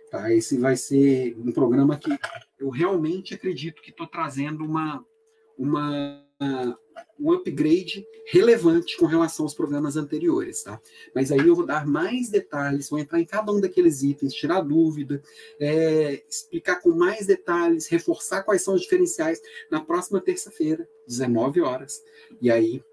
[0.10, 0.34] Tá?
[0.34, 2.18] Esse vai ser um programa que
[2.58, 5.06] eu realmente acredito que estou trazendo uma,
[5.58, 6.26] uma
[7.20, 10.82] um upgrade relevante com relação aos programas anteriores, tá?
[11.14, 14.62] Mas aí eu vou dar mais detalhes, vou entrar em cada um daqueles itens, tirar
[14.62, 15.22] dúvida,
[15.60, 22.04] é, explicar com mais detalhes, reforçar quais são os diferenciais na próxima terça-feira, 19 horas.
[22.42, 22.84] E aí,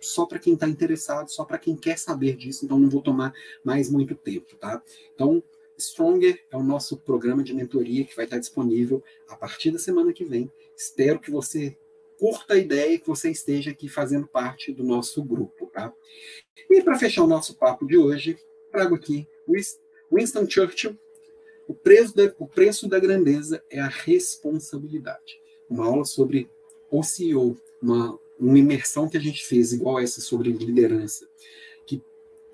[0.00, 3.32] só para quem está interessado, só para quem quer saber disso, então não vou tomar
[3.62, 4.82] mais muito tempo, tá?
[5.14, 5.42] Então,
[5.78, 10.12] Stronger é o nosso programa de mentoria que vai estar disponível a partir da semana
[10.12, 10.50] que vem.
[10.76, 11.76] Espero que você
[12.20, 15.90] curta a ideia que você esteja aqui fazendo parte do nosso grupo, tá?
[16.68, 18.36] E para fechar o nosso papo de hoje,
[18.70, 19.26] trago aqui
[20.12, 20.98] Winston Churchill,
[21.66, 25.40] o preço, da, o preço da grandeza é a responsabilidade.
[25.70, 26.50] Uma aula sobre
[26.90, 31.26] o CEO, uma, uma imersão que a gente fez, igual essa sobre liderança,
[31.86, 32.02] que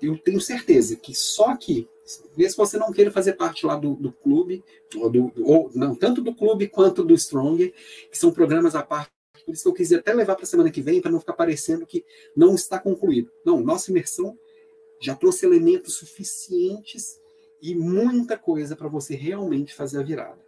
[0.01, 1.89] eu tenho certeza que só aqui,
[2.37, 4.63] mesmo se você não queira fazer parte lá do, do clube,
[4.95, 7.73] ou, do, ou não, tanto do clube quanto do Stronger,
[8.09, 9.16] que são programas à parte
[9.47, 11.31] por isso que eu quis até levar para a semana que vem, para não ficar
[11.31, 12.05] parecendo que
[12.35, 13.31] não está concluído.
[13.45, 14.37] Não, nossa imersão
[14.99, 17.21] já trouxe elementos suficientes
[17.61, 20.45] e muita coisa para você realmente fazer a virada.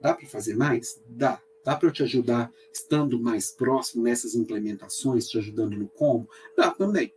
[0.00, 1.00] Dá para fazer mais?
[1.06, 1.40] Dá.
[1.64, 6.28] Dá para eu te ajudar estando mais próximo nessas implementações, te ajudando no como?
[6.56, 7.14] Dá também.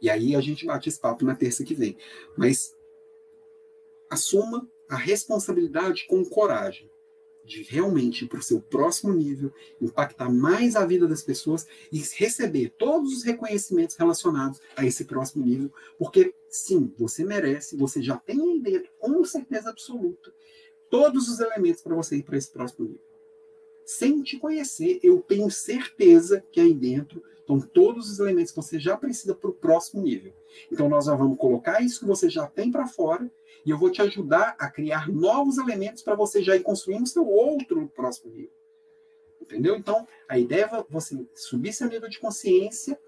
[0.00, 1.94] E aí a gente bate esse papo na terça que vem.
[2.38, 2.74] Mas
[4.08, 6.90] assuma a responsabilidade com coragem
[7.44, 11.98] de realmente ir para o seu próximo nível, impactar mais a vida das pessoas e
[11.98, 18.16] receber todos os reconhecimentos relacionados a esse próximo nível, porque sim, você merece, você já
[18.16, 20.32] tem aí dentro, com certeza absoluta,
[20.90, 23.11] todos os elementos para você ir para esse próximo nível.
[23.84, 28.78] Sem te conhecer, eu tenho certeza que aí dentro estão todos os elementos que você
[28.78, 30.32] já precisa para o próximo nível.
[30.70, 33.30] Então, nós já vamos colocar isso que você já tem para fora
[33.64, 37.08] e eu vou te ajudar a criar novos elementos para você já ir construindo o
[37.08, 38.52] seu outro próximo nível.
[39.40, 39.76] Entendeu?
[39.76, 42.98] Então, a ideia é você subir seu nível de consciência,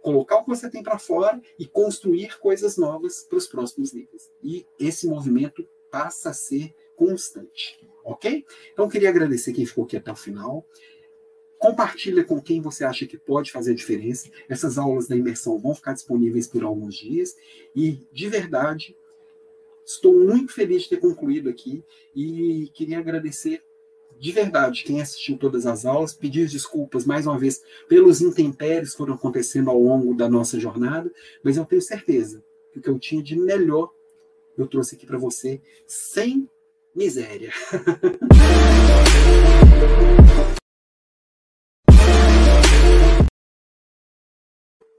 [0.00, 4.30] colocar o que você tem para fora e construir coisas novas para os próximos níveis.
[4.42, 7.91] E esse movimento passa a ser constante.
[8.04, 8.44] Ok?
[8.72, 10.66] Então, queria agradecer quem ficou aqui até o final.
[11.58, 14.28] Compartilha com quem você acha que pode fazer a diferença.
[14.48, 17.36] Essas aulas da imersão vão ficar disponíveis por alguns dias.
[17.74, 18.96] E, de verdade,
[19.84, 21.84] Estou muito feliz de ter concluído aqui
[22.14, 23.62] e queria agradecer
[24.18, 28.96] de verdade quem assistiu todas as aulas, pedir desculpas mais uma vez pelos intempéries que
[28.96, 31.12] foram acontecendo ao longo da nossa jornada,
[31.42, 32.42] mas eu tenho certeza
[32.72, 33.92] que o que eu tinha de melhor
[34.56, 36.48] eu trouxe aqui para você sem
[36.94, 37.52] miséria.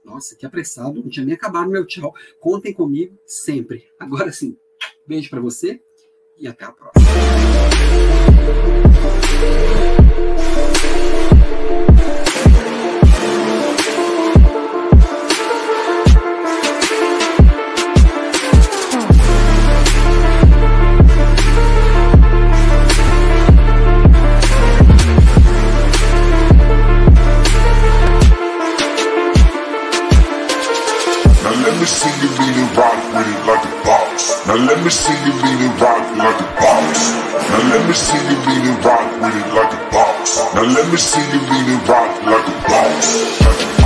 [0.04, 2.14] Nossa, que apressado, não tinha nem acabado meu tchau.
[2.40, 3.84] Contem comigo sempre.
[3.98, 4.56] Agora sim,
[5.06, 5.80] Beijo para você
[6.38, 7.04] e até a próxima.
[34.46, 37.12] Now let me see you and rock like a boss.
[37.50, 40.54] Now let me see you and rock with it like a boss.
[40.54, 43.40] Now let me see you and rock like a boss.
[43.44, 43.83] Like,